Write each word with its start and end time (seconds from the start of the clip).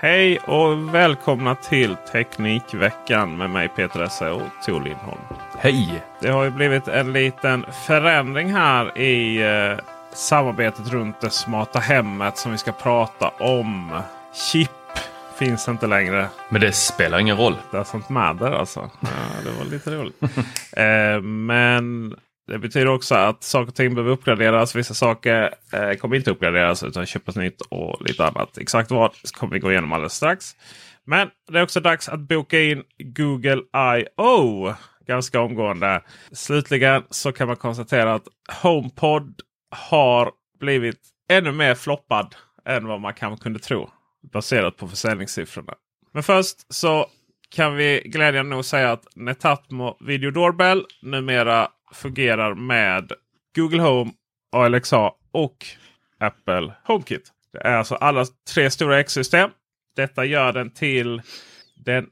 Hej 0.00 0.38
och 0.38 0.94
välkomna 0.94 1.54
till 1.54 1.96
Teknikveckan 2.12 3.36
med 3.36 3.50
mig 3.50 3.68
Peter 3.68 4.02
Esse 4.02 4.30
och 4.30 4.42
Tor 4.66 4.80
Lindholm. 4.80 5.20
Hej! 5.58 6.02
Det 6.20 6.28
har 6.28 6.44
ju 6.44 6.50
blivit 6.50 6.88
en 6.88 7.12
liten 7.12 7.64
förändring 7.86 8.52
här 8.52 8.98
i 8.98 9.42
eh, 9.42 9.84
samarbetet 10.12 10.88
runt 10.88 11.20
det 11.20 11.30
smarta 11.30 11.78
hemmet 11.78 12.38
som 12.38 12.52
vi 12.52 12.58
ska 12.58 12.72
prata 12.72 13.28
om. 13.28 14.00
Chip 14.52 14.70
finns 15.38 15.68
inte 15.68 15.86
längre. 15.86 16.28
Men 16.48 16.60
det 16.60 16.72
spelar 16.72 17.18
ingen 17.18 17.36
roll. 17.36 17.54
Det 17.70 17.78
är 17.78 17.84
sånt 17.84 18.08
matter 18.08 18.52
alltså. 18.52 18.90
Ja, 19.00 19.08
det 19.44 19.50
var 19.50 19.64
lite 19.64 19.90
roligt. 19.90 20.22
eh, 20.72 21.22
men 21.22 22.14
det 22.48 22.58
betyder 22.58 22.88
också 22.88 23.14
att 23.14 23.42
saker 23.42 23.68
och 23.68 23.74
ting 23.74 23.94
behöver 23.94 24.12
uppgraderas. 24.12 24.76
Vissa 24.76 24.94
saker 24.94 25.54
eh, 25.72 25.92
kommer 25.92 26.16
inte 26.16 26.30
uppgraderas 26.30 26.82
utan 26.82 27.06
köpas 27.06 27.36
nytt 27.36 27.60
och 27.60 28.02
lite 28.08 28.26
annat. 28.26 28.58
Exakt 28.58 28.90
vad 28.90 29.10
kommer 29.32 29.54
vi 29.54 29.58
gå 29.58 29.70
igenom 29.70 29.92
alldeles 29.92 30.12
strax. 30.14 30.56
Men 31.04 31.30
det 31.50 31.58
är 31.58 31.62
också 31.62 31.80
dags 31.80 32.08
att 32.08 32.20
boka 32.20 32.60
in 32.60 32.82
Google 32.98 33.62
I.O. 33.98 34.72
ganska 35.06 35.40
omgående. 35.40 36.02
Slutligen 36.32 37.02
så 37.10 37.32
kan 37.32 37.46
man 37.46 37.56
konstatera 37.56 38.14
att 38.14 38.28
HomePod 38.62 39.40
har 39.70 40.30
blivit 40.60 41.00
ännu 41.30 41.52
mer 41.52 41.74
floppad 41.74 42.34
än 42.66 42.86
vad 42.86 43.00
man 43.00 43.14
kanske 43.14 43.42
kunde 43.42 43.58
tro. 43.58 43.90
Baserat 44.32 44.76
på 44.76 44.88
försäljningssiffrorna. 44.88 45.74
Men 46.12 46.22
först 46.22 46.74
så 46.74 47.06
kan 47.50 47.76
vi 47.76 48.02
glädjande 48.04 48.50
nog 48.50 48.64
säga 48.64 48.92
att 48.92 49.16
Netatmo 49.16 49.96
Video 50.00 50.30
Doorbell 50.30 50.84
numera 51.02 51.68
fungerar 51.92 52.54
med 52.54 53.12
Google 53.56 53.82
Home, 53.82 54.12
Alexa 54.52 55.12
och 55.32 55.66
Apple 56.18 56.74
HomeKit. 56.84 57.32
Det 57.52 57.58
är 57.58 57.76
alltså 57.76 57.94
alla 57.94 58.26
tre 58.54 58.70
stora 58.70 59.00
X-system. 59.00 59.50
Detta 59.96 60.24
gör 60.24 60.52
den 60.52 60.70
till 60.70 61.22
den 61.76 62.10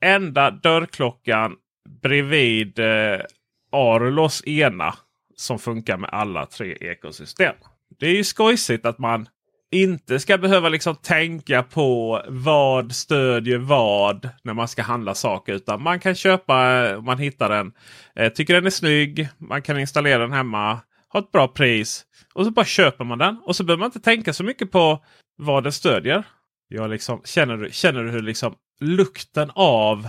enda 0.00 0.50
dörrklockan 0.50 1.56
bredvid 2.02 2.78
eh, 2.78 3.20
Arulos 3.72 4.46
ena 4.46 4.94
som 5.36 5.58
funkar 5.58 5.96
med 5.96 6.10
alla 6.12 6.46
tre 6.46 6.76
ekosystem. 6.80 7.54
Det 8.00 8.06
är 8.06 8.16
ju 8.16 8.24
skojsigt 8.24 8.86
att 8.86 8.98
man 8.98 9.28
inte 9.70 10.20
ska 10.20 10.38
behöva 10.38 10.68
liksom 10.68 10.96
tänka 10.96 11.62
på 11.62 12.22
vad 12.28 12.92
stödjer 12.92 13.58
vad 13.58 14.28
när 14.42 14.54
man 14.54 14.68
ska 14.68 14.82
handla 14.82 15.14
saker. 15.14 15.52
Utan 15.52 15.82
man 15.82 16.00
kan 16.00 16.14
köpa 16.14 16.96
om 16.96 17.04
man 17.04 17.18
hittar 17.18 17.48
den. 17.48 17.72
Eh, 18.16 18.32
tycker 18.32 18.54
den 18.54 18.66
är 18.66 18.70
snygg. 18.70 19.28
Man 19.38 19.62
kan 19.62 19.78
installera 19.80 20.18
den 20.18 20.32
hemma. 20.32 20.80
Ha 21.12 21.20
ett 21.20 21.32
bra 21.32 21.48
pris. 21.48 22.04
Och 22.34 22.44
så 22.44 22.50
bara 22.50 22.66
köper 22.66 23.04
man 23.04 23.18
den. 23.18 23.36
Och 23.44 23.56
så 23.56 23.64
behöver 23.64 23.80
man 23.80 23.86
inte 23.86 24.00
tänka 24.00 24.32
så 24.32 24.44
mycket 24.44 24.70
på 24.70 25.04
vad 25.36 25.62
den 25.62 25.72
stödjer. 25.72 26.24
Jag 26.68 26.90
liksom, 26.90 27.22
känner, 27.24 27.56
du, 27.56 27.70
känner 27.72 28.04
du 28.04 28.10
hur 28.10 28.22
liksom 28.22 28.54
lukten 28.80 29.50
av 29.54 30.08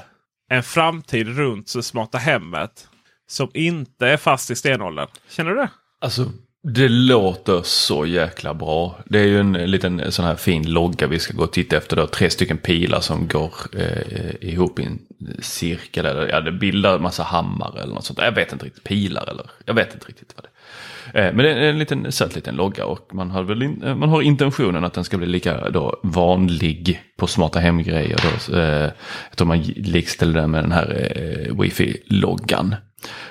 en 0.50 0.64
framtid 0.64 1.38
runt 1.38 1.74
det 1.74 1.84
smarta 1.84 2.18
hemmet 2.18 2.88
som 3.28 3.52
inte 3.54 4.08
är 4.08 4.18
fast 4.18 4.52
i 4.52 4.56
stenåldern. 4.56 5.08
Känner 5.30 5.52
du 5.52 5.58
det? 5.58 5.70
Alltså, 6.02 6.32
det 6.64 6.90
låter 6.90 7.62
så 7.64 8.06
jäkla 8.06 8.54
bra. 8.54 8.96
Det 9.06 9.20
är 9.20 9.26
ju 9.26 9.40
en 9.40 9.54
liten 9.54 10.12
sån 10.12 10.26
här 10.26 10.36
fin 10.36 10.72
logga 10.72 11.08
vi 11.08 11.20
ska 11.20 11.34
gå 11.34 11.44
och 11.44 11.52
titta 11.52 11.78
efter. 11.78 11.96
Då. 11.96 12.08
Tre 12.08 12.30
stycken 12.30 12.58
pilar 12.58 13.00
som 13.00 13.28
går 13.28 13.54
eh, 13.78 14.50
ihop 14.50 14.80
i 14.80 14.84
en 14.84 15.00
cirkel. 15.40 16.06
Eller, 16.06 16.28
ja, 16.28 16.42
det 16.42 16.52
bildar 16.52 16.96
en 16.96 17.02
massa 17.02 17.24
hammare 17.24 17.82
eller 17.82 17.94
något 17.94 18.06
sånt. 18.06 18.20
Jag 18.22 18.32
vet 18.32 18.54
inte 18.54 18.66
riktigt. 18.66 18.84
Pilar 18.84 19.30
eller 19.30 19.50
jag 19.66 19.74
vet 19.74 19.94
inte 19.94 20.08
riktigt 20.08 20.34
vad 20.36 20.44
det 20.44 20.50
är. 21.20 21.28
Eh, 21.28 21.34
men 21.34 21.46
det 21.46 21.52
är 21.52 21.70
en 21.70 21.80
liten 21.80 22.12
söt 22.12 22.36
liten 22.36 22.56
logga 22.56 22.86
och 22.86 23.14
man 23.14 23.32
har, 23.32 23.44
väl 23.44 23.64
in, 23.64 23.84
eh, 23.84 23.96
man 23.96 24.10
har 24.10 24.22
intentionen 24.22 24.86
att 24.86 24.94
den 24.94 25.04
ska 25.04 25.18
bli 25.18 25.28
lika 25.28 25.70
då, 25.70 26.00
vanlig 26.04 27.02
på 27.18 27.28
smarta 27.28 27.60
hemgrejer. 27.60 28.20
Då. 28.24 28.58
Eh, 28.58 28.92
jag 29.30 29.36
tror 29.36 29.48
man 29.48 29.62
likställer 29.62 30.42
den 30.42 30.52
med 30.52 30.64
den 30.64 30.72
här 30.72 31.12
eh, 31.16 31.56
wifi-loggan. 31.56 32.76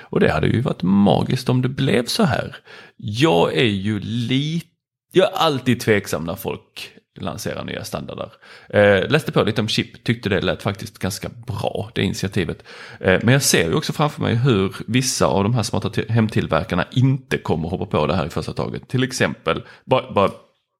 Och 0.09 0.19
det 0.19 0.31
hade 0.31 0.47
ju 0.47 0.61
varit 0.61 0.83
magiskt 0.83 1.49
om 1.49 1.61
det 1.61 1.69
blev 1.69 2.05
så 2.05 2.23
här. 2.23 2.55
Jag 2.97 3.57
är 3.57 3.63
ju 3.63 3.99
lite, 3.99 4.67
jag 5.11 5.33
är 5.33 5.37
alltid 5.37 5.79
tveksam 5.79 6.23
när 6.23 6.35
folk 6.35 6.91
lanserar 7.19 7.63
nya 7.63 7.83
standarder. 7.83 8.31
Eh, 8.69 9.09
läste 9.09 9.31
på 9.31 9.43
lite 9.43 9.61
om 9.61 9.67
chip, 9.67 10.03
tyckte 10.03 10.29
det 10.29 10.41
lät 10.41 10.63
faktiskt 10.63 10.99
ganska 10.99 11.29
bra, 11.29 11.91
det 11.95 12.01
initiativet. 12.01 12.63
Eh, 12.99 13.19
men 13.23 13.33
jag 13.33 13.43
ser 13.43 13.67
ju 13.67 13.73
också 13.73 13.93
framför 13.93 14.21
mig 14.21 14.35
hur 14.35 14.75
vissa 14.87 15.25
av 15.25 15.43
de 15.43 15.53
här 15.53 15.63
smarta 15.63 16.01
hemtillverkarna 16.09 16.85
inte 16.91 17.37
kommer 17.37 17.69
hoppa 17.69 17.85
på 17.85 18.07
det 18.07 18.15
här 18.15 18.25
i 18.25 18.29
första 18.29 18.53
taget. 18.53 18.87
Till 18.87 19.03
exempel, 19.03 19.63
bara, 19.85 20.11
bara 20.13 20.31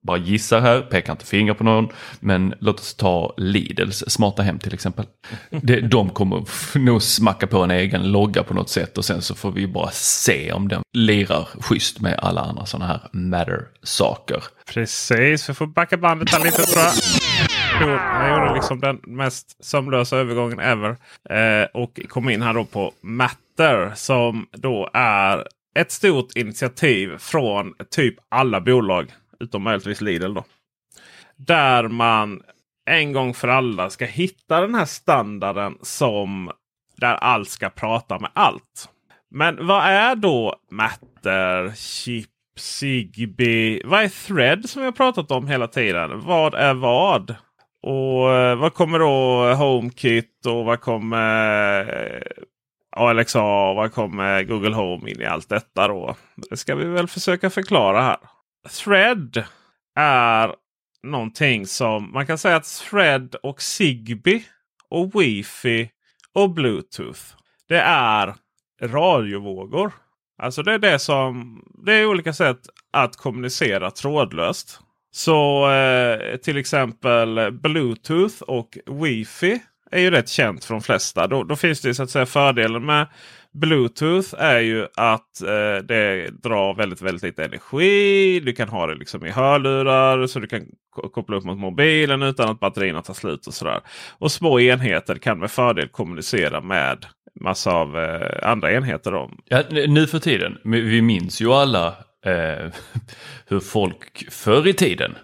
bara 0.08 0.18
gissar 0.18 0.62
här, 0.62 0.82
pekar 0.82 1.14
inte 1.14 1.26
finger 1.26 1.54
på 1.54 1.64
någon. 1.64 1.90
Men 2.20 2.54
låt 2.60 2.80
oss 2.80 2.96
ta 2.96 3.34
Lidls 3.38 4.04
smarta 4.08 4.44
hem 4.44 4.60
till 4.60 4.74
exempel. 4.74 5.06
Det, 5.50 5.82
de 5.82 6.10
kommer 6.10 6.44
nog 6.80 7.02
smacka 7.02 7.48
på 7.48 7.64
en 7.64 7.72
egen 7.72 8.12
logga 8.12 8.44
på 8.44 8.54
något 8.54 8.70
sätt 8.70 8.98
och 8.98 9.06
sen 9.06 9.22
så 9.22 9.36
får 9.36 9.52
vi 9.52 9.68
bara 9.68 9.92
se 9.92 10.52
om 10.52 10.68
den 10.68 10.82
lirar 10.94 11.48
schysst 11.62 12.00
med 12.00 12.20
alla 12.20 12.42
andra 12.42 12.66
sådana 12.66 12.88
här 12.88 13.02
matter-saker. 13.14 14.44
Precis, 14.74 15.50
vi 15.50 15.54
får 15.54 15.68
backa 15.68 15.98
bandet 15.98 16.32
här 16.32 16.44
lite 16.44 16.64
tror 16.64 16.84
jag. 16.84 16.94
Han 17.98 18.30
gjorde 18.30 18.54
liksom 18.54 18.80
den 18.80 19.00
mest 19.04 19.66
sömlösa 19.66 20.18
övergången 20.18 20.60
ever. 20.60 20.90
Eh, 21.30 21.68
och 21.74 22.00
kom 22.08 22.30
in 22.30 22.42
här 22.42 22.54
då 22.54 22.66
på 22.66 22.94
Matter 23.02 23.92
som 23.96 24.48
då 24.52 24.90
är 24.94 25.48
ett 25.80 25.92
stort 25.92 26.36
initiativ 26.36 27.18
från 27.18 27.74
typ 27.92 28.16
alla 28.30 28.62
bolag 28.62 29.12
utom 29.40 29.64
möjligtvis 29.64 30.02
Lidl. 30.02 30.34
Då. 30.34 30.44
Där 31.36 31.88
man 31.88 32.42
en 32.86 33.14
gång 33.14 33.34
för 33.34 33.48
alla 33.48 33.90
ska 33.90 34.06
hitta 34.06 34.62
den 34.62 34.76
här 34.76 34.86
standarden 34.86 35.78
som 35.82 36.52
där 36.98 37.14
allt 37.16 37.50
ska 37.50 37.70
prata 37.70 38.20
med 38.20 38.32
allt. 38.34 38.90
Men 39.32 39.68
vad 39.68 39.84
är 39.84 40.16
då 40.16 40.56
Matter, 40.72 41.74
Chip, 41.76 42.30
Zigbee? 42.58 43.82
Vad 43.86 44.04
är 44.04 44.28
Thread 44.28 44.70
som 44.70 44.82
vi 44.82 44.86
har 44.86 44.92
pratat 44.92 45.32
om 45.32 45.48
hela 45.48 45.68
tiden? 45.68 46.22
Vad 46.22 46.54
är 46.54 46.74
vad? 46.74 47.36
Och 47.84 48.34
eh, 48.34 48.56
vad 48.56 48.74
kommer 48.74 49.00
då 49.00 49.54
HomeKit 49.54 50.46
och 50.46 50.66
vad 50.66 50.82
kommer 50.82 51.80
eh, 51.80 52.22
Alexa 52.96 53.42
och 53.42 53.76
vad 53.76 53.94
kommer 53.94 54.44
Google 54.44 54.76
Home 54.76 55.12
in 55.12 55.22
i 55.22 55.26
allt 55.26 55.50
detta 55.50 55.88
då? 55.88 56.16
Det 56.50 56.58
ska 56.58 56.76
vi 56.76 56.86
väl 56.86 57.08
försöka 57.08 57.50
förklara 57.50 58.02
här. 58.02 58.18
Thread 58.70 59.44
är 59.96 60.56
någonting 61.04 61.66
som 61.68 62.12
man 62.14 62.26
kan 62.26 62.38
säga 62.38 62.56
att 62.56 62.84
Thread 62.90 63.36
och 63.44 63.62
Zigbee 63.62 64.44
och 64.90 65.22
Wifi 65.22 65.90
och 66.34 66.50
Bluetooth. 66.50 67.22
Det 67.68 67.80
är 67.80 68.36
radiovågor. 68.82 69.92
Alltså 70.42 70.64
det 70.64 70.74
är 70.74 70.80
det 70.80 71.00
som 71.00 71.62
det 71.86 71.94
är 71.94 72.06
olika 72.06 72.34
sätt 72.34 72.60
att 72.92 73.16
kommunicera 73.16 73.92
trådlöst. 73.92 74.80
Så 75.12 75.70
eh, 75.72 76.38
till 76.38 76.58
exempel 76.58 77.52
Bluetooth 77.52 78.42
och 78.42 78.78
Wifi 78.86 79.60
är 79.92 80.00
ju 80.00 80.12
rätt 80.12 80.30
känt 80.30 80.66
för 80.66 80.74
de 80.74 80.82
flesta. 80.82 81.28
Då, 81.28 81.44
då 81.44 81.56
finns 81.56 81.82
det 81.82 81.94
så 81.94 82.04
att 82.04 82.10
säga 82.10 82.26
fördelen 82.26 82.86
med 82.86 83.08
Bluetooth 83.54 84.36
är 84.38 84.60
ju 84.60 84.88
att 84.96 85.42
eh, 85.42 85.86
det 85.88 86.30
drar 86.44 86.74
väldigt, 86.74 87.02
väldigt 87.02 87.24
lite 87.24 87.46
energi. 87.46 88.40
Du 88.40 88.54
kan 88.54 88.70
ha 88.70 88.88
det 88.88 88.96
liksom 88.96 89.26
i 89.26 89.30
hörlurar 89.30 90.28
så 90.28 90.40
du 90.40 90.48
kan 90.48 90.66
koppla 91.14 91.38
upp 91.38 91.44
mot 91.44 91.58
mobilen 91.58 92.24
utan 92.24 92.50
att 92.50 92.60
batterierna 92.60 93.02
tar 93.02 93.14
slut. 93.14 93.48
och 93.48 93.54
sådär. 93.54 93.80
Och 94.18 94.32
små 94.32 94.60
enheter 94.60 95.16
kan 95.16 95.40
med 95.40 95.52
fördel 95.52 95.88
kommunicera 95.88 96.62
med 96.62 97.06
massa 97.42 97.72
av 97.72 98.00
eh, 98.00 98.50
andra 98.50 98.72
enheter. 98.72 99.12
Då. 99.12 99.32
Ja, 99.46 99.64
nu 99.88 100.08
för 100.08 100.20
tiden, 100.20 100.58
vi 100.64 101.02
minns 101.02 101.42
ju 101.42 101.52
alla 101.52 101.88
eh, 102.26 102.74
hur 103.46 103.60
folk 103.60 104.32
förr 104.32 104.68
i 104.68 104.74
tiden 104.74 105.16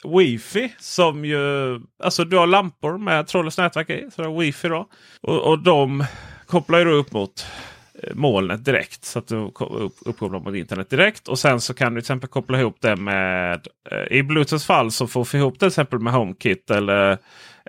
Wifi 0.04 0.74
som 0.80 1.26
ju... 1.26 1.40
Alltså 2.04 2.24
du 2.26 2.38
har 2.38 2.48
lampor 2.48 2.98
med 2.98 3.28
trådlöst 3.28 3.58
nätverk 3.58 3.90
i. 3.90 4.10
Så 4.16 4.22
det 4.22 4.28
är 4.28 4.40
Wifi 4.40 4.68
då. 4.68 4.88
Och, 5.22 5.40
och 5.40 5.60
de 5.60 6.06
kopplar 6.46 6.80
ju 6.80 6.92
upp 6.92 7.12
mot 7.12 7.46
eh, 8.04 8.16
molnet 8.16 8.66
direkt. 8.66 9.06
Så 9.06 9.20
att 9.20 9.28
du 9.28 9.36
uppkopplar 10.06 10.40
mot 10.40 10.56
internet 10.56 10.90
direkt. 10.90 11.28
Och 11.28 11.40
sen 11.40 11.62
så 11.62 11.74
kan 11.74 11.94
du 11.94 12.02
till 12.02 12.06
exempel 12.06 12.30
koppla 12.30 12.60
ihop 12.60 12.78
det 12.80 12.96
med... 12.96 13.68
Eh, 13.92 14.18
I 14.18 14.24
Bluetooths 14.24 14.66
fall 14.66 14.92
så 14.92 15.08
får 15.08 15.28
vi 15.32 15.38
ihop 15.38 15.54
det 15.54 15.60
till 15.60 15.68
exempel 15.68 16.00
med 16.00 16.14
HomeKit 16.14 16.72
eller 16.72 17.18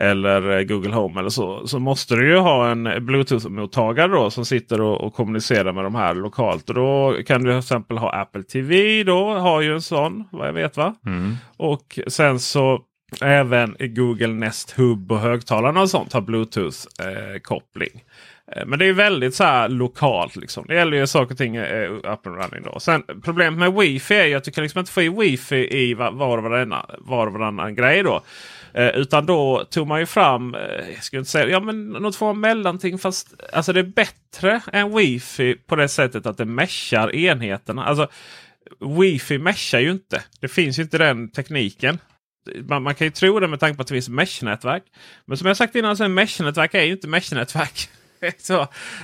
eller 0.00 0.58
eh, 0.58 0.62
Google 0.62 0.94
Home 0.94 1.20
eller 1.20 1.30
så. 1.30 1.66
Så 1.66 1.78
måste 1.78 2.16
du 2.16 2.28
ju 2.28 2.36
ha 2.36 2.70
en 2.70 2.84
Bluetooth-mottagare 2.84 4.08
då 4.08 4.30
som 4.30 4.44
sitter 4.44 4.80
och, 4.80 5.00
och, 5.00 5.14
kommunicerar 5.14 5.72
med 5.72 5.84
de 5.84 5.94
här 5.94 6.14
lokalt. 6.14 6.68
Och 6.68 6.74
då 6.74 7.16
kan 7.26 7.42
du 7.42 7.50
till 7.50 7.58
exempel 7.58 7.98
ha 7.98 8.12
Apple 8.12 8.42
TV 8.42 9.02
då. 9.04 9.34
Har 9.34 9.60
ju 9.60 9.74
en 9.74 9.82
sån 9.82 10.24
vad 10.30 10.48
jag 10.48 10.52
vet 10.52 10.76
va. 10.76 10.94
Mm. 11.06 11.36
Och 11.56 11.98
sen 12.06 12.40
så 12.40 12.80
även 13.20 13.76
Google 13.80 14.26
Nest 14.26 14.70
Hub 14.70 15.12
och 15.12 15.18
högtalarna 15.18 15.80
och 15.80 15.90
sånt 15.90 16.12
har 16.12 16.20
Bluetooth-koppling. 16.20 18.04
Eh, 18.56 18.66
men 18.66 18.78
det 18.78 18.86
är 18.86 18.92
väldigt 18.92 19.34
så 19.34 19.44
här 19.44 19.68
lokalt. 19.68 20.36
Liksom. 20.36 20.64
Det 20.68 20.74
gäller 20.74 20.96
ju 20.96 21.06
saker 21.06 21.34
och 21.34 21.38
ting 21.38 21.58
up 21.58 22.26
and 22.26 22.36
running. 22.36 22.62
Då. 22.64 22.80
Sen, 22.80 23.02
problemet 23.24 23.58
med 23.58 23.72
Wi-Fi 23.72 24.14
är 24.14 24.26
ju 24.26 24.34
att 24.34 24.44
du 24.44 24.50
kan 24.50 24.62
liksom 24.64 24.78
inte 24.78 24.92
få 24.92 25.02
i 25.02 25.08
Wi-Fi 25.08 25.76
i 25.76 25.94
var 25.94 26.38
och 26.38 26.42
varannan, 26.42 26.86
var 26.98 27.26
och 27.26 27.32
varannan 27.32 27.74
grej. 27.74 28.02
Då. 28.02 28.22
Eh, 28.74 28.88
utan 28.88 29.26
då 29.26 29.64
tog 29.70 29.86
man 29.86 30.00
ju 30.00 30.06
fram, 30.06 30.54
eh, 30.54 30.60
jag 30.94 31.04
skulle 31.04 31.20
inte 31.20 31.30
säga, 31.30 31.48
ja 31.48 31.60
men 31.60 31.88
något 31.88 32.16
form 32.16 32.28
av 32.28 32.36
mellanting. 32.36 32.98
Fast 32.98 33.34
alltså 33.52 33.72
det 33.72 33.80
är 33.80 33.84
bättre 33.84 34.60
än 34.72 34.92
Wi-Fi 34.92 35.56
på 35.66 35.76
det 35.76 35.88
sättet 35.88 36.26
att 36.26 36.36
det 36.36 36.44
meshar 36.44 37.14
enheterna. 37.14 37.84
Alltså 37.84 38.08
Wi-Fi 38.80 39.38
meshar 39.38 39.80
ju 39.80 39.90
inte. 39.90 40.22
Det 40.40 40.48
finns 40.48 40.78
ju 40.78 40.82
inte 40.82 40.98
den 40.98 41.30
tekniken. 41.30 41.98
Man, 42.68 42.82
man 42.82 42.94
kan 42.94 43.06
ju 43.06 43.10
tro 43.10 43.40
det 43.40 43.48
med 43.48 43.60
tanke 43.60 43.76
på 43.76 43.82
att 43.82 43.88
det 43.88 43.94
finns 43.94 44.08
mesh-nätverk. 44.08 44.82
Men 45.26 45.36
som 45.36 45.46
jag 45.46 45.56
sagt 45.56 45.74
innan, 45.74 45.96
så 45.96 46.04
mesh-nätverk 46.04 46.74
är 46.74 46.82
ju 46.82 46.92
inte 46.92 47.08
mesh-nätverk. 47.08 47.88
så, 48.38 48.60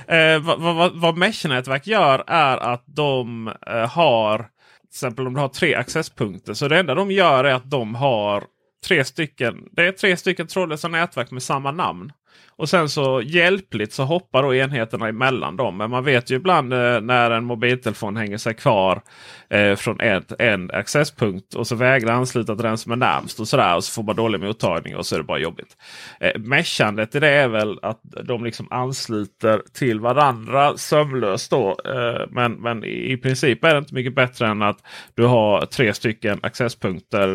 eh, 0.07 0.39
vad, 0.39 0.59
vad, 0.59 0.95
vad 0.95 1.17
mesh-nätverk 1.17 1.87
gör 1.87 2.23
är 2.27 2.57
att 2.57 2.83
de 2.85 3.47
eh, 3.67 3.89
har 3.89 4.37
till 4.37 4.89
exempel 4.89 5.27
om 5.27 5.33
du 5.33 5.39
har 5.39 5.49
tre 5.49 5.75
accesspunkter. 5.75 6.53
Så 6.53 6.67
det 6.67 6.79
enda 6.79 6.95
de 6.95 7.11
gör 7.11 7.43
är 7.43 7.53
att 7.53 7.69
de 7.69 7.95
har 7.95 8.43
tre 8.85 9.05
stycken. 9.05 9.69
Det 9.71 9.87
är 9.87 9.91
tre 9.91 10.17
stycken 10.17 10.47
trådlösa 10.47 10.87
nätverk 10.87 11.31
med 11.31 11.43
samma 11.43 11.71
namn. 11.71 12.11
Och 12.57 12.69
sen 12.69 12.89
så 12.89 13.21
hjälpligt 13.21 13.93
så 13.93 14.03
hoppar 14.03 14.43
då 14.43 14.55
enheterna 14.55 15.07
emellan 15.07 15.57
dem. 15.57 15.77
Men 15.77 15.89
man 15.89 16.03
vet 16.03 16.31
ju 16.31 16.35
ibland 16.35 16.73
eh, 16.73 17.01
när 17.01 17.31
en 17.31 17.43
mobiltelefon 17.43 18.17
hänger 18.17 18.37
sig 18.37 18.53
kvar 18.53 19.01
eh, 19.49 19.75
från 19.75 19.99
ett, 19.99 20.31
en 20.39 20.71
accesspunkt 20.71 21.53
och 21.53 21.67
så 21.67 21.75
vägrar 21.75 22.13
ansluta 22.13 22.55
till 22.55 22.63
den 22.63 22.77
som 22.77 22.91
är 22.91 22.95
närmst. 22.95 23.39
Och 23.39 23.47
sådär 23.47 23.75
och 23.75 23.83
så 23.83 23.91
får 23.91 24.03
man 24.03 24.15
dålig 24.15 24.41
mottagning 24.41 24.95
och 24.95 25.05
så 25.05 25.15
är 25.15 25.19
det 25.19 25.25
bara 25.25 25.39
jobbigt. 25.39 25.77
Eh, 26.19 26.39
meshandet 26.39 27.15
i 27.15 27.19
det 27.19 27.29
är 27.29 27.47
väl 27.47 27.79
att 27.81 28.01
de 28.23 28.43
liksom 28.43 28.67
ansluter 28.71 29.61
till 29.73 29.99
varandra 29.99 30.77
sömlöst. 30.77 31.51
Då. 31.51 31.75
Eh, 31.85 32.27
men, 32.29 32.53
men 32.53 32.83
i 32.83 33.17
princip 33.17 33.63
är 33.63 33.73
det 33.73 33.79
inte 33.79 33.93
mycket 33.93 34.15
bättre 34.15 34.47
än 34.47 34.61
att 34.61 34.77
du 35.15 35.25
har 35.25 35.65
tre 35.65 35.93
stycken 35.93 36.39
accesspunkter, 36.43 37.29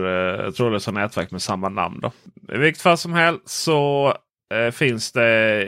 eh, 0.47 0.51
trådlösa 0.51 0.91
nätverk 0.91 1.31
med 1.31 1.43
samma 1.43 1.69
namn. 1.69 2.01
Då. 2.01 2.13
I 2.55 2.59
vilket 2.59 2.83
fall 2.83 2.99
som 2.99 3.13
helst 3.13 3.49
så 3.49 4.15
eh, 4.53 4.71
finns 4.71 5.13
det 5.13 5.67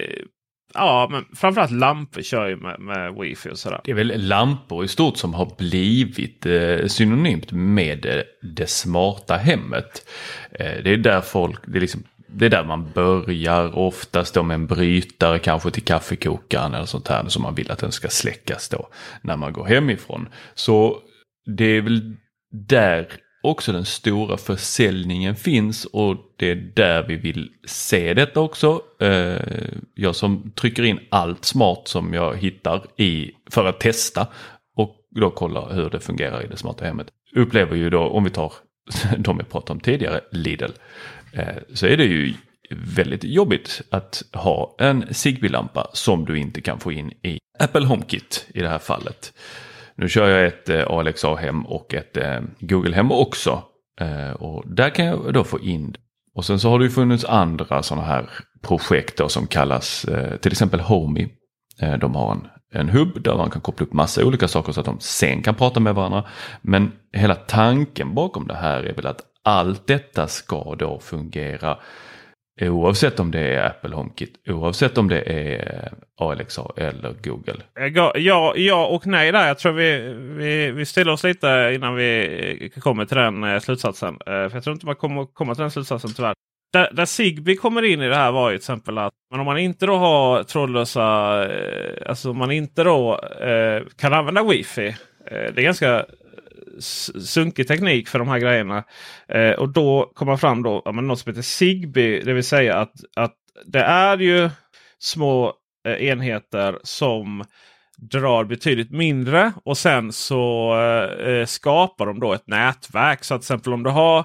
Ja, 0.75 1.09
men 1.11 1.25
framförallt 1.37 1.71
lampor 1.71 2.23
kör 2.23 2.49
ju 2.49 2.57
med, 2.57 2.81
med 2.81 3.15
wifi 3.15 3.51
och 3.51 3.59
sådär. 3.59 3.81
Det 3.85 3.91
är 3.91 3.95
väl 3.95 4.27
lampor 4.27 4.85
i 4.85 4.89
stort 4.89 5.17
som 5.17 5.35
har 5.35 5.55
blivit 5.59 6.47
eh, 6.47 6.87
synonymt 6.87 7.53
med 7.53 8.07
eh, 8.07 8.23
det 8.43 8.67
smarta 8.67 9.37
hemmet. 9.37 10.09
Eh, 10.51 10.83
det 10.85 10.91
är 10.91 10.97
där 10.97 11.21
folk, 11.21 11.61
det 11.67 11.79
är, 11.79 11.81
liksom, 11.81 12.03
det 12.27 12.47
är 12.47 12.51
där 12.51 12.65
man 12.65 12.91
börjar 12.95 13.79
oftast 13.79 14.35
då 14.35 14.43
med 14.43 14.55
en 14.55 14.67
brytare 14.67 15.39
kanske 15.39 15.71
till 15.71 15.85
kaffekokaren 15.85 16.75
eller 16.75 16.87
sånt 16.87 17.09
här 17.09 17.29
som 17.29 17.43
man 17.43 17.55
vill 17.55 17.71
att 17.71 17.79
den 17.79 17.93
ska 17.93 18.09
släckas 18.09 18.69
då 18.69 18.89
när 19.21 19.37
man 19.37 19.53
går 19.53 19.65
hemifrån. 19.65 20.29
Så 20.55 20.99
det 21.47 21.65
är 21.65 21.81
väl 21.81 22.17
där 22.51 23.09
också 23.45 23.73
den 23.73 23.85
stora 23.85 24.37
försäljningen 24.37 25.37
finns 25.37 25.85
och 25.85 26.17
det 26.37 26.51
är 26.51 26.55
där 26.75 27.03
vi 27.09 27.17
vill 27.17 27.51
se 27.67 28.15
detta 28.15 28.41
också. 28.41 28.83
Eh, 29.01 29.39
jag 29.95 30.17
som 30.17 30.53
trycker 30.55 30.83
in 30.83 31.01
allt 31.09 31.45
smart 31.45 31.89
som 31.89 32.15
jag 32.15 32.37
hittar 32.37 32.87
i 32.97 33.31
för 33.51 33.65
att 33.65 33.81
testa 33.81 34.27
och 34.77 34.97
då 35.11 35.31
kolla 35.31 35.73
hur 35.73 35.91
det 35.91 36.01
fungerar 36.01 36.45
i 36.45 36.47
det 36.47 36.57
smarta 36.57 36.85
hemmet. 36.85 37.07
Upplever 37.37 37.77
ju 37.77 37.91
då, 37.91 38.01
om 38.01 38.25
vi 38.25 38.31
tar 38.31 38.53
de 39.19 39.39
jag 39.39 39.49
pratade 39.49 39.73
om 39.73 39.81
tidigare, 39.81 40.21
Lidl, 40.31 40.71
eh, 41.33 41.47
så 41.75 41.87
är 41.87 41.97
det 41.97 42.05
ju 42.05 42.35
väldigt 42.71 43.25
jobbigt 43.25 43.83
att 43.91 44.23
ha 44.33 44.77
en 44.79 45.15
Zigbee-lampa 45.15 45.91
som 45.93 46.25
du 46.25 46.39
inte 46.39 46.61
kan 46.61 46.81
få 46.81 46.93
in 46.93 47.13
i 47.23 47.39
Apple 47.59 47.87
HomeKit 47.87 48.47
i 48.55 48.61
det 48.61 48.69
här 48.69 48.79
fallet. 48.79 49.33
Nu 49.97 50.09
kör 50.09 50.29
jag 50.29 50.47
ett 50.47 50.69
eh, 50.69 50.91
ALXA-hem 50.91 51.67
och 51.67 51.95
ett 51.95 52.17
eh, 52.17 52.41
Google-hem 52.61 53.13
också. 53.13 53.63
Eh, 54.01 54.31
och 54.31 54.65
där 54.67 54.91
kan 54.91 55.05
jag 55.05 55.35
då 55.35 55.45
få 55.45 55.61
in 55.61 55.97
och 56.35 56.45
sen 56.45 56.61
så 56.61 56.71
har 56.71 56.79
det 56.79 56.85
ju 56.85 56.91
funnits 56.91 57.25
andra 57.25 57.83
sådana 57.83 58.07
här 58.07 58.31
projekt 58.63 59.19
då, 59.19 59.29
som 59.29 59.47
kallas 59.47 60.05
eh, 60.05 60.37
till 60.37 60.53
exempel 60.53 60.81
Homey. 60.81 61.29
Eh, 61.81 61.99
de 61.99 62.15
har 62.15 62.33
en, 62.33 62.47
en 62.73 62.89
hubb 62.89 63.23
där 63.23 63.37
man 63.37 63.51
kan 63.51 63.61
koppla 63.61 63.87
upp 63.87 63.93
massa 63.93 64.25
olika 64.25 64.49
saker 64.49 64.73
så 64.73 64.81
att 64.81 64.87
de 64.87 65.01
sen 65.01 65.43
kan 65.43 65.55
prata 65.55 65.81
med 65.81 65.95
varandra. 65.95 66.25
Men 66.63 66.93
hela 67.13 67.35
tanken 67.35 68.15
bakom 68.15 68.47
det 68.47 68.55
här 68.55 68.83
är 68.83 68.95
väl 68.95 69.07
att 69.07 69.21
allt 69.43 69.87
detta 69.87 70.27
ska 70.27 70.75
då 70.79 70.99
fungera 70.99 71.79
Oavsett 72.61 73.21
om 73.21 73.31
det 73.31 73.41
är 73.41 73.67
Apple 73.67 73.95
HomeKit, 73.95 74.49
oavsett 74.49 74.99
om 74.99 75.09
det 75.09 75.21
är 75.21 75.83
eh, 75.85 76.27
Alexa 76.27 76.63
eller 76.77 77.15
Google. 77.23 77.63
Eh, 77.81 77.87
ja, 77.87 78.53
ja 78.57 78.87
och 78.87 79.07
nej 79.07 79.33
där. 79.33 79.47
Jag 79.47 79.59
tror 79.59 79.73
vi, 79.73 79.99
vi, 80.37 80.71
vi 80.71 80.87
ställer 80.87 81.13
oss 81.13 81.25
lite 81.25 81.73
innan 81.75 81.95
vi 81.95 82.71
eh, 82.75 82.81
kommer 82.81 83.05
till 83.05 83.17
den 83.17 83.61
slutsatsen. 83.61 84.19
För 84.25 84.51
jag 84.55 84.65
tror 84.65 84.75
inte 84.75 84.87
man 84.87 84.97
kommer 84.97 85.27
komma 85.27 85.55
till 85.55 85.63
den 85.63 85.71
slutsatsen 85.71 86.11
tyvärr. 86.15 86.35
Där, 86.73 86.91
där 86.93 87.05
Zigbee 87.05 87.57
kommer 87.57 87.83
in 87.83 88.03
i 88.03 88.09
det 88.09 88.17
här 88.17 88.33
var 88.33 88.51
ju 88.51 88.57
till 88.57 88.63
exempel 88.63 88.99
att 88.99 89.13
men 89.31 89.41
om 89.41 89.47
man 89.47 89.59
inte 89.59 89.87
då 89.87 89.97
har 89.97 90.43
trådlösa, 90.43 91.03
alltså 92.07 92.31
om 92.31 92.39
man 92.39 92.51
inte 92.51 92.85
då 92.85 93.21
eh, 93.21 93.83
kan 93.97 94.13
använda 94.13 94.43
wifi. 94.43 94.87
Eh, 95.27 95.53
det 95.55 95.61
är 95.61 95.63
ganska 95.63 96.07
sunkig 96.81 97.69
teknik 97.69 98.09
för 98.09 98.19
de 98.19 98.29
här 98.29 98.39
grejerna. 98.39 98.85
Eh, 99.29 99.51
och 99.51 99.69
då 99.69 100.13
kommer 100.15 100.37
fram 100.37 100.63
då 100.63 100.83
ja, 100.85 100.93
något 100.93 101.19
som 101.19 101.31
heter 101.31 101.43
Zigbee. 101.43 102.23
Det 102.25 102.33
vill 102.33 102.45
säga 102.45 102.77
att, 102.77 102.95
att 103.17 103.35
det 103.65 103.83
är 103.83 104.19
ju 104.19 104.51
små 104.99 105.53
eh, 105.87 106.09
enheter 106.09 106.79
som 106.83 107.45
drar 107.97 108.45
betydligt 108.45 108.91
mindre 108.91 109.53
och 109.65 109.79
sen 109.79 110.13
så 110.13 110.75
eh, 110.81 111.29
eh 111.29 111.47
skapar 111.47 112.07
de 112.07 112.21
då 112.21 112.33
ett 112.33 112.47
nätverk. 112.47 113.25
Så 113.25 113.35
att 113.35 113.41
till 113.41 113.45
exempel 113.45 113.73
om 113.73 113.83
du 113.83 113.91
har 113.91 114.25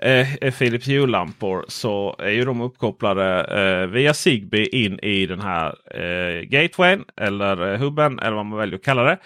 eh, 0.00 0.34
eh 0.34 0.54
Philips 0.54 0.88
Hue-lampor 0.88 1.64
så 1.68 2.16
är 2.18 2.30
ju 2.30 2.44
de 2.44 2.60
uppkopplade 2.60 3.44
eh, 3.44 3.86
via 3.86 4.14
Zigbee 4.14 4.68
in 4.68 4.98
i 4.98 5.26
den 5.26 5.40
här 5.40 5.74
eh, 5.94 6.42
gatewayn 6.42 7.04
eller 7.16 7.72
eh, 7.72 7.78
hubben 7.78 8.18
eller 8.18 8.36
vad 8.36 8.46
man 8.46 8.58
väljer 8.58 8.78
att 8.78 8.84
kalla 8.84 9.02
det. 9.02 9.18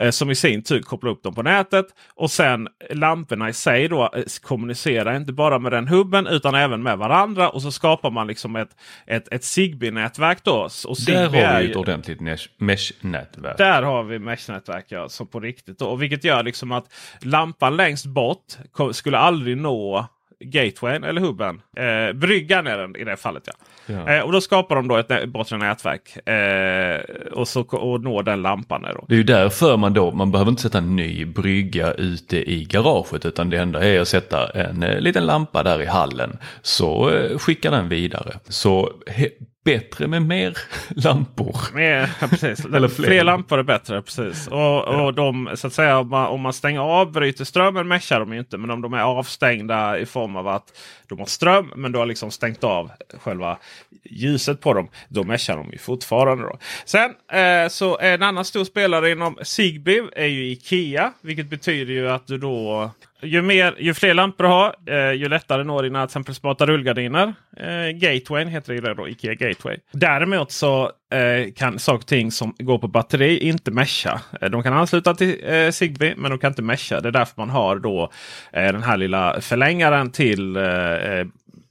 Eh, 0.00 0.10
som 0.10 0.30
i 0.30 0.34
sin 0.34 0.62
tur 0.62 0.82
kopplar 0.82 1.10
upp 1.10 1.22
dem 1.22 1.34
på 1.34 1.42
nätet. 1.42 1.86
Och 2.14 2.30
sen 2.30 2.68
lamporna 2.90 3.48
i 3.48 3.52
sig 3.52 3.88
då 3.88 4.10
eh, 4.14 4.22
kommunicerar 4.42 5.16
inte 5.16 5.32
bara 5.32 5.58
med 5.58 5.72
den 5.72 5.88
hubben 5.88 6.26
utan 6.26 6.54
även 6.54 6.82
med 6.82 6.98
varandra. 6.98 7.48
Och 7.48 7.62
så 7.62 7.72
skapar 7.72 8.10
man 8.10 8.26
liksom 8.26 8.56
ett, 8.56 8.70
ett, 9.06 9.32
ett 9.32 9.44
Zigbee-nätverk. 9.44 10.44
Då. 10.44 10.68
Och 10.86 10.98
Zigbee 10.98 11.28
där 11.28 11.46
har 11.46 11.60
vi 11.60 11.70
ett 11.70 11.76
ordentligt 11.76 12.20
mesh-nätverk. 12.58 13.58
Där 13.58 13.82
har 13.82 14.02
vi 14.02 14.18
mesh-nätverk 14.18 14.84
ja, 14.88 15.08
så 15.08 15.26
på 15.26 15.40
riktigt. 15.40 15.78
Då. 15.78 15.86
Och 15.86 16.02
vilket 16.02 16.24
gör 16.24 16.42
liksom 16.42 16.72
att 16.72 16.92
lampan 17.20 17.76
längst 17.76 18.06
bort 18.06 18.56
skulle 18.92 19.18
aldrig 19.18 19.56
nå 19.56 20.08
gatewayn 20.44 21.04
eller 21.04 21.20
hubben. 21.20 21.60
Eh, 21.76 22.12
bryggan 22.12 22.66
är 22.66 22.78
den 22.78 22.96
i 22.96 23.04
det 23.04 23.16
fallet. 23.16 23.42
ja. 23.46 23.52
ja. 23.86 24.12
Eh, 24.12 24.22
och 24.22 24.32
då 24.32 24.40
skapar 24.40 24.76
de 24.76 24.88
då 24.88 24.96
ett 24.96 25.28
bortre 25.28 25.58
nätverk 25.58 26.28
eh, 26.28 27.00
och, 27.32 27.48
så, 27.48 27.60
och 27.60 28.00
når 28.00 28.22
den 28.22 28.42
lampan. 28.42 28.82
Då. 28.82 29.04
Det 29.08 29.14
är 29.14 29.18
ju 29.18 29.22
därför 29.22 29.76
man 29.76 29.92
då, 29.92 30.10
man 30.10 30.32
behöver 30.32 30.50
inte 30.50 30.62
sätta 30.62 30.78
en 30.78 30.96
ny 30.96 31.24
brygga 31.24 31.92
ute 31.92 32.52
i 32.52 32.64
garaget 32.64 33.26
utan 33.26 33.50
det 33.50 33.56
enda 33.56 33.84
är 33.84 34.00
att 34.00 34.08
sätta 34.08 34.50
en 34.50 34.82
eh, 34.82 35.00
liten 35.00 35.26
lampa 35.26 35.62
där 35.62 35.82
i 35.82 35.86
hallen. 35.86 36.38
Så 36.62 37.10
eh, 37.10 37.38
skickar 37.38 37.70
den 37.70 37.88
vidare. 37.88 38.38
Så 38.48 38.90
bättre 39.66 40.06
med 40.06 40.22
mer 40.22 40.58
lampor. 40.88 41.56
Mer, 41.74 42.10
precis. 42.20 42.64
Eller 42.74 42.88
fler. 42.88 43.06
fler 43.06 43.24
lampor 43.24 43.58
är 43.58 43.62
bättre. 43.62 44.02
precis. 44.02 44.46
Och, 44.46 44.84
och 44.84 45.14
de, 45.14 45.50
så 45.54 45.66
att 45.66 45.72
säga, 45.72 45.98
om 45.98 46.08
man, 46.08 46.26
om 46.26 46.40
man 46.40 46.52
stänger 46.52 46.80
av, 46.80 47.12
bryter 47.12 47.44
strömmen 47.44 47.88
meshar 47.88 48.20
de 48.20 48.32
inte. 48.32 48.58
Men 48.58 48.70
om 48.70 48.82
de 48.82 48.94
är 48.94 49.02
avstängda 49.02 49.98
i 49.98 50.06
form 50.06 50.36
av 50.36 50.48
att 50.48 50.64
de 51.08 51.18
har 51.18 51.26
ström 51.26 51.72
men 51.76 51.92
du 51.92 51.98
har 51.98 52.06
liksom 52.06 52.30
stängt 52.30 52.64
av 52.64 52.90
själva 53.18 53.58
ljuset 54.04 54.60
på 54.60 54.74
dem. 54.74 54.88
Då 55.08 55.24
meshar 55.24 55.56
de 55.56 55.72
ju 55.72 55.78
fortfarande. 55.78 56.44
Då. 56.44 56.58
Sen 56.84 57.10
eh, 57.32 57.68
så 57.68 57.98
en 57.98 58.22
annan 58.22 58.44
stor 58.44 58.64
spelare 58.64 59.10
inom 59.10 59.38
Zigbee 59.42 60.02
är 60.12 60.26
ju 60.26 60.50
Ikea. 60.50 61.12
Vilket 61.20 61.46
betyder 61.46 61.92
ju 61.92 62.10
att 62.10 62.26
du 62.26 62.38
då 62.38 62.90
ju, 63.22 63.42
mer, 63.42 63.74
ju 63.78 63.94
fler 63.94 64.14
lampor 64.14 64.44
du 64.44 64.50
har, 64.50 64.74
eh, 64.86 65.12
ju 65.12 65.28
lättare 65.28 65.64
når 65.64 65.82
dina 65.82 66.06
till 66.06 66.10
exempel 66.10 66.34
smarta 66.34 66.66
rullgardiner. 66.66 67.34
Eh, 67.56 67.90
Gatewayn 67.94 68.48
heter 68.48 68.74
det 68.74 68.94
då, 68.94 69.08
Ikea 69.08 69.34
Gateway. 69.34 69.76
Däremot 69.92 70.52
så 70.52 70.90
eh, 71.12 71.52
kan 71.56 71.78
saker 71.78 71.98
och 71.98 72.06
ting 72.06 72.30
som 72.30 72.54
går 72.58 72.78
på 72.78 72.88
batteri 72.88 73.38
inte 73.38 73.70
mesha. 73.70 74.20
Eh, 74.40 74.50
de 74.50 74.62
kan 74.62 74.72
ansluta 74.72 75.14
till 75.14 75.36
eh, 75.44 75.70
Zigbee 75.70 76.14
men 76.16 76.30
de 76.30 76.38
kan 76.38 76.50
inte 76.52 76.62
mesha. 76.62 77.00
Det 77.00 77.08
är 77.08 77.12
därför 77.12 77.34
man 77.36 77.50
har 77.50 77.76
då 77.76 78.10
eh, 78.52 78.72
den 78.72 78.82
här 78.82 78.96
lilla 78.96 79.40
förlängaren 79.40 80.10
till 80.10 80.56
eh, 80.56 80.62
eh 80.62 81.26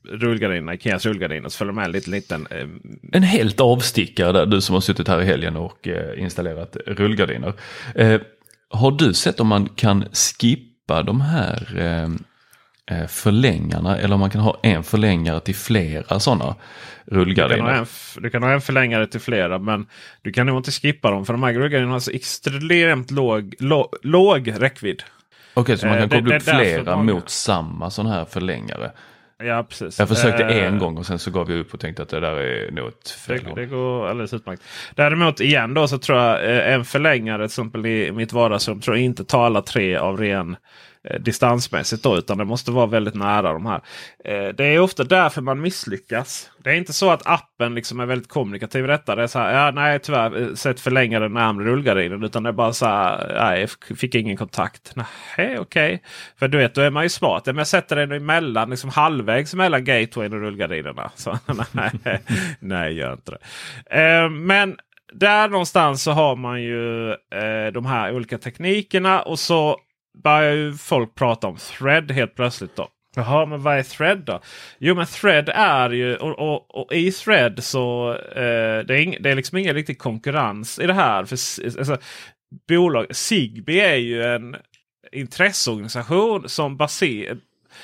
rullgardinerna, 0.10 0.74
Ikeas 0.74 1.06
rullgardiner. 1.06 1.50
Så 1.50 1.58
följer 1.58 1.74
med 1.74 1.86
en 1.86 1.92
liten, 1.92 2.14
liten 2.14 2.48
eh... 2.52 2.68
En 3.12 3.24
helt 3.24 3.60
avstickare 3.60 4.32
där, 4.32 4.46
du 4.46 4.62
som 4.62 4.74
har 4.74 4.82
suttit 4.82 5.08
här 5.08 5.22
i 5.22 5.26
helgen 5.26 5.56
och 5.56 5.88
eh, 5.88 6.22
installerat 6.22 6.78
rullgardiner. 6.86 7.54
Eh, 7.96 8.22
har 8.70 8.92
du 8.92 9.14
sett 9.14 9.40
om 9.40 9.48
man 9.48 9.70
kan 9.70 10.06
skippa 10.12 10.75
klippa 10.86 11.04
de 11.04 11.22
här 11.22 11.78
eh, 11.78 12.98
eh, 12.98 13.08
förlängarna 13.08 13.98
eller 13.98 14.14
om 14.14 14.20
man 14.20 14.30
kan 14.30 14.42
ha 14.42 14.58
en 14.64 14.84
förlängare 14.84 15.40
till 15.40 15.56
flera 15.56 16.20
sådana 16.20 16.56
rullgardiner. 17.06 17.58
Du 17.58 17.70
kan, 17.70 17.80
en, 17.80 17.86
du 18.24 18.30
kan, 18.30 18.44
ha 18.44 18.52
en, 18.52 18.62
förlängare 18.62 19.08
till 19.08 19.20
flera 19.20 19.60
men 19.60 19.88
du 20.22 20.32
kan 20.32 20.48
nog 20.48 20.58
inte 20.58 20.72
skippa 20.72 21.12
dem 21.12 21.26
för 21.26 21.34
de 21.34 21.44
här 21.44 21.54
rullgardinerna 21.54 21.94
har 21.94 22.00
så 22.00 22.12
extremt 22.12 23.12
låg, 23.12 23.56
låg, 23.60 23.88
låg 24.04 24.54
räckvidd. 24.62 25.04
Okej, 25.54 25.62
okay, 25.62 25.78
så 25.78 25.88
man 25.88 25.98
kan 25.98 26.12
eh, 26.12 26.20
koppla 26.20 26.36
upp 26.36 26.44
flera 26.44 27.04
mot 27.04 27.30
samma 27.30 27.90
sån 27.90 28.06
här 28.06 28.26
förlängare. 28.26 28.92
Ja, 29.44 29.66
precis. 29.70 30.00
Jag 30.00 30.10
försökte 30.10 30.44
uh, 30.44 30.64
en 30.64 30.80
gång 30.80 30.98
och 30.98 31.06
sen 31.06 31.20
så 31.20 31.32
gav 31.32 31.52
jag 31.52 31.60
upp 31.60 31.74
och 31.74 31.80
tänkte 31.80 32.04
att 32.04 32.10
det 32.10 32.20
där 32.20 32.36
är 32.36 32.72
nog 32.72 32.88
ett 32.88 33.10
fel. 33.10 33.44
Det, 33.44 33.62
det, 33.62 33.66
går 33.66 34.08
alldeles 34.08 34.34
utmärkt. 34.34 34.64
Däremot 34.96 35.40
igen 35.40 35.74
då 35.74 35.88
så 35.88 35.98
tror 35.98 36.20
jag 36.20 36.46
eh, 36.46 36.74
en 36.74 36.86
förlängare 36.86 37.38
till 37.38 37.46
exempel 37.46 37.86
i 37.86 38.12
mitt 38.12 38.34
vardagsrum 38.34 38.82
tror 38.82 38.98
jag 38.98 39.06
inte 39.06 39.26
tar 39.26 39.46
alla 39.46 39.62
tre 39.62 39.96
av 39.96 40.18
ren 40.18 40.56
Eh, 40.56 40.60
Eh, 41.10 41.20
distansmässigt 41.20 42.04
då, 42.04 42.18
utan 42.18 42.38
det 42.38 42.46
måste 42.46 42.72
vara 42.72 42.86
väldigt 42.86 43.16
nära 43.16 43.54
de 43.54 43.66
här. 43.66 43.82
Eh, 44.26 44.48
det 44.48 44.66
är 44.66 44.80
ofta 44.80 45.04
därför 45.04 45.42
man 45.42 45.62
misslyckas. 45.62 46.52
Det 46.64 46.70
är 46.70 46.74
inte 46.74 46.94
så 46.94 47.12
att 47.12 47.22
appen 47.26 47.76
liksom 47.76 48.00
är 48.00 48.06
väldigt 48.06 48.30
kommunikativ 48.30 48.84
i 48.86 48.88
detta. 48.88 49.16
Det 49.16 49.24
är 49.24 49.28
så 49.28 49.40
här, 49.40 49.54
ja, 49.54 49.72
nej 49.72 50.00
tyvärr, 50.00 50.42
eh, 50.42 50.54
sätt 50.54 50.80
förlänga 50.80 51.20
den 51.20 51.34
närmare 51.34 51.66
rullgardinen. 51.66 52.24
Utan 52.24 52.44
det 52.44 52.50
är 52.50 52.54
bara 52.54 52.74
så 52.74 52.86
här, 52.86 53.34
nej, 53.40 53.68
jag 53.90 53.98
fick 53.98 54.16
ingen 54.16 54.38
kontakt. 54.38 54.94
Nej, 54.96 55.06
okej. 55.38 55.60
Okay. 55.60 56.00
För 56.40 56.48
du 56.48 56.58
vet, 56.58 56.76
då 56.76 56.82
är 56.82 56.90
man 56.90 57.04
ju 57.04 57.10
smart. 57.10 57.46
Men 57.46 57.58
jag 57.58 57.68
sätter 57.68 57.96
den 57.96 58.12
emellan, 58.12 58.70
liksom 58.70 58.90
halvvägs 58.90 59.54
mellan 59.54 59.84
gatewayn 59.84 60.34
och 60.34 60.40
rullgardinerna. 60.40 61.12
Så, 61.16 61.40
nej, 61.72 61.92
nej, 62.60 62.94
gör 62.94 63.14
inte 63.14 63.32
det. 63.32 63.40
Eh, 64.02 64.30
men 64.30 64.76
där 65.14 65.50
någonstans 65.50 66.04
så 66.04 66.12
har 66.12 66.36
man 66.36 66.64
ju 66.64 67.12
eh, 67.12 67.72
de 67.74 67.86
här 67.86 68.16
olika 68.16 68.38
teknikerna. 68.38 69.22
Och 69.22 69.40
så 69.40 69.80
börjar 70.24 70.54
ju 70.54 70.74
folk 70.74 71.16
prata 71.16 71.48
om 71.48 71.58
thread 71.58 72.12
helt 72.12 72.36
plötsligt. 72.36 72.76
då. 72.76 72.88
Jaha, 73.16 73.46
men 73.46 73.64
vad 73.64 73.78
är 73.78 73.84
thread 73.84 74.20
då? 74.26 74.40
Jo, 74.80 74.96
men 74.96 75.06
thread 75.06 75.50
är 75.50 75.90
ju 75.90 76.16
och, 76.16 76.40
och, 76.40 76.76
och 76.76 76.94
i 76.94 77.12
thread 77.12 77.64
så 77.64 78.14
eh, 78.14 78.86
det, 78.86 78.94
är 78.94 78.98
ing, 78.98 79.18
det 79.20 79.30
är 79.30 79.36
liksom 79.36 79.58
ingen 79.58 79.74
riktig 79.74 80.00
konkurrens 80.00 80.80
i 80.80 80.88
det 80.88 80.94
här. 80.94 81.26
För 81.26 81.36
alltså, 81.80 81.98
bolag, 82.68 83.16
Zigbee 83.16 83.94
är 83.94 83.96
ju 83.96 84.24
en 84.24 84.56
intresseorganisation 85.12 86.50
som 86.50 86.78
baser 86.78 87.38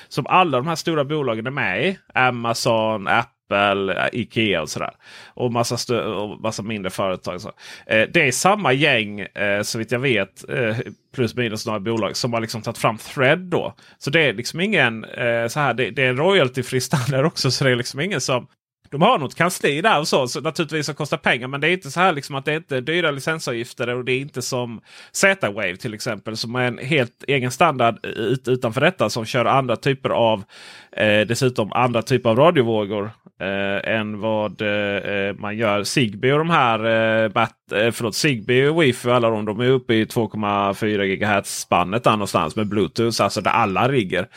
som 0.07 0.27
alla 0.27 0.57
de 0.57 0.67
här 0.67 0.75
stora 0.75 1.03
bolagen 1.03 1.47
är 1.47 1.51
med 1.51 1.87
i. 1.87 1.97
Amazon, 2.13 3.07
Apple 3.07 3.40
exempel 3.51 3.89
äh, 3.89 4.07
Ikea 4.11 4.61
och 4.61 4.69
sådär. 4.69 4.91
Och 5.33 5.51
massa, 5.51 5.99
och 5.99 6.41
massa 6.41 6.63
mindre 6.63 6.89
företag. 6.89 7.41
Så. 7.41 7.51
Eh, 7.85 8.07
det 8.13 8.27
är 8.27 8.31
samma 8.31 8.73
gäng 8.73 9.19
eh, 9.19 9.61
så 9.61 9.77
vitt 9.77 9.91
jag 9.91 9.99
vet. 9.99 10.49
Eh, 10.49 10.77
plus 11.15 11.35
minus 11.35 11.65
några 11.65 11.79
bolag 11.79 12.15
som 12.15 12.33
har 12.33 12.41
liksom 12.41 12.61
tagit 12.61 12.77
fram 12.77 12.97
Thread 12.97 13.39
då. 13.39 13.75
Så 13.97 14.09
det 14.09 14.21
är 14.21 14.33
liksom 14.33 14.59
ingen 14.59 15.03
eh, 15.03 15.47
så 15.47 15.59
här. 15.59 15.73
Det, 15.73 15.89
det 15.89 16.03
är 16.03 16.09
en 16.09 16.17
royalty-fri 16.17 16.81
standard 16.81 17.25
också. 17.25 17.51
Så 17.51 17.63
det 17.63 17.71
är 17.71 17.75
liksom 17.75 17.99
ingen 17.99 18.21
som 18.21 18.47
de 18.91 19.01
har 19.01 19.17
något 19.19 19.35
kansli 19.35 19.81
där 19.81 19.99
och 19.99 20.07
så, 20.07 20.27
så 20.27 20.41
naturligtvis 20.41 20.85
som 20.85 20.95
kostar 20.95 21.17
pengar. 21.17 21.47
Men 21.47 21.61
det 21.61 21.69
är 21.69 21.71
inte 21.71 21.91
så 21.91 21.99
här 21.99 22.13
liksom 22.13 22.35
att 22.35 22.45
det 22.45 22.51
är 22.51 22.55
inte 22.55 22.81
dyra 22.81 23.11
licensavgifter 23.11 23.95
och 23.95 24.05
det 24.05 24.11
är 24.11 24.19
inte 24.19 24.41
som 24.41 24.81
Z-Wave 25.11 25.75
till 25.75 25.93
exempel 25.93 26.37
som 26.37 26.55
är 26.55 26.67
en 26.67 26.77
helt 26.77 27.23
egen 27.27 27.51
standard 27.51 28.05
ut, 28.05 28.47
utanför 28.47 28.81
detta 28.81 29.09
som 29.09 29.25
kör 29.25 29.45
andra 29.45 29.75
typer 29.75 30.09
av 30.09 30.43
eh, 30.91 31.21
dessutom 31.21 31.73
andra 31.73 32.01
typer 32.01 32.29
av 32.29 32.37
radiovågor 32.37 33.11
eh, 33.41 33.95
än 33.95 34.19
vad 34.19 34.61
eh, 34.61 34.95
eh 34.97 35.35
man 35.35 35.57
gör. 35.57 35.83
Zigbee 35.83 36.33
och 36.33 36.39
de 36.39 36.49
här 36.49 36.79
eh, 37.23 37.29
bat, 37.29 37.71
eh, 37.71 37.91
förlåt, 37.91 38.15
Zigbee 38.15 38.69
och 38.69 38.83
Wifi 38.83 39.09
alla 39.09 39.29
de, 39.29 39.45
de 39.45 39.59
är 39.59 39.69
uppe 39.69 39.93
i 39.93 40.05
2,4 40.05 41.05
GHz 41.15 41.59
spannet 41.59 42.03
där 42.03 42.11
någonstans 42.11 42.55
med 42.55 42.67
Bluetooth. 42.67 43.21
Alltså 43.21 43.41
där 43.41 43.51
alla 43.51 43.87
rigger. 43.87 44.27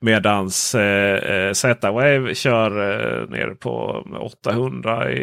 Medans 0.00 0.74
eh, 0.74 1.46
eh 1.46 1.52
Z-Wave 1.52 2.34
kör 2.34 2.70
eh, 2.70 3.30
ner 3.30 3.54
på 3.54 4.04
800 4.20 5.12
i, 5.12 5.18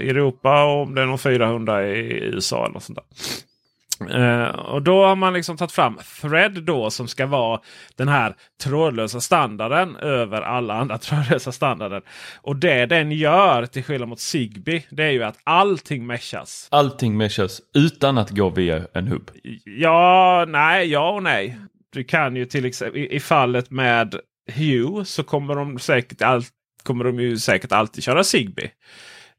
i 0.00 0.10
Europa 0.10 0.64
och 0.64 0.82
om 0.82 0.94
det 0.94 1.02
är 1.02 1.06
någon 1.06 1.18
400 1.18 1.86
i 1.86 2.24
USA. 2.24 2.64
Eller 2.64 2.74
något 2.74 2.82
sånt 2.82 2.98
där. 2.98 3.45
Uh, 4.00 4.48
och 4.48 4.82
då 4.82 5.04
har 5.04 5.16
man 5.16 5.32
liksom 5.32 5.56
tagit 5.56 5.72
fram 5.72 5.98
Thread 6.20 6.62
då 6.62 6.90
som 6.90 7.08
ska 7.08 7.26
vara 7.26 7.60
den 7.96 8.08
här 8.08 8.34
trådlösa 8.62 9.20
standarden 9.20 9.96
över 9.96 10.42
alla 10.42 10.74
andra 10.74 10.98
trådlösa 10.98 11.52
standarder. 11.52 12.02
Och 12.36 12.56
det 12.56 12.86
den 12.86 13.12
gör 13.12 13.66
till 13.66 13.84
skillnad 13.84 14.08
mot 14.08 14.20
Zigbee 14.20 14.82
det 14.90 15.04
är 15.04 15.10
ju 15.10 15.22
att 15.22 15.38
allting 15.44 16.06
meshas. 16.06 16.68
Allting 16.70 17.16
meshas 17.16 17.60
utan 17.74 18.18
att 18.18 18.30
gå 18.30 18.50
via 18.50 18.86
en 18.92 19.08
hubb? 19.08 19.30
Ja, 19.64 20.44
nej, 20.48 20.86
ja 20.86 21.10
och 21.10 21.22
nej. 21.22 21.58
Du 21.92 22.04
kan 22.04 22.36
ju 22.36 22.44
till 22.44 22.64
exempel 22.64 23.00
i, 23.00 23.14
i 23.14 23.20
fallet 23.20 23.70
med 23.70 24.14
Hue 24.54 25.04
så 25.04 25.22
kommer 25.22 25.54
de 25.54 25.78
säkert 25.78 26.22
allt 26.22 26.52
kommer 26.82 27.04
de 27.04 27.20
ju 27.20 27.38
säkert 27.38 27.72
alltid 27.72 28.04
köra 28.04 28.24
Zigbee. 28.24 28.70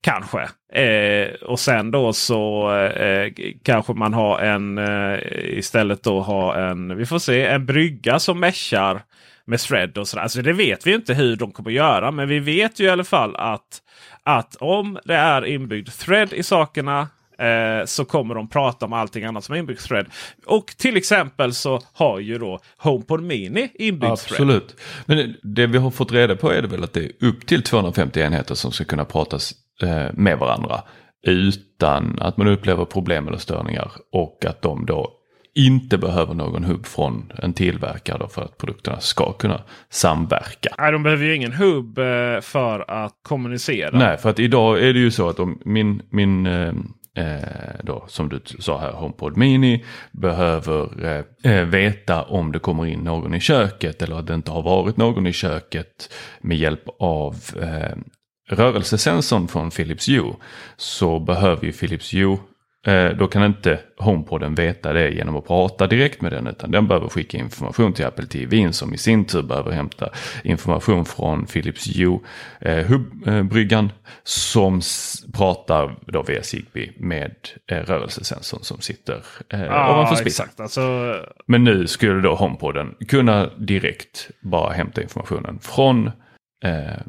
Kanske. 0.01 0.49
Eh, 0.73 1.33
och 1.33 1.59
sen 1.59 1.91
då 1.91 2.13
så 2.13 2.71
eh, 2.75 3.31
kanske 3.63 3.93
man 3.93 4.13
har 4.13 4.39
en 4.39 4.77
eh, 4.77 5.19
istället 5.57 6.03
då 6.03 6.21
ha 6.21 6.55
en, 6.55 6.97
vi 6.97 7.05
får 7.05 7.19
se, 7.19 7.45
en 7.45 7.65
brygga 7.65 8.19
som 8.19 8.39
meshar 8.39 9.01
med 9.45 9.59
thread 9.59 9.97
och 9.97 10.07
sådär. 10.07 10.23
Alltså 10.23 10.41
det 10.41 10.53
vet 10.53 10.87
vi 10.87 10.93
inte 10.93 11.13
hur 11.13 11.35
de 11.35 11.51
kommer 11.51 11.71
göra. 11.71 12.11
Men 12.11 12.27
vi 12.27 12.39
vet 12.39 12.79
ju 12.79 12.85
i 12.85 12.89
alla 12.89 13.03
fall 13.03 13.35
att, 13.35 13.81
att 14.23 14.55
om 14.55 14.99
det 15.05 15.15
är 15.15 15.45
inbyggd 15.45 15.89
thread 15.89 16.33
i 16.33 16.43
sakerna 16.43 17.07
eh, 17.39 17.85
så 17.85 18.05
kommer 18.05 18.35
de 18.35 18.49
prata 18.49 18.85
om 18.85 18.93
allting 18.93 19.23
annat 19.23 19.43
som 19.43 19.55
är 19.55 19.59
inbyggd 19.59 19.79
thread. 19.79 20.05
Och 20.45 20.65
till 20.77 20.97
exempel 20.97 21.53
så 21.53 21.81
har 21.93 22.19
ju 22.19 22.37
då 22.37 22.59
HomePod 22.77 23.23
Mini 23.23 23.71
inbyggd 23.73 24.11
Absolut. 24.11 24.67
thread. 24.67 24.81
Men 25.05 25.35
det 25.43 25.67
vi 25.67 25.77
har 25.77 25.91
fått 25.91 26.11
reda 26.11 26.35
på 26.35 26.51
är 26.51 26.61
det 26.61 26.67
väl 26.67 26.83
att 26.83 26.93
det 26.93 27.05
är 27.05 27.11
upp 27.19 27.45
till 27.45 27.63
250 27.63 28.21
enheter 28.21 28.55
som 28.55 28.71
ska 28.71 28.85
kunna 28.85 29.05
pratas 29.05 29.53
med 30.13 30.37
varandra. 30.39 30.81
Utan 31.27 32.17
att 32.21 32.37
man 32.37 32.47
upplever 32.47 32.85
problem 32.85 33.27
eller 33.27 33.37
störningar. 33.37 33.91
Och 34.11 34.45
att 34.45 34.61
de 34.61 34.85
då 34.85 35.17
inte 35.57 35.97
behöver 35.97 36.33
någon 36.33 36.63
hubb 36.63 36.85
från 36.85 37.31
en 37.37 37.53
tillverkare 37.53 38.27
för 38.29 38.41
att 38.41 38.57
produkterna 38.57 38.99
ska 38.99 39.31
kunna 39.31 39.61
samverka. 39.89 40.75
Nej, 40.77 40.91
de 40.91 41.03
behöver 41.03 41.25
ju 41.25 41.35
ingen 41.35 41.53
hubb 41.53 41.97
eh, 41.97 42.39
för 42.41 42.91
att 42.91 43.13
kommunicera. 43.21 43.97
Nej, 43.97 44.17
för 44.17 44.29
att 44.29 44.39
idag 44.39 44.83
är 44.83 44.93
det 44.93 44.99
ju 44.99 45.11
så 45.11 45.29
att 45.29 45.39
om 45.39 45.61
min, 45.65 46.01
min 46.09 46.45
eh, 46.45 46.67
eh 47.15 47.43
då, 47.83 48.05
som 48.07 48.29
du 48.29 48.41
sa 48.59 48.79
här, 48.79 48.91
HomePod 48.91 49.37
Mini 49.37 49.85
behöver 50.11 51.05
eh, 51.05 51.51
eh, 51.53 51.65
veta 51.65 52.23
om 52.23 52.51
det 52.51 52.59
kommer 52.59 52.85
in 52.85 52.99
någon 52.99 53.33
i 53.33 53.39
köket 53.39 54.01
eller 54.01 54.19
att 54.19 54.27
det 54.27 54.33
inte 54.33 54.51
har 54.51 54.61
varit 54.61 54.97
någon 54.97 55.27
i 55.27 55.33
köket 55.33 56.13
med 56.41 56.57
hjälp 56.57 56.83
av 56.99 57.35
eh, 57.61 57.97
rörelsesensorn 58.47 59.47
från 59.47 59.71
Philips 59.71 60.09
Hue 60.09 60.33
så 60.77 61.19
behöver 61.19 61.65
ju 61.65 61.71
Philips 61.71 62.13
Hue 62.13 62.37
Eh, 62.87 63.09
då 63.09 63.27
kan 63.27 63.43
inte 63.43 63.79
HomePoden 63.97 64.55
veta 64.55 64.93
det 64.93 65.09
genom 65.09 65.35
att 65.35 65.47
prata 65.47 65.87
direkt 65.87 66.21
med 66.21 66.31
den 66.31 66.47
utan 66.47 66.71
den 66.71 66.87
behöver 66.87 67.09
skicka 67.09 67.37
information 67.37 67.93
till 67.93 68.05
Apple 68.05 68.25
TV 68.25 68.71
som 68.73 68.93
i 68.93 68.97
sin 68.97 69.25
tur 69.25 69.41
behöver 69.41 69.71
hämta 69.71 70.09
information 70.43 71.05
från 71.05 71.45
Philips 71.45 71.97
Hue 71.97 72.19
eh, 72.61 73.87
som 74.23 74.81
pratar 75.33 75.95
då 76.05 76.23
via 76.23 76.43
Zigbee 76.43 76.91
med 76.97 77.35
eh, 77.71 77.77
rörelsesensorn 77.77 78.63
som 78.63 78.81
sitter 78.81 79.23
ah, 79.49 79.93
ovanför 79.93 80.15
spisen. 80.15 80.47
Alltså... 80.57 81.15
Men 81.45 81.63
nu 81.63 81.87
skulle 81.87 82.21
då 82.21 82.35
HomePoden 82.35 82.95
kunna 83.07 83.49
direkt 83.57 84.29
bara 84.41 84.73
hämta 84.73 85.01
informationen 85.01 85.59
från 85.59 86.07
eh, 86.63 87.01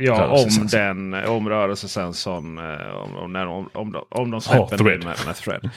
Ja, 0.00 0.26
om 0.26 0.66
den 0.66 1.14
om 1.14 1.48
rörelsesensorn, 1.48 2.58
eh, 2.58 2.96
om, 2.96 3.16
om, 3.16 3.36
om, 3.36 3.68
om, 3.72 4.04
om 4.08 4.30
de 4.30 4.40
släpper 4.40 4.76
oh, 4.76 4.84
med, 4.84 5.16
med 5.26 5.36
thread. 5.36 5.70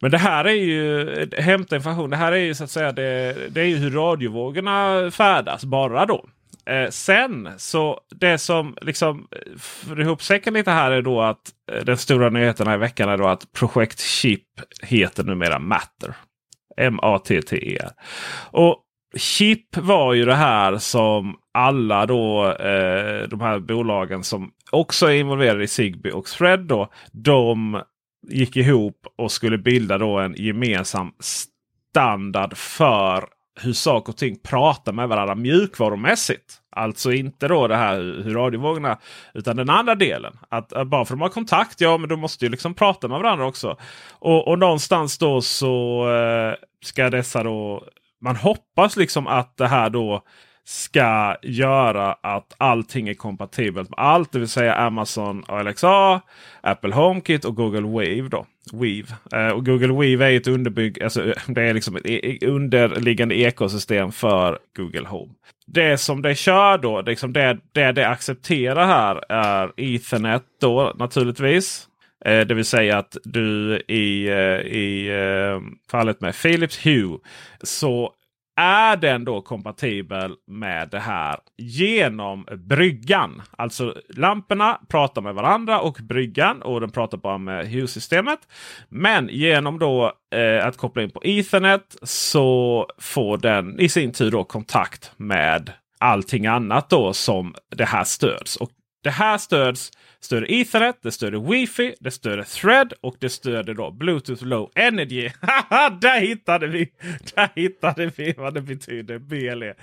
Men 0.00 0.10
det 0.10 0.18
här 0.18 0.44
är 0.44 0.54
ju 0.54 1.28
hämta 1.38 1.76
information. 1.76 2.10
Det 2.10 2.16
här 2.16 2.32
är 2.32 2.36
ju 2.36 2.54
så 2.54 2.64
att 2.64 2.70
säga 2.70 2.92
det, 2.92 3.36
det 3.50 3.60
är 3.60 3.64
ju 3.64 3.76
hur 3.76 3.90
radiovågorna 3.90 5.10
färdas 5.10 5.64
bara 5.64 6.06
då. 6.06 6.24
Eh, 6.66 6.90
sen 6.90 7.48
så 7.56 8.00
det 8.10 8.38
som 8.38 8.76
liksom 8.80 9.28
för 9.58 10.00
ihop 10.00 10.22
säcken 10.22 10.54
lite 10.54 10.70
här 10.70 10.90
är 10.90 11.02
då 11.02 11.20
att 11.20 11.40
eh, 11.72 11.84
den 11.84 11.96
stora 11.96 12.30
nyheten 12.30 12.74
i 12.74 12.76
veckan 12.76 13.08
är 13.08 13.16
då 13.16 13.26
att 13.26 13.52
Projekt 13.52 14.00
Chip 14.00 14.44
heter 14.82 15.24
numera 15.24 15.58
Matter. 15.58 16.14
M-A-T-T-E-R. 16.76 17.90
Och 18.50 18.84
Chip 19.16 19.76
var 19.76 20.14
ju 20.14 20.24
det 20.24 20.34
här 20.34 20.78
som 20.78 21.36
alla 21.54 22.06
då 22.06 22.46
eh, 22.46 23.28
de 23.28 23.40
här 23.40 23.58
bolagen 23.58 24.24
som 24.24 24.50
också 24.70 25.06
är 25.06 25.14
involverade 25.14 25.64
i 25.64 25.68
Zigbee 25.68 26.12
och 26.12 26.26
Thread. 26.26 26.60
Då, 26.60 26.88
de 27.12 27.82
gick 28.28 28.56
ihop 28.56 29.06
och 29.16 29.32
skulle 29.32 29.58
bilda 29.58 29.98
då 29.98 30.18
en 30.18 30.34
gemensam 30.34 31.12
standard 31.20 32.56
för 32.56 33.24
hur 33.60 33.72
saker 33.72 34.12
och 34.12 34.16
ting 34.16 34.38
pratar 34.42 34.92
med 34.92 35.08
varandra 35.08 35.34
mjukvarumässigt. 35.34 36.56
Alltså 36.76 37.12
inte 37.12 37.48
då 37.48 37.68
det 37.68 37.76
här 37.76 38.22
hur 38.24 38.34
radiovågorna 38.34 38.98
utan 39.34 39.56
den 39.56 39.70
andra 39.70 39.94
delen. 39.94 40.32
Att 40.48 40.68
bara 40.68 40.86
för 40.86 41.00
att 41.00 41.08
de 41.08 41.20
har 41.20 41.28
kontakt, 41.28 41.80
ja 41.80 41.98
men 41.98 42.08
de 42.08 42.20
måste 42.20 42.44
ju 42.44 42.50
liksom 42.50 42.74
prata 42.74 43.08
med 43.08 43.18
varandra 43.18 43.46
också. 43.46 43.76
Och, 44.10 44.48
och 44.48 44.58
någonstans 44.58 45.18
då 45.18 45.40
så 45.40 46.04
eh, 46.10 46.54
ska 46.84 47.10
dessa 47.10 47.42
då 47.42 47.84
man 48.20 48.36
hoppas 48.36 48.96
liksom 48.96 49.26
att 49.26 49.56
det 49.56 49.68
här 49.68 49.90
då 49.90 50.22
ska 50.64 51.36
göra 51.42 52.12
att 52.12 52.54
allting 52.58 53.08
är 53.08 53.14
kompatibelt 53.14 53.90
med 53.90 53.98
allt. 53.98 54.32
Det 54.32 54.38
vill 54.38 54.48
säga 54.48 54.74
Amazon 54.74 55.44
Alexa, 55.48 56.20
Apple 56.60 56.94
HomeKit 56.94 57.44
och 57.44 57.56
Google 57.56 57.80
Wave. 57.80 58.28
Då. 58.28 58.46
Weave. 58.72 59.06
Eh, 59.32 59.54
och 59.54 59.66
Google 59.66 59.92
Weave 59.92 60.32
är 60.32 60.36
ett 60.36 60.46
underbygg, 60.46 61.02
alltså, 61.02 61.34
det 61.46 61.62
är 61.62 61.74
liksom 61.74 61.96
ett 61.96 62.06
e-, 62.06 62.30
e-, 62.30 62.46
underliggande 62.46 63.34
ekosystem 63.34 64.12
för 64.12 64.58
Google 64.76 65.08
Home. 65.08 65.32
Det 65.66 65.98
som 65.98 66.22
det 66.22 66.34
kör 66.34 66.78
då, 66.78 67.00
liksom 67.00 67.32
det, 67.32 67.58
det 67.72 67.92
det 67.92 68.08
accepterar 68.08 68.86
här 68.86 69.32
är 69.32 69.72
Ethernet 69.76 70.42
då 70.60 70.92
naturligtvis. 70.98 71.86
Eh, 72.24 72.46
det 72.46 72.54
vill 72.54 72.64
säga 72.64 72.98
att 72.98 73.16
du 73.24 73.76
i, 73.88 74.28
eh, 74.28 74.60
i 74.72 75.08
eh, 75.08 75.60
fallet 75.90 76.20
med 76.20 76.34
Philips 76.42 76.86
Hue 76.86 77.18
så 77.62 78.14
är 78.60 78.96
den 78.96 79.24
då 79.24 79.40
kompatibel 79.40 80.34
med 80.46 80.88
det 80.90 80.98
här 80.98 81.38
genom 81.58 82.46
bryggan. 82.68 83.42
Alltså 83.50 83.94
lamporna 84.08 84.80
pratar 84.88 85.22
med 85.22 85.34
varandra 85.34 85.80
och 85.80 85.98
bryggan 86.02 86.62
och 86.62 86.80
den 86.80 86.90
pratar 86.90 87.18
bara 87.18 87.38
med 87.38 87.66
Hue-systemet. 87.68 88.38
Men 88.88 89.28
genom 89.28 89.78
då 89.78 90.12
eh, 90.34 90.66
att 90.66 90.76
koppla 90.76 91.02
in 91.02 91.10
på 91.10 91.20
Ethernet 91.24 91.96
så 92.02 92.86
får 92.98 93.38
den 93.38 93.80
i 93.80 93.88
sin 93.88 94.12
tur 94.12 94.30
då 94.30 94.44
kontakt 94.44 95.12
med 95.16 95.72
allting 95.98 96.46
annat 96.46 96.90
då 96.90 97.12
som 97.12 97.54
det 97.76 97.84
här 97.84 98.04
stöds. 98.04 98.56
Och 98.56 98.70
det 99.02 99.10
här 99.10 99.38
stöds 99.38 99.90
stöder 100.20 100.52
Ethernet, 100.52 100.96
det 101.02 101.12
stöder 101.12 101.38
Wi-Fi, 101.38 101.94
det 102.00 102.10
stöder 102.10 102.42
Thread 102.42 102.92
och 103.00 103.16
det 103.18 103.28
stöder 103.28 103.74
då 103.74 103.90
Bluetooth 103.90 104.44
Low 104.44 104.70
Energy. 104.74 105.30
där 106.00 106.20
hittade 106.20 106.66
vi! 106.66 106.92
Där 107.34 107.48
hittade 107.54 108.10
vi 108.16 108.34
vad 108.36 108.54
det 108.54 108.60
betyder 108.60 109.18
BLE. 109.18 109.74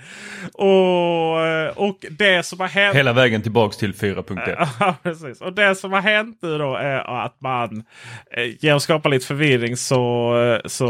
Och, 0.52 1.86
och 1.88 2.04
det 2.10 2.42
som 2.42 2.60
har 2.60 2.68
hänt... 2.68 2.96
Hela 2.96 3.12
vägen 3.12 3.42
tillbaks 3.42 3.76
till 3.76 3.94
4.1. 3.94 4.68
Ja, 4.80 4.96
precis. 5.02 5.40
Och 5.40 5.52
det 5.52 5.74
som 5.74 5.92
har 5.92 6.00
hänt 6.00 6.38
nu 6.42 6.58
då 6.58 6.74
är 6.74 7.24
att 7.24 7.40
man 7.40 7.84
eh, 8.30 8.44
genom 8.60 8.76
att 8.76 8.82
skapa 8.82 9.08
lite 9.08 9.26
förvirring 9.26 9.76
så, 9.76 10.60
så 10.64 10.88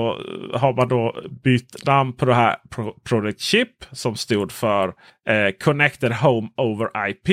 har 0.55 0.73
man 0.73 0.89
då 0.89 1.17
bytt 1.45 1.87
namn 1.87 2.13
på 2.13 2.25
det 2.25 2.35
här 2.35 2.57
Product 3.05 3.41
Chip 3.41 3.69
som 3.93 4.17
stod 4.17 4.53
för 4.53 4.89
eh, 5.29 5.51
Connected 5.61 6.13
Home 6.13 6.49
Over 6.57 7.09
IP. 7.09 7.29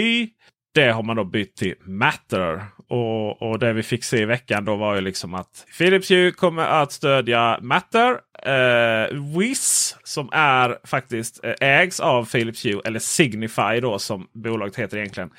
Det 0.76 0.92
har 0.92 1.04
man 1.04 1.16
då 1.16 1.24
bytt 1.24 1.56
till 1.56 1.76
Matter. 1.86 2.66
Och, 2.88 3.42
och 3.42 3.60
det 3.60 3.74
vi 3.74 3.84
fick 3.84 4.04
se 4.04 4.22
i 4.22 4.26
veckan 4.26 4.66
då 4.66 4.76
var 4.76 4.96
ju 4.96 5.02
liksom 5.02 5.34
att 5.34 5.66
Philips 5.78 6.12
Hue 6.12 6.32
kommer 6.32 6.64
att 6.64 6.92
stödja 6.92 7.60
Matter. 7.62 8.20
Eh, 8.44 9.38
Wiz 9.38 9.98
som 10.04 10.30
är 10.32 10.88
faktiskt 10.88 11.44
eh, 11.44 11.54
ägs 11.60 12.00
av 12.00 12.26
Philips 12.26 12.66
Hue 12.66 12.82
eller 12.86 13.00
Signify 13.00 13.80
då 13.82 14.00
som 14.00 14.28
bolaget 14.34 14.76
heter 14.76 14.98
egentligen. 14.98 15.30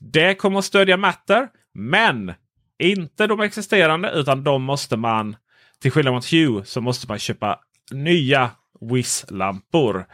Det 0.00 0.34
kommer 0.34 0.58
att 0.58 0.64
stödja 0.64 0.96
Matter. 0.96 1.48
Men 1.74 2.32
inte 2.78 3.26
de 3.26 3.40
existerande 3.40 4.10
utan 4.10 4.44
de 4.44 4.62
måste 4.62 4.96
man 4.96 5.36
till 5.82 5.90
skillnad 5.90 6.14
mot 6.14 6.32
Hue 6.32 6.64
så 6.64 6.80
måste 6.80 7.08
man 7.08 7.18
köpa 7.18 7.58
nya 7.90 8.50
Wiz-lampor. 8.80 10.06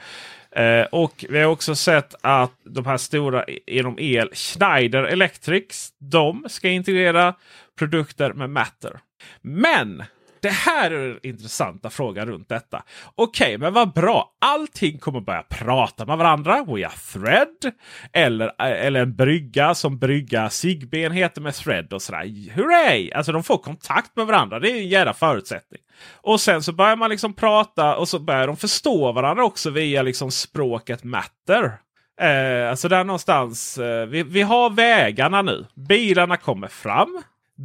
Eh, 0.57 0.87
och 0.91 1.25
vi 1.29 1.39
har 1.39 1.47
också 1.47 1.75
sett 1.75 2.15
att 2.21 2.53
de 2.65 2.87
här 2.87 2.97
stora 2.97 3.45
inom 3.67 3.99
el, 3.99 4.31
Schneider 4.35 5.03
Electrics, 5.03 5.91
de 5.99 6.45
ska 6.49 6.69
integrera 6.69 7.35
produkter 7.79 8.33
med 8.33 8.51
Matter. 8.51 9.01
Men 9.43 10.03
det 10.45 10.51
här 10.51 10.91
är 10.91 11.09
den 11.09 11.19
intressanta 11.23 11.91
frågan 11.91 12.27
runt 12.27 12.49
detta. 12.49 12.83
Okej, 13.15 13.47
okay, 13.47 13.59
men 13.59 13.73
vad 13.73 13.93
bra. 13.93 14.31
Allting 14.41 14.99
kommer 14.99 15.21
börja 15.21 15.43
prata 15.43 16.07
med 16.07 16.19
varandra 16.19 16.65
via 16.69 16.91
thread. 17.13 17.73
Eller, 18.13 18.47
eh, 18.47 18.87
eller 18.87 19.01
en 19.01 19.17
brygga 19.17 19.75
som 19.75 19.99
brygga 19.99 20.51
sigben 20.51 21.13
heter 21.13 21.41
med 21.41 21.55
thread 21.55 21.93
och 21.93 22.03
sådär. 22.03 22.55
Hurray! 22.55 23.13
Alltså 23.13 23.33
de 23.33 23.43
får 23.43 23.59
kontakt 23.59 24.17
med 24.17 24.27
varandra. 24.27 24.59
Det 24.61 24.71
är 24.71 24.77
en 24.77 24.89
jävla 24.89 25.15
förutsättning. 25.15 25.81
Och 26.13 26.41
sen 26.41 26.63
så 26.63 26.73
börjar 26.73 26.97
man 26.97 27.11
liksom 27.11 27.33
prata 27.33 27.97
och 27.97 28.09
så 28.09 28.19
börjar 28.19 28.47
de 28.47 28.57
förstå 28.57 29.13
varandra 29.13 29.45
också 29.45 29.71
via 29.71 30.03
liksom 30.03 30.31
språket 30.31 31.05
matter. 31.05 31.79
Eh, 32.21 32.71
alltså 32.71 32.89
där 32.89 33.05
någonstans. 33.05 33.79
Eh, 33.79 34.07
vi, 34.07 34.23
vi 34.23 34.43
har 34.43 34.71
vägarna 34.71 35.43
nu. 35.43 35.67
Bilarna 35.75 36.37
kommer 36.37 36.69
fram. 36.69 37.23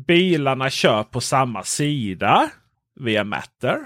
Bilarna 0.08 0.70
kör 0.70 1.04
på 1.04 1.22
samma 1.22 1.64
sida 1.64 2.50
via 3.00 3.24
Matter. 3.24 3.80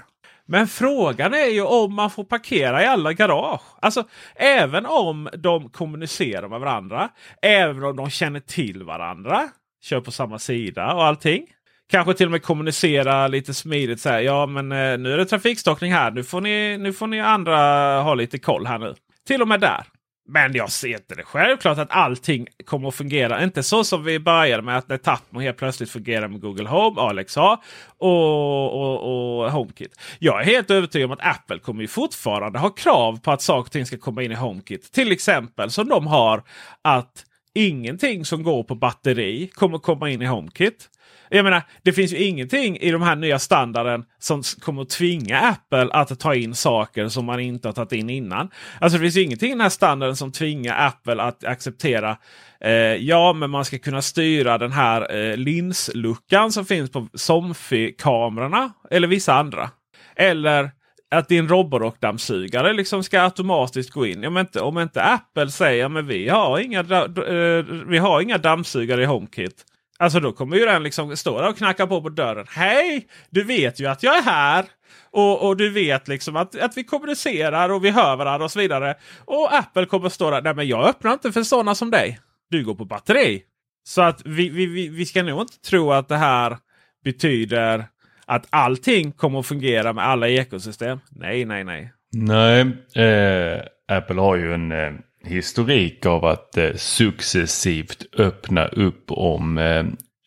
Men 0.46 0.66
frågan 0.66 1.34
är 1.34 1.46
ju 1.46 1.62
om 1.62 1.94
man 1.94 2.10
får 2.10 2.24
parkera 2.24 2.82
i 2.82 2.86
alla 2.86 3.12
garage. 3.12 3.62
Alltså 3.80 4.04
även 4.34 4.86
om 4.86 5.28
de 5.36 5.70
kommunicerar 5.70 6.48
med 6.48 6.60
varandra. 6.60 7.08
Även 7.42 7.84
om 7.84 7.96
de 7.96 8.10
känner 8.10 8.40
till 8.40 8.82
varandra. 8.82 9.48
Kör 9.82 10.00
på 10.00 10.10
samma 10.10 10.38
sida 10.38 10.94
och 10.94 11.04
allting. 11.04 11.46
Kanske 11.90 12.14
till 12.14 12.26
och 12.26 12.32
med 12.32 12.42
kommunicera 12.42 13.28
lite 13.28 13.54
smidigt. 13.54 14.00
Så 14.00 14.08
här, 14.08 14.20
ja 14.20 14.46
men 14.46 14.72
eh, 14.72 14.98
nu 14.98 15.12
är 15.12 15.18
det 15.18 15.24
trafikstockning 15.24 15.92
här. 15.92 16.10
Nu 16.10 16.24
får, 16.24 16.40
ni, 16.40 16.78
nu 16.78 16.92
får 16.92 17.06
ni 17.06 17.20
andra 17.20 17.56
ha 18.00 18.14
lite 18.14 18.38
koll 18.38 18.66
här 18.66 18.78
nu. 18.78 18.94
Till 19.26 19.42
och 19.42 19.48
med 19.48 19.60
där. 19.60 19.84
Men 20.26 20.52
jag 20.52 20.70
ser 20.70 20.88
inte 20.88 21.14
det 21.14 21.22
självklart 21.22 21.78
att 21.78 21.90
allting 21.90 22.46
kommer 22.64 22.88
att 22.88 22.94
fungera. 22.94 23.44
Inte 23.44 23.62
så 23.62 23.84
som 23.84 24.04
vi 24.04 24.18
började 24.18 24.62
med 24.62 24.78
att 24.78 24.88
när 24.88 24.96
Tapmo 24.96 25.40
helt 25.40 25.56
plötsligt 25.56 25.90
fungerar 25.90 26.28
med 26.28 26.40
Google 26.40 26.68
Home, 26.68 27.00
Alexa 27.00 27.60
och, 27.98 28.72
och, 28.72 29.42
och 29.42 29.52
HomeKit. 29.52 30.00
Jag 30.18 30.40
är 30.40 30.44
helt 30.44 30.70
övertygad 30.70 31.06
om 31.06 31.12
att 31.12 31.36
Apple 31.36 31.58
kommer 31.58 31.82
ju 31.82 31.88
fortfarande 31.88 32.58
ha 32.58 32.70
krav 32.70 33.20
på 33.20 33.32
att 33.32 33.42
saker 33.42 33.60
och 33.68 33.72
ting 33.72 33.86
ska 33.86 33.98
komma 33.98 34.22
in 34.22 34.32
i 34.32 34.34
HomeKit. 34.34 34.92
Till 34.92 35.12
exempel 35.12 35.70
som 35.70 35.88
de 35.88 36.06
har 36.06 36.42
att 36.82 37.24
ingenting 37.54 38.24
som 38.24 38.42
går 38.42 38.62
på 38.62 38.74
batteri 38.74 39.50
kommer 39.54 39.78
komma 39.78 40.10
in 40.10 40.22
i 40.22 40.26
HomeKit. 40.26 40.90
Jag 41.34 41.44
menar, 41.44 41.62
det 41.82 41.92
finns 41.92 42.12
ju 42.12 42.16
ingenting 42.16 42.76
i 42.76 42.90
de 42.90 43.02
här 43.02 43.16
nya 43.16 43.38
standarden 43.38 44.04
som 44.18 44.42
kommer 44.42 44.82
att 44.82 44.90
tvinga 44.90 45.38
Apple 45.38 45.88
att 45.92 46.20
ta 46.20 46.34
in 46.34 46.54
saker 46.54 47.08
som 47.08 47.24
man 47.24 47.40
inte 47.40 47.68
har 47.68 47.72
tagit 47.72 47.92
in 47.92 48.10
innan. 48.10 48.50
Alltså 48.80 48.98
det 48.98 49.02
finns 49.02 49.16
ju 49.16 49.22
ingenting 49.22 49.48
i 49.48 49.52
den 49.52 49.60
här 49.60 49.68
standarden 49.68 50.16
som 50.16 50.32
tvingar 50.32 50.86
Apple 50.86 51.22
att 51.22 51.44
acceptera 51.44 52.16
eh, 52.60 52.70
Ja, 52.94 53.32
men 53.32 53.50
man 53.50 53.64
ska 53.64 53.78
kunna 53.78 54.02
styra 54.02 54.58
den 54.58 54.72
här 54.72 55.16
eh, 55.16 55.36
linsluckan 55.36 56.52
som 56.52 56.64
finns 56.64 56.90
på 56.90 57.08
Somfy-kamerorna 57.14 58.70
eller 58.90 59.08
vissa 59.08 59.34
andra. 59.34 59.70
Eller 60.16 60.70
att 61.10 61.28
din 61.28 61.48
Roborock-dammsugare 61.48 62.72
liksom 62.72 63.02
ska 63.02 63.22
automatiskt 63.22 63.90
gå 63.90 64.06
in. 64.06 64.24
Om 64.24 64.38
inte, 64.38 64.60
om 64.60 64.78
inte 64.78 65.02
Apple 65.02 65.50
säger 65.50 65.98
att 65.98 66.04
vi 66.04 66.28
har 66.28 66.58
inga, 66.58 66.80
eh, 66.80 67.64
vi 67.86 67.98
har 67.98 68.20
inga 68.20 68.38
dammsugare 68.38 69.02
i 69.02 69.06
HomeKit. 69.06 69.64
Alltså 69.98 70.20
då 70.20 70.32
kommer 70.32 70.56
ju 70.56 70.64
den 70.64 70.82
liksom 70.82 71.16
stå 71.16 71.40
där 71.40 71.48
och 71.48 71.56
knacka 71.56 71.86
på 71.86 72.02
på 72.02 72.08
dörren. 72.08 72.46
Hej! 72.50 73.06
Du 73.30 73.44
vet 73.44 73.80
ju 73.80 73.86
att 73.86 74.02
jag 74.02 74.16
är 74.18 74.22
här. 74.22 74.64
Och, 75.10 75.48
och 75.48 75.56
du 75.56 75.70
vet 75.70 76.08
liksom 76.08 76.36
att, 76.36 76.60
att 76.60 76.76
vi 76.76 76.84
kommunicerar 76.84 77.68
och 77.68 77.84
vi 77.84 77.90
hör 77.90 78.16
varandra 78.16 78.44
och 78.44 78.50
så 78.50 78.58
vidare. 78.58 78.94
Och 79.24 79.54
Apple 79.54 79.86
kommer 79.86 80.08
stå 80.08 80.30
där. 80.30 80.42
Nej 80.42 80.54
men 80.54 80.68
jag 80.68 80.88
öppnar 80.88 81.12
inte 81.12 81.32
för 81.32 81.42
sådana 81.42 81.74
som 81.74 81.90
dig. 81.90 82.20
Du 82.50 82.64
går 82.64 82.74
på 82.74 82.84
batteri. 82.84 83.42
Så 83.86 84.02
att 84.02 84.22
vi, 84.24 84.48
vi, 84.48 84.66
vi, 84.66 84.88
vi 84.88 85.06
ska 85.06 85.22
nog 85.22 85.40
inte 85.40 85.60
tro 85.60 85.92
att 85.92 86.08
det 86.08 86.16
här 86.16 86.56
betyder 87.04 87.84
att 88.26 88.46
allting 88.50 89.12
kommer 89.12 89.38
att 89.38 89.46
fungera 89.46 89.92
med 89.92 90.04
alla 90.04 90.28
ekosystem. 90.28 91.00
Nej, 91.10 91.44
nej, 91.44 91.64
nej. 91.64 91.92
Nej, 92.12 92.60
eh, 92.96 93.62
Apple 93.88 94.20
har 94.20 94.36
ju 94.36 94.54
en 94.54 94.72
eh, 94.72 94.92
historik 95.24 96.06
av 96.06 96.24
att 96.24 96.56
eh, 96.56 96.74
successivt 96.74 98.06
öppna 98.18 98.66
upp 98.66 99.04
om 99.10 99.58
eh, 99.58 99.78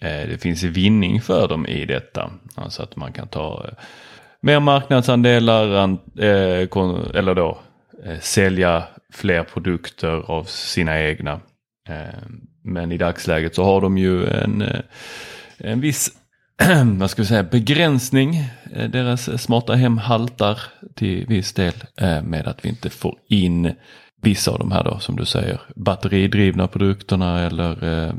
eh, 0.01 0.27
det 0.29 0.41
finns 0.41 0.63
vinning 0.63 1.21
för 1.21 1.47
dem 1.47 1.65
i 1.65 1.85
detta. 1.85 2.31
Alltså 2.55 2.83
att 2.83 2.95
man 2.95 3.13
kan 3.13 3.27
ta 3.27 3.65
eh, 3.67 3.83
mer 4.41 4.59
marknadsandelar 4.59 5.89
eh, 6.19 6.67
eller 7.15 7.35
då 7.35 7.57
eh, 8.05 8.19
sälja 8.19 8.83
fler 9.13 9.43
produkter 9.43 10.31
av 10.31 10.43
sina 10.43 11.01
egna. 11.01 11.39
Eh, 11.89 12.27
men 12.63 12.91
i 12.91 12.97
dagsläget 12.97 13.55
så 13.55 13.63
har 13.63 13.81
de 13.81 13.97
ju 13.97 14.27
en, 14.27 14.63
en 15.57 15.81
viss 15.81 16.09
vad 16.97 17.09
ska 17.09 17.21
vi 17.21 17.27
säga, 17.27 17.43
begränsning. 17.43 18.43
Deras 18.89 19.41
smarta 19.43 19.73
hem 19.73 19.97
haltar 19.97 20.59
till 20.95 21.25
viss 21.27 21.53
del 21.53 21.73
med 22.23 22.47
att 22.47 22.65
vi 22.65 22.69
inte 22.69 22.89
får 22.89 23.17
in 23.29 23.75
vissa 24.21 24.51
av 24.51 24.59
de 24.59 24.71
här 24.71 24.83
då 24.83 24.99
som 24.99 25.15
du 25.15 25.25
säger 25.25 25.61
batteridrivna 25.75 26.67
produkterna 26.67 27.39
eller 27.39 27.83
eh, 27.83 28.13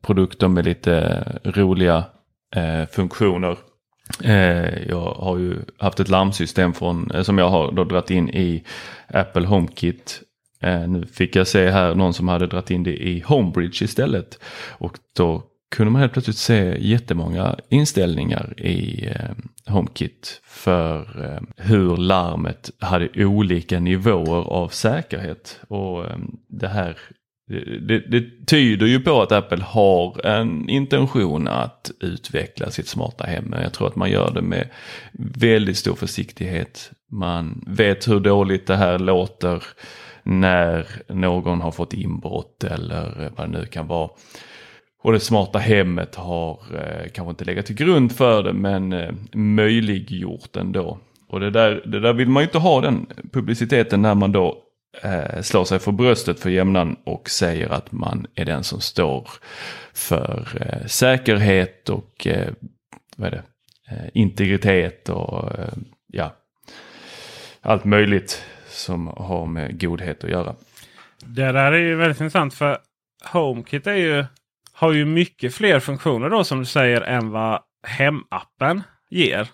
produkter 0.00 0.48
med 0.48 0.64
lite 0.64 0.96
eh, 1.44 1.50
roliga 1.50 2.04
eh, 2.56 2.88
funktioner. 2.92 3.56
Eh, 4.24 4.88
jag 4.88 5.14
har 5.14 5.38
ju 5.38 5.56
haft 5.78 6.00
ett 6.00 6.08
larmsystem 6.08 6.72
från, 6.72 7.10
eh, 7.10 7.22
som 7.22 7.38
jag 7.38 7.48
har 7.48 7.72
då 7.72 7.84
dragit 7.84 8.10
in 8.10 8.28
i 8.28 8.64
Apple 9.08 9.46
HomeKit. 9.46 10.22
Eh, 10.60 10.88
nu 10.88 11.06
fick 11.06 11.36
jag 11.36 11.46
se 11.46 11.70
här 11.70 11.94
någon 11.94 12.14
som 12.14 12.28
hade 12.28 12.46
dragit 12.46 12.70
in 12.70 12.82
det 12.82 12.96
i 12.96 13.20
Homebridge 13.20 13.84
istället. 13.84 14.38
Och 14.70 14.98
då 15.16 15.42
kunde 15.72 15.90
man 15.90 16.00
helt 16.00 16.12
plötsligt 16.12 16.36
se 16.36 16.76
jättemånga 16.80 17.56
inställningar 17.68 18.54
i 18.60 19.06
eh, 19.06 19.72
HomeKit 19.72 20.40
för 20.44 21.24
eh, 21.24 21.64
hur 21.64 21.96
larmet 21.96 22.70
hade 22.78 23.24
olika 23.24 23.80
nivåer 23.80 24.48
av 24.48 24.68
säkerhet. 24.68 25.60
Och 25.68 26.04
eh, 26.04 26.16
det 26.48 26.68
här 26.68 26.98
det, 27.88 27.98
det, 27.98 28.46
tyder 28.46 28.86
ju 28.86 29.00
på 29.00 29.22
att 29.22 29.32
Apple 29.32 29.62
har 29.64 30.26
en 30.26 30.68
intention 30.68 31.48
att 31.48 31.90
utveckla 32.00 32.70
sitt 32.70 32.88
smarta 32.88 33.24
hem. 33.24 33.44
Men 33.44 33.62
jag 33.62 33.72
tror 33.72 33.86
att 33.88 33.96
man 33.96 34.10
gör 34.10 34.30
det 34.34 34.42
med 34.42 34.68
väldigt 35.12 35.76
stor 35.76 35.94
försiktighet. 35.94 36.90
Man 37.10 37.64
vet 37.66 38.08
hur 38.08 38.20
dåligt 38.20 38.66
det 38.66 38.76
här 38.76 38.98
låter 38.98 39.62
när 40.22 40.86
någon 41.08 41.60
har 41.60 41.70
fått 41.70 41.92
inbrott 41.92 42.64
eller 42.64 43.30
vad 43.36 43.50
det 43.50 43.58
nu 43.58 43.66
kan 43.66 43.86
vara. 43.86 44.10
Och 45.02 45.12
det 45.12 45.20
smarta 45.20 45.58
hemmet 45.58 46.14
har 46.14 46.60
eh, 46.74 47.10
kanske 47.12 47.30
inte 47.30 47.44
legat 47.44 47.66
till 47.66 47.76
grund 47.76 48.12
för 48.12 48.42
det 48.42 48.52
men 48.52 48.92
eh, 48.92 49.12
möjliggjort 49.32 50.56
ändå. 50.56 50.98
Och 51.28 51.40
det 51.40 51.50
där, 51.50 51.82
det 51.86 52.00
där 52.00 52.12
vill 52.12 52.28
man 52.28 52.42
ju 52.42 52.46
inte 52.46 52.58
ha 52.58 52.80
den 52.80 53.06
publiciteten 53.32 54.02
när 54.02 54.14
man 54.14 54.32
då 54.32 54.58
eh, 55.02 55.40
slår 55.40 55.64
sig 55.64 55.78
för 55.78 55.92
bröstet 55.92 56.40
för 56.40 56.50
jämnan 56.50 56.96
och 57.04 57.30
säger 57.30 57.68
att 57.68 57.92
man 57.92 58.26
är 58.34 58.44
den 58.44 58.64
som 58.64 58.80
står 58.80 59.30
för 59.94 60.48
eh, 60.60 60.86
säkerhet 60.86 61.88
och 61.88 62.26
eh, 62.26 62.48
vad 63.16 63.26
är 63.26 63.30
det? 63.30 63.42
Eh, 63.90 64.08
integritet 64.14 65.08
och 65.08 65.58
eh, 65.58 65.72
ja, 66.06 66.36
allt 67.60 67.84
möjligt 67.84 68.44
som 68.68 69.06
har 69.06 69.46
med 69.46 69.80
godhet 69.80 70.24
att 70.24 70.30
göra. 70.30 70.54
Det 71.24 71.52
där 71.52 71.72
är 71.72 71.78
ju 71.78 71.96
väldigt 71.96 72.20
intressant 72.20 72.54
för 72.54 72.78
HomeKit 73.24 73.86
är 73.86 73.94
ju 73.94 74.24
har 74.82 74.92
ju 74.92 75.04
mycket 75.04 75.54
fler 75.54 75.80
funktioner 75.80 76.30
då 76.30 76.44
som 76.44 76.58
du 76.58 76.64
säger 76.64 77.00
än 77.00 77.30
vad 77.30 77.60
hemappen 77.86 78.82
ger. 79.10 79.48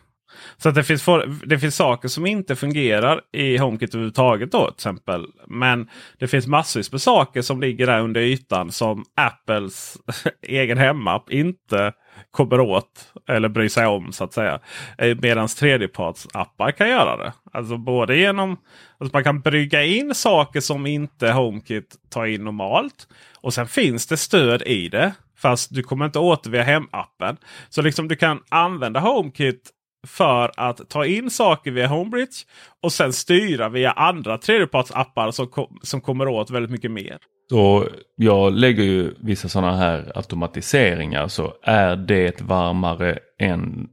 Så 0.56 0.68
att 0.68 0.74
det 0.74 0.84
finns, 0.84 1.02
for, 1.02 1.34
det 1.46 1.58
finns 1.58 1.76
saker 1.76 2.08
som 2.08 2.26
inte 2.26 2.56
fungerar 2.56 3.20
i 3.32 3.56
HomeKit 3.56 3.94
överhuvudtaget. 3.94 4.52
Då, 4.52 4.64
till 4.66 4.74
exempel. 4.74 5.26
Men 5.46 5.88
det 6.18 6.28
finns 6.28 6.46
massvis 6.46 6.92
med 6.92 7.00
saker 7.00 7.42
som 7.42 7.60
ligger 7.60 7.86
där 7.86 8.00
under 8.00 8.20
ytan 8.20 8.72
som 8.72 9.04
Apples 9.16 9.98
egen 10.42 10.78
hemapp 10.78 11.30
inte 11.30 11.92
kommer 12.30 12.60
åt 12.60 13.12
eller 13.28 13.48
bryr 13.48 13.68
sig 13.68 13.86
om 13.86 14.12
så 14.12 14.24
att 14.24 14.32
säga. 14.32 14.60
Eh, 14.98 15.06
medans 15.06 15.22
Medan 15.22 15.48
tredjepartsappar 15.48 16.70
kan 16.70 16.88
göra 16.88 17.16
det. 17.16 17.32
Alltså 17.52 17.76
både 17.76 18.16
genom 18.16 18.56
att 18.98 19.12
man 19.12 19.24
kan 19.24 19.40
brygga 19.40 19.84
in 19.84 20.14
saker 20.14 20.60
som 20.60 20.86
inte 20.86 21.30
HomeKit 21.30 21.96
tar 22.10 22.26
in 22.26 22.44
normalt. 22.44 23.08
Och 23.40 23.54
sen 23.54 23.68
finns 23.68 24.06
det 24.06 24.16
stöd 24.16 24.62
i 24.62 24.88
det. 24.88 25.12
Fast 25.36 25.74
du 25.74 25.82
kommer 25.82 26.04
inte 26.04 26.18
åt 26.18 26.44
det 26.44 26.50
via 26.50 26.62
hemappen. 26.62 27.36
Så 27.68 27.82
liksom 27.82 28.08
du 28.08 28.16
kan 28.16 28.40
använda 28.48 29.00
HomeKit 29.00 29.70
för 30.06 30.52
att 30.56 30.88
ta 30.88 31.06
in 31.06 31.30
saker 31.30 31.70
via 31.70 31.86
Homebridge 31.86 32.44
och 32.82 32.92
sen 32.92 33.12
styra 33.12 33.68
via 33.68 33.92
andra 33.92 34.38
tredjepartsappar 34.38 35.30
som, 35.30 35.48
som 35.82 36.00
kommer 36.00 36.28
åt 36.28 36.50
väldigt 36.50 36.70
mycket 36.70 36.90
mer. 36.90 37.18
Så 37.50 37.88
jag 38.16 38.52
lägger 38.52 38.82
ju 38.82 39.14
vissa 39.20 39.48
sådana 39.48 39.76
här 39.76 40.12
automatiseringar 40.14 41.28
så 41.28 41.54
är 41.62 41.96
det 41.96 42.40
varmare 42.40 43.18
än 43.38 43.88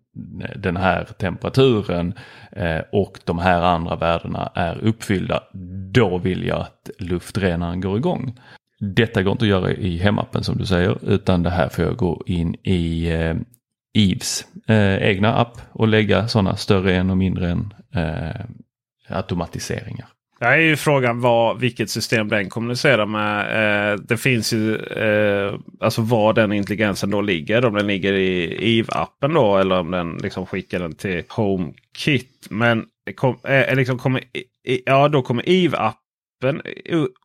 den 0.55 0.77
här 0.77 1.03
temperaturen 1.03 2.13
eh, 2.51 2.81
och 2.91 3.19
de 3.23 3.39
här 3.39 3.61
andra 3.61 3.95
värdena 3.95 4.51
är 4.55 4.77
uppfyllda. 4.77 5.43
Då 5.93 6.17
vill 6.17 6.47
jag 6.47 6.59
att 6.59 6.89
luftrenaren 6.99 7.81
går 7.81 7.97
igång. 7.97 8.39
Detta 8.79 9.23
går 9.23 9.31
inte 9.31 9.45
att 9.45 9.49
göra 9.49 9.71
i 9.71 9.97
hemappen 9.97 10.43
som 10.43 10.57
du 10.57 10.65
säger 10.65 11.09
utan 11.09 11.43
det 11.43 11.49
här 11.49 11.69
får 11.69 11.85
jag 11.85 11.97
gå 11.97 12.23
in 12.25 12.55
i 12.63 13.11
eh, 13.11 13.35
Eves 13.97 14.45
eh, 14.67 14.95
egna 14.95 15.35
app 15.35 15.61
och 15.71 15.87
lägga 15.87 16.27
sådana 16.27 16.55
större 16.55 16.95
än 16.95 17.09
och 17.09 17.17
mindre 17.17 17.49
än 17.49 17.73
automatiseringar. 19.09 20.07
Det 20.39 20.45
är 20.45 20.57
ju 20.57 20.75
frågan 20.75 21.21
vad, 21.21 21.59
vilket 21.59 21.89
system 21.89 22.27
den 22.27 22.49
kommunicerar 22.49 23.05
med. 23.05 23.91
Eh, 23.91 23.99
det 23.99 24.17
finns 24.17 24.53
ju 24.53 24.75
eh, 24.75 25.53
alltså 25.79 26.01
var 26.01 26.33
den 26.33 26.51
intelligensen 26.51 27.09
då 27.09 27.21
ligger. 27.21 27.65
Om 27.65 27.73
den 27.73 27.87
ligger 27.87 28.13
i 28.13 28.57
Eve-appen 28.81 29.33
då 29.33 29.57
eller 29.57 29.79
om 29.79 29.91
den 29.91 30.17
liksom 30.17 30.45
skickar 30.45 30.79
den 30.79 30.95
till 30.95 31.23
HomeKit. 31.29 32.47
Men 32.49 32.85
kom, 33.15 33.37
eh, 33.43 33.75
liksom 33.75 33.97
kommer, 33.97 34.23
ja, 34.85 35.07
då 35.07 35.21
kommer 35.21 35.43
Eve-appen 35.43 35.93
appen 36.45 36.61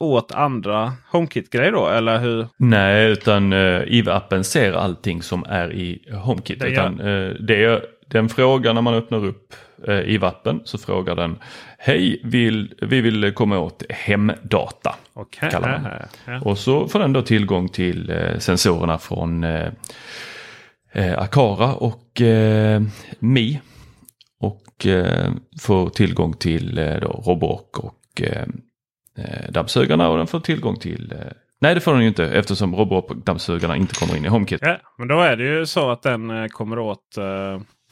åt 0.00 0.32
andra 0.32 0.92
HomeKit-grejer 1.10 1.72
då? 1.72 1.88
Eller 1.88 2.18
hur? 2.18 2.46
Nej, 2.56 3.10
utan 3.10 3.52
uh, 3.52 3.76
eh, 3.76 3.82
IV-appen 3.86 4.42
ser 4.42 4.72
allting 4.72 5.22
som 5.22 5.44
är 5.48 5.72
i 5.72 6.02
HomeKit. 6.12 6.60
Det, 6.60 6.68
utan, 6.68 7.00
uh, 7.00 7.34
det, 7.34 7.82
den 8.06 8.28
frågar 8.28 8.74
när 8.74 8.82
man 8.82 8.94
öppnar 8.94 9.24
upp 9.24 9.52
eh, 9.52 9.69
i 9.88 10.18
vappen 10.18 10.60
så 10.64 10.78
frågar 10.78 11.16
den 11.16 11.38
Hej, 11.78 12.20
vill, 12.24 12.74
vi 12.80 13.00
vill 13.00 13.34
komma 13.34 13.58
åt 13.58 13.82
hemdata. 13.88 14.94
Okej. 15.12 15.50
kallar 15.50 15.78
man. 15.78 15.92
Ja. 16.24 16.40
Och 16.40 16.58
så 16.58 16.88
får 16.88 16.98
den 16.98 17.12
då 17.12 17.22
tillgång 17.22 17.68
till 17.68 18.10
eh, 18.10 18.38
sensorerna 18.38 18.98
från 18.98 19.44
eh, 19.44 19.68
eh, 20.92 21.18
Akara 21.18 21.74
och 21.74 22.20
eh, 22.20 22.82
Mi. 23.18 23.60
Och 24.40 24.86
eh, 24.86 25.32
får 25.60 25.90
tillgång 25.90 26.32
till 26.32 26.78
eh, 26.78 26.96
då 26.96 27.22
Roborock 27.26 27.78
och 27.78 28.22
eh, 28.22 28.46
eh, 29.18 29.50
dammsugarna 29.50 30.08
och 30.08 30.18
den 30.18 30.26
får 30.26 30.40
tillgång 30.40 30.76
till 30.76 31.12
eh, 31.12 31.32
Nej 31.60 31.74
det 31.74 31.80
får 31.80 31.92
den 31.92 32.02
ju 32.02 32.08
inte 32.08 32.26
eftersom 32.26 32.74
Roborock 32.76 33.10
och 33.10 33.16
dammsugarna 33.16 33.76
inte 33.76 33.94
kommer 33.94 34.16
in 34.16 34.24
i 34.24 34.28
HomeKit. 34.28 34.60
Ja, 34.62 34.76
men 34.98 35.08
då 35.08 35.20
är 35.20 35.36
det 35.36 35.44
ju 35.44 35.66
så 35.66 35.90
att 35.90 36.02
den 36.02 36.30
eh, 36.30 36.46
kommer 36.46 36.78
åt 36.78 37.18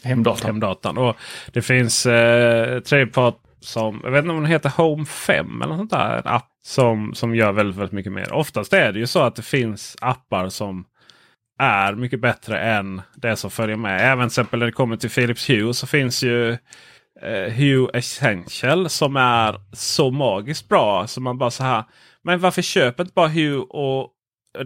Hemdatan. 0.04 0.46
Hemdatan. 0.46 0.98
Och 0.98 1.16
det 1.52 1.62
finns 1.62 2.06
eh, 2.06 2.80
tredjepart 2.80 3.36
som, 3.60 4.00
jag 4.04 4.10
vet 4.10 4.18
inte 4.18 4.30
om 4.30 4.42
den 4.42 4.50
heter 4.50 4.72
Home 4.76 5.04
5 5.06 5.62
eller 5.62 5.66
något 5.66 5.78
sånt 5.78 5.90
där. 5.90 6.16
En 6.16 6.26
app 6.26 6.48
som, 6.66 7.14
som 7.14 7.34
gör 7.34 7.52
väldigt, 7.52 7.76
väldigt 7.76 7.92
mycket 7.92 8.12
mer. 8.12 8.32
Oftast 8.32 8.72
är 8.72 8.92
det 8.92 8.98
ju 8.98 9.06
så 9.06 9.22
att 9.22 9.36
det 9.36 9.42
finns 9.42 9.96
appar 10.00 10.48
som 10.48 10.84
är 11.58 11.94
mycket 11.94 12.20
bättre 12.20 12.60
än 12.60 13.02
det 13.14 13.36
som 13.36 13.50
följer 13.50 13.76
med. 13.76 14.12
Även 14.12 14.28
till 14.28 14.32
exempel 14.32 14.58
när 14.58 14.66
det 14.66 14.72
kommer 14.72 14.96
till 14.96 15.10
Philips 15.10 15.50
Hue 15.50 15.74
så 15.74 15.86
finns 15.86 16.22
ju 16.22 16.52
eh, 17.22 17.52
Hue 17.52 17.88
Essential 17.94 18.88
som 18.88 19.16
är 19.16 19.60
så 19.72 20.10
magiskt 20.10 20.68
bra. 20.68 21.06
Så 21.06 21.20
man 21.20 21.38
bara 21.38 21.50
så 21.50 21.64
här. 21.64 21.84
Men 22.22 22.40
varför 22.40 22.62
köper 22.62 23.02
inte 23.02 23.14
bara 23.14 23.28
Hue 23.28 23.58
och 23.58 24.12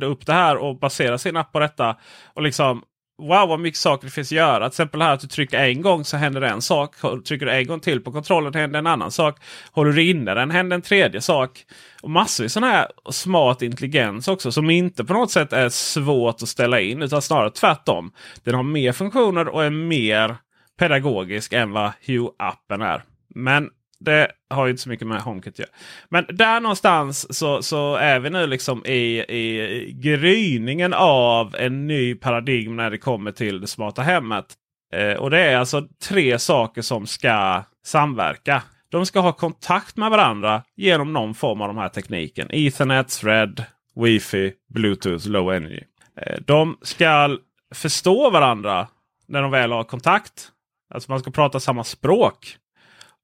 upp 0.03 0.27
det 0.27 0.33
här 0.33 0.57
och 0.57 0.79
basera 0.79 1.19
sin 1.19 1.37
app 1.37 1.53
på 1.53 1.59
detta? 1.59 1.97
Och 2.35 2.43
liksom 2.43 2.83
Wow 3.19 3.49
vad 3.49 3.61
mycket 3.61 3.81
saker 3.81 4.07
det 4.07 4.13
finns 4.13 4.29
att 4.29 4.37
göra. 4.37 4.59
Till 4.59 4.67
exempel 4.67 5.03
här 5.03 5.13
att 5.15 5.21
du 5.21 5.27
trycker 5.27 5.59
en 5.59 5.83
gång 5.83 6.05
så 6.05 6.17
händer 6.17 6.41
det 6.41 6.49
en 6.49 6.63
sak. 6.63 6.97
Trycker 7.27 7.47
du 7.47 7.53
en 7.53 7.67
gång 7.67 7.81
till 7.81 8.01
på 8.01 8.13
kontrollen 8.13 8.55
händer 8.55 8.79
en 8.79 8.87
annan 8.87 9.11
sak. 9.11 9.39
Håller 9.73 9.93
du 9.93 10.03
inne 10.03 10.35
den 10.35 10.51
händer 10.51 10.75
en 10.75 10.83
tredje 10.83 11.21
sak. 11.21 11.65
Och 12.03 12.11
massor 12.11 12.45
av 12.45 12.49
sån 12.49 12.63
här 12.63 12.89
smart 13.11 13.63
intelligens 13.63 14.29
också 14.29 14.53
som 14.53 14.71
inte 14.71 15.05
på 15.05 15.13
något 15.13 15.31
sätt 15.31 15.53
är 15.53 15.69
svårt 15.69 16.43
att 16.43 16.49
ställa 16.49 16.81
in. 16.81 17.03
Utan 17.03 17.23
snarare 17.23 17.51
tvärtom. 17.51 18.13
Den 18.45 18.55
har 18.55 18.63
mer 18.63 18.93
funktioner 18.93 19.49
och 19.49 19.65
är 19.65 19.71
mer 19.71 20.37
pedagogisk 20.79 21.53
än 21.53 21.73
vad 21.73 21.93
Hue-appen 22.07 22.85
är. 22.85 23.03
Men 23.35 23.71
det 24.05 24.33
har 24.51 24.67
ju 24.67 24.71
inte 24.71 24.83
så 24.83 24.89
mycket 24.89 25.07
med 25.07 25.21
HomeKit 25.21 25.55
att 25.55 25.59
göra. 25.59 25.71
Men 26.09 26.27
där 26.29 26.61
någonstans 26.61 27.39
så, 27.39 27.63
så 27.63 27.95
är 27.97 28.21
vi 28.21 28.31
nu 28.31 28.47
liksom 28.47 28.87
i, 28.87 29.19
i 29.19 29.93
gryningen 29.93 30.95
av 30.95 31.57
en 31.59 31.87
ny 31.87 32.15
paradigm 32.15 32.77
när 32.77 32.91
det 32.91 32.99
kommer 32.99 33.33
till 33.33 33.61
det 33.61 33.67
smarta 33.67 34.03
hemmet. 34.03 34.47
Eh, 34.93 35.15
och 35.15 35.31
det 35.31 35.41
är 35.41 35.57
alltså 35.57 35.89
tre 36.09 36.39
saker 36.39 36.83
som 36.83 37.07
ska 37.07 37.65
samverka. 37.85 38.63
De 38.89 39.07
ska 39.07 39.21
ha 39.21 39.33
kontakt 39.33 39.97
med 39.97 40.11
varandra 40.11 40.63
genom 40.77 41.13
någon 41.13 41.35
form 41.35 41.61
av 41.61 41.69
de 41.69 41.77
här 41.77 41.89
tekniken. 41.89 42.49
Ethernet, 42.51 43.09
Thread, 43.09 43.65
Wi-Fi, 43.95 44.53
Bluetooth, 44.75 45.29
Low 45.29 45.53
Energy. 45.53 45.81
Eh, 46.17 46.41
de 46.47 46.79
ska 46.83 47.39
förstå 47.75 48.31
varandra 48.31 48.89
när 49.29 49.43
de 49.43 49.51
väl 49.51 49.73
har 49.73 49.85
kontakt. 49.85 50.49
Alltså 50.95 51.11
man 51.11 51.21
ska 51.21 51.31
prata 51.31 51.61
samma 51.61 51.85
språk. 51.85 52.57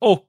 Och 0.01 0.29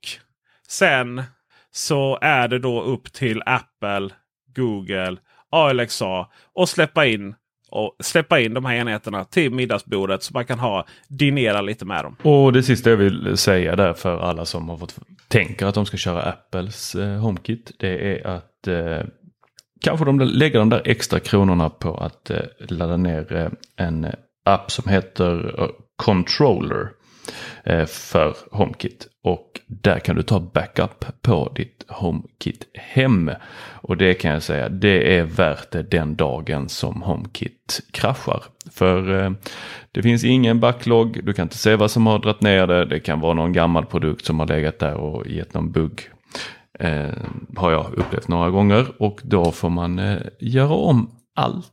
sen 0.69 1.23
så 1.71 2.17
är 2.21 2.47
det 2.47 2.60
då 2.60 2.82
upp 2.82 3.13
till 3.13 3.41
Apple, 3.45 4.10
Google, 4.55 5.17
Alexa 5.51 6.27
och 6.53 6.69
släppa 6.69 7.05
in 7.05 7.36
och 7.71 7.95
släppa 7.99 8.39
in 8.39 8.53
de 8.53 8.65
här 8.65 8.75
enheterna 8.75 9.25
till 9.25 9.51
middagsbordet 9.51 10.23
så 10.23 10.34
man 10.34 10.45
kan 10.45 10.60
ha 10.60 10.86
dinera 11.08 11.62
lite 11.62 11.86
med 11.86 12.03
dem. 12.03 12.15
Och 12.21 12.53
det 12.53 12.63
sista 12.63 12.89
jag 12.89 12.97
vill 12.97 13.38
säga 13.38 13.75
där 13.75 13.93
för 13.93 14.19
alla 14.19 14.45
som 14.45 14.69
har 14.69 14.77
fått 14.77 14.95
tänker 15.27 15.65
att 15.65 15.75
de 15.75 15.86
ska 15.86 15.97
köra 15.97 16.21
Apples 16.21 16.95
eh, 16.95 17.19
HomeKit. 17.19 17.71
Det 17.79 18.19
är 18.19 18.27
att 18.27 18.67
eh, 18.67 19.08
kanske 19.82 20.05
de 20.05 20.19
lägger 20.19 20.60
de 20.60 20.69
där 20.69 20.82
extra 20.86 21.19
kronorna 21.19 21.69
på 21.69 21.97
att 21.97 22.29
eh, 22.29 22.41
ladda 22.60 22.97
ner 22.97 23.34
eh, 23.34 23.49
en 23.86 24.08
app 24.45 24.71
som 24.71 24.89
heter 24.89 25.62
eh, 25.62 25.67
Controller 25.95 26.89
för 27.88 28.36
HomeKit. 28.52 29.08
Och 29.24 29.60
där 29.68 30.00
kan 30.00 30.15
du 30.15 30.24
ta 30.24 30.39
backup 30.39 31.06
på 31.22 31.52
ditt 31.56 31.86
HomeKit 31.88 32.68
hem. 32.76 33.32
Och 33.82 33.98
det 33.98 34.13
kan 34.13 34.32
jag 34.32 34.44
säga, 34.44 34.70
det 34.70 35.18
är 35.18 35.24
värt 35.24 35.72
det 35.72 35.84
den 35.84 36.15
dagen 36.15 36.70
som 36.70 37.02
HomeKit 37.02 37.80
kraschar. 37.92 38.44
För 38.72 39.24
eh, 39.24 39.32
det 39.92 40.04
finns 40.04 40.24
ingen 40.24 40.60
backlog, 40.60 41.20
du 41.24 41.34
kan 41.34 41.44
inte 41.44 41.58
se 41.58 41.76
vad 41.76 41.92
som 41.92 42.08
har 42.08 42.20
dragit 42.20 42.42
ner 42.42 42.68
det. 42.68 42.86
Det 42.86 43.00
kan 43.00 43.20
vara 43.20 43.34
någon 43.34 43.54
gammal 43.54 43.86
produkt 43.86 44.26
som 44.26 44.39
har 44.39 44.48
legat 44.48 44.80
där 44.80 44.94
och 44.96 45.28
gett 45.28 45.54
någon 45.54 45.72
bugg. 45.72 46.10
Eh, 46.80 47.10
har 47.58 47.72
jag 47.72 47.94
upplevt 47.94 48.28
några 48.28 48.50
gånger 48.50 48.88
och 49.02 49.20
då 49.24 49.52
får 49.52 49.70
man 49.70 50.00
eh, 50.00 50.18
göra 50.39 50.74
om 50.74 51.12
allt. 51.36 51.72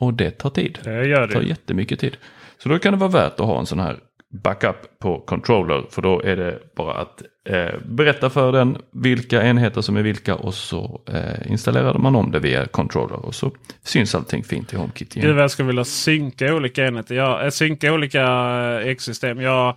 Och 0.00 0.14
det 0.14 0.30
tar 0.30 0.50
tid. 0.50 0.78
Det 0.84 1.06
gör 1.06 1.26
Det 1.26 1.32
tar 1.34 1.40
det. 1.40 1.46
jättemycket 1.48 2.00
tid. 2.00 2.16
Så 2.62 2.68
då 2.68 2.78
kan 2.78 2.92
det 2.92 2.98
vara 2.98 3.10
värt 3.10 3.40
att 3.40 3.46
ha 3.46 3.58
en 3.58 3.66
sån 3.66 3.80
här 3.80 3.96
backup 4.30 4.98
på 4.98 5.20
controller. 5.20 5.84
För 5.90 6.02
då 6.02 6.22
är 6.22 6.36
det 6.36 6.58
bara 6.76 6.94
att 6.94 7.22
eh, 7.48 7.80
berätta 7.84 8.30
för 8.30 8.52
den 8.52 8.78
vilka 8.92 9.42
enheter 9.42 9.80
som 9.80 9.96
är 9.96 10.02
vilka 10.02 10.34
och 10.34 10.54
så 10.54 11.02
eh, 11.06 11.50
installerar 11.50 11.98
man 11.98 12.16
om 12.16 12.30
det 12.30 12.38
via 12.38 12.66
controller. 12.66 13.26
Och 13.26 13.34
så 13.34 13.52
syns 13.82 14.14
allting 14.14 14.44
fint 14.44 14.72
i 14.72 14.76
HomeKit 14.76 15.14
Gud 15.14 15.34
vad 15.34 15.42
jag 15.42 15.50
skulle 15.50 15.66
vilja 15.66 15.84
synka 15.84 16.54
olika 16.54 16.86
enheter. 16.86 17.14
Jag, 17.14 17.44
eh, 17.44 17.50
synka 17.50 17.92
olika 17.92 18.22
eh, 18.22 18.88
ekosystem. 18.88 19.40
Jag 19.40 19.76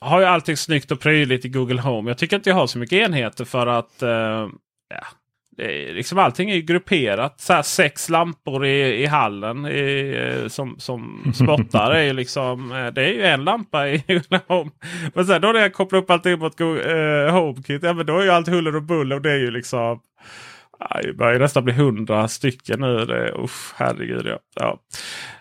har 0.00 0.20
ju 0.20 0.26
allting 0.26 0.56
snyggt 0.56 0.90
och 0.90 1.00
prydligt 1.00 1.44
i 1.44 1.48
Google 1.48 1.80
Home. 1.80 2.10
Jag 2.10 2.18
tycker 2.18 2.36
inte 2.36 2.50
jag 2.50 2.56
har 2.56 2.66
så 2.66 2.78
mycket 2.78 3.08
enheter 3.08 3.44
för 3.44 3.66
att 3.66 4.02
eh, 4.02 4.48
är 5.58 5.94
liksom 5.94 6.18
allting 6.18 6.50
är 6.50 6.58
grupperat. 6.58 7.40
Så 7.40 7.62
sex 7.62 8.08
lampor 8.08 8.66
i, 8.66 9.02
i 9.02 9.06
hallen 9.06 9.66
i, 9.66 10.14
eh, 10.18 10.48
som, 10.48 10.78
som 10.78 11.32
spottar. 11.34 11.90
är 11.90 12.12
liksom, 12.12 12.72
eh, 12.72 12.86
det 12.86 13.02
är 13.02 13.12
ju 13.12 13.22
en 13.22 13.44
lampa 13.44 13.88
i 13.88 14.04
Home. 14.46 14.70
Men 15.14 15.26
sen 15.26 15.40
då 15.40 15.48
när 15.48 15.60
jag 15.60 15.72
kopplar 15.72 15.98
upp 15.98 16.10
allting 16.10 16.38
mot 16.38 16.58
Google, 16.58 17.26
eh, 17.26 17.32
HomeKit. 17.32 17.82
Ja, 17.82 17.92
men 17.92 18.06
då 18.06 18.18
är 18.18 18.24
ju 18.24 18.30
allt 18.30 18.48
huller 18.48 18.76
och 18.76 18.82
buller. 18.82 19.16
Och 19.16 19.22
det 19.22 19.32
är 19.32 19.38
ju 19.38 19.50
liksom 19.50 20.00
det 21.02 21.12
börjar 21.12 21.38
nästan 21.38 21.64
bli 21.64 21.74
hundra 21.74 22.28
stycken 22.28 22.80
nu. 22.80 23.04
Det, 23.04 23.34
usch, 23.38 23.74
herregud 23.76 24.26
ja. 24.26 24.38
ja. 24.54 24.78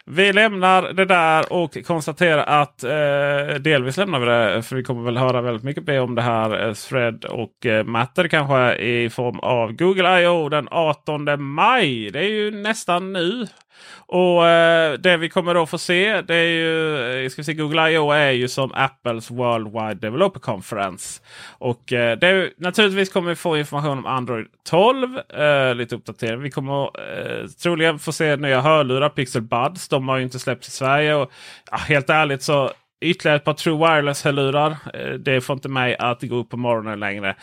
Vi 0.05 0.33
lämnar 0.33 0.93
det 0.93 1.05
där 1.05 1.53
och 1.53 1.77
konstaterar 1.85 2.61
att 2.61 2.83
eh, 2.83 3.59
delvis 3.59 3.97
lämnar 3.97 4.19
vi 4.19 4.25
det. 4.25 4.63
För 4.63 4.75
vi 4.75 4.83
kommer 4.83 5.03
väl 5.03 5.17
höra 5.17 5.41
väldigt 5.41 5.63
mycket 5.63 5.87
mer 5.87 6.01
om 6.01 6.15
det 6.15 6.21
här. 6.21 6.67
Eh, 6.67 6.73
Thread 6.73 7.25
och 7.25 7.65
eh, 7.65 7.83
Matter 7.83 8.27
kanske 8.27 8.75
i 8.75 9.09
form 9.09 9.39
av 9.39 9.71
Google 9.71 10.21
I.O. 10.21 10.49
den 10.49 10.67
18 10.71 11.43
maj. 11.43 12.09
Det 12.11 12.19
är 12.19 12.29
ju 12.29 12.51
nästan 12.51 13.13
nu. 13.13 13.47
Och 13.95 14.47
eh, 14.47 14.93
det 14.93 15.17
vi 15.17 15.29
kommer 15.29 15.53
då 15.53 15.65
få 15.65 15.77
se 15.77 16.21
det 16.21 16.35
är 16.35 16.47
ju 16.47 17.23
eh, 17.23 17.29
ska 17.29 17.39
vi 17.39 17.43
se, 17.43 17.53
Google 17.53 17.91
I.O. 17.91 18.11
är 18.11 18.31
ju 18.31 18.47
som 18.47 18.71
Apples 18.73 19.31
Worldwide 19.31 19.93
Developer 19.93 20.39
Conference. 20.39 21.21
Och 21.57 21.93
eh, 21.93 22.17
det 22.17 22.53
naturligtvis 22.57 23.09
kommer 23.09 23.29
vi 23.29 23.35
få 23.35 23.57
information 23.57 23.97
om 23.97 24.05
Android 24.05 24.47
12. 24.69 25.17
Eh, 25.17 25.75
lite 25.75 25.95
uppdatering. 25.95 26.41
Vi 26.41 26.51
kommer 26.51 26.83
eh, 26.83 27.47
troligen 27.47 27.99
få 27.99 28.11
se 28.11 28.35
nya 28.35 28.61
hörlurar, 28.61 29.09
Pixel 29.09 29.41
Buds. 29.41 29.87
De 29.87 30.07
har 30.07 30.17
ju 30.17 30.23
inte 30.23 30.39
släppts 30.39 30.67
i 30.67 30.71
Sverige. 30.71 31.15
Och, 31.15 31.31
ja, 31.71 31.77
helt 31.77 32.09
ärligt 32.09 32.43
så 32.43 32.71
ytterligare 33.01 33.37
ett 33.37 33.43
par 33.43 33.53
True 33.53 33.77
Wireless-hörlurar. 33.77 34.77
Eh, 34.93 35.13
det 35.13 35.41
får 35.41 35.53
inte 35.53 35.69
mig 35.69 35.95
att 35.99 36.21
gå 36.21 36.35
upp 36.35 36.49
på 36.49 36.57
morgonen 36.57 36.99
längre. 36.99 37.35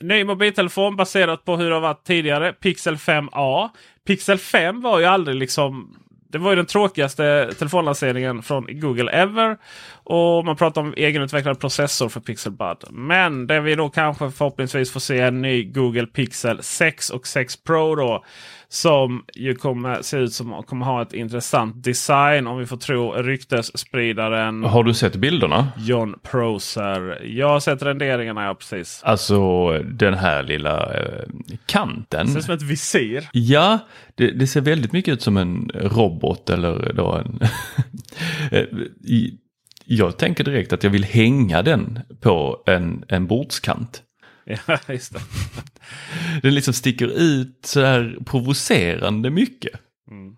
Ny 0.00 0.24
mobiltelefon 0.24 0.96
baserat 0.96 1.44
på 1.44 1.56
hur 1.56 1.68
det 1.68 1.74
har 1.74 1.80
varit 1.80 2.04
tidigare. 2.04 2.52
Pixel 2.52 2.96
5A. 2.96 3.68
Pixel 4.06 4.38
5 4.38 4.80
var 4.80 4.98
ju 4.98 5.04
aldrig 5.04 5.36
liksom 5.36 5.96
det 6.34 6.38
var 6.38 6.50
ju 6.50 6.56
den 6.56 6.66
tråkigaste 6.66 7.52
telefonlanseringen 7.58 8.42
från 8.42 8.66
Google 8.80 9.12
ever. 9.12 9.56
Och 9.92 10.44
man 10.44 10.56
pratar 10.56 10.80
om 10.80 10.94
egenutvecklad 10.96 11.60
processor 11.60 12.08
för 12.08 12.20
Pixel 12.20 12.52
Bud. 12.52 12.84
Men 12.90 13.46
det 13.46 13.60
vi 13.60 13.74
då 13.74 13.88
kanske 13.88 14.30
förhoppningsvis 14.30 14.92
får 14.92 15.00
se 15.00 15.20
en 15.20 15.42
ny 15.42 15.64
Google 15.64 16.06
Pixel 16.06 16.62
6 16.62 17.10
och 17.10 17.26
6 17.26 17.56
Pro 17.56 17.94
då. 17.94 18.24
Som 18.68 19.24
ju 19.34 19.54
kommer 19.54 20.02
se 20.02 20.16
ut 20.16 20.32
som 20.32 20.62
kommer 20.62 20.86
ha 20.86 21.02
ett 21.02 21.12
intressant 21.12 21.84
design 21.84 22.46
om 22.46 22.58
vi 22.58 22.66
får 22.66 22.76
tro 22.76 23.12
ryktesspridaren 23.12 24.64
Har 24.64 24.84
du 24.84 24.94
sett 24.94 25.16
bilderna? 25.16 25.68
John 25.78 26.14
Prosser. 26.22 27.24
Jag 27.26 27.48
har 27.48 27.60
sett 27.60 27.82
renderingarna 27.82 28.44
ja, 28.44 28.54
precis. 28.54 29.00
Alltså 29.04 29.68
den 29.78 30.14
här 30.14 30.42
lilla 30.42 30.94
eh, 30.94 31.24
kanten. 31.66 32.26
Det 32.26 32.32
ser 32.32 32.38
ut 32.38 32.44
som 32.44 32.54
ett 32.54 32.62
visir. 32.62 33.28
Ja, 33.32 33.78
det, 34.14 34.30
det 34.30 34.46
ser 34.46 34.60
väldigt 34.60 34.92
mycket 34.92 35.12
ut 35.14 35.22
som 35.22 35.36
en 35.36 35.70
robot 35.74 36.50
eller 36.50 36.92
då 36.92 37.12
en... 37.12 37.40
I- 39.04 39.38
jag 39.86 40.18
tänker 40.18 40.44
direkt 40.44 40.72
att 40.72 40.84
jag 40.84 40.90
vill 40.90 41.04
hänga 41.04 41.62
den 41.62 42.00
på 42.20 42.62
en, 42.66 43.04
en 43.08 43.26
bordskant. 43.26 44.02
Ja, 44.44 44.78
just 44.88 45.12
det. 45.12 45.20
Den 46.42 46.54
liksom 46.54 46.74
sticker 46.74 47.06
ut 47.06 47.58
så 47.64 47.80
här 47.80 48.18
provocerande 48.24 49.30
mycket. 49.30 49.80
Mm. 50.10 50.36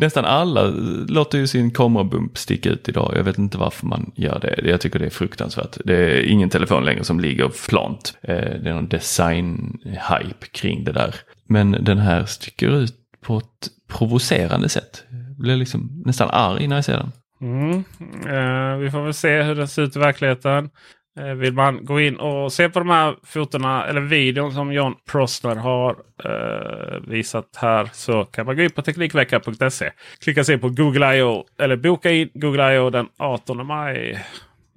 nästan 0.00 0.24
alla 0.24 0.62
låter 1.08 1.38
ju 1.38 1.46
sin 1.46 1.70
kamerabump 1.70 2.38
sticka 2.38 2.70
ut 2.70 2.88
idag. 2.88 3.12
Jag 3.16 3.24
vet 3.24 3.38
inte 3.38 3.58
varför 3.58 3.86
man 3.86 4.12
gör 4.16 4.38
det. 4.38 4.68
Jag 4.70 4.80
tycker 4.80 4.98
det 4.98 5.06
är 5.06 5.10
fruktansvärt. 5.10 5.76
Det 5.84 5.96
är 5.96 6.22
ingen 6.22 6.50
telefon 6.50 6.84
längre 6.84 7.04
som 7.04 7.20
ligger 7.20 7.68
plant. 7.68 8.18
Eh, 8.22 8.34
det 8.34 8.70
är 8.70 8.74
någon 8.74 8.88
design-hype 8.88 10.50
kring 10.52 10.84
det 10.84 10.92
där. 10.92 11.14
Men 11.48 11.76
den 11.80 11.98
här 11.98 12.24
sticker 12.24 12.70
ut 12.70 12.94
på 13.20 13.38
ett 13.38 13.68
provocerande 13.88 14.68
sätt. 14.68 15.04
Jag 15.10 15.36
blir 15.36 15.56
liksom 15.56 16.02
nästan 16.06 16.30
arg 16.32 16.68
när 16.68 16.76
jag 16.76 16.84
ser 16.84 16.96
den. 16.96 17.12
Mm. 17.40 17.84
Eh, 18.26 18.78
vi 18.78 18.90
får 18.90 19.04
väl 19.04 19.14
se 19.14 19.42
hur 19.42 19.54
den 19.54 19.68
ser 19.68 19.82
ut 19.82 19.96
i 19.96 19.98
verkligheten. 19.98 20.70
Eh, 21.16 21.34
vill 21.34 21.52
man 21.52 21.84
gå 21.84 22.00
in 22.00 22.16
och 22.16 22.52
se 22.52 22.68
på 22.68 22.78
de 22.78 22.90
här 22.90 23.16
fotona 23.22 23.86
eller 23.86 24.00
videon 24.00 24.52
som 24.52 24.72
John 24.72 24.94
Prosner 25.10 25.56
har 25.56 25.96
eh, 26.24 27.00
visat 27.06 27.56
här 27.56 27.90
så 27.92 28.24
kan 28.24 28.46
man 28.46 28.56
gå 28.56 28.62
in 28.62 28.70
på 28.70 28.82
Teknikveckan.se. 28.82 29.90
Klicka 30.20 30.44
sig 30.44 30.58
på 30.58 30.68
Google 30.68 31.16
I.O. 31.16 31.44
eller 31.58 31.76
boka 31.76 32.10
in 32.10 32.30
Google 32.34 32.74
I.O. 32.74 32.90
den 32.90 33.08
18 33.16 33.66
maj. 33.66 34.24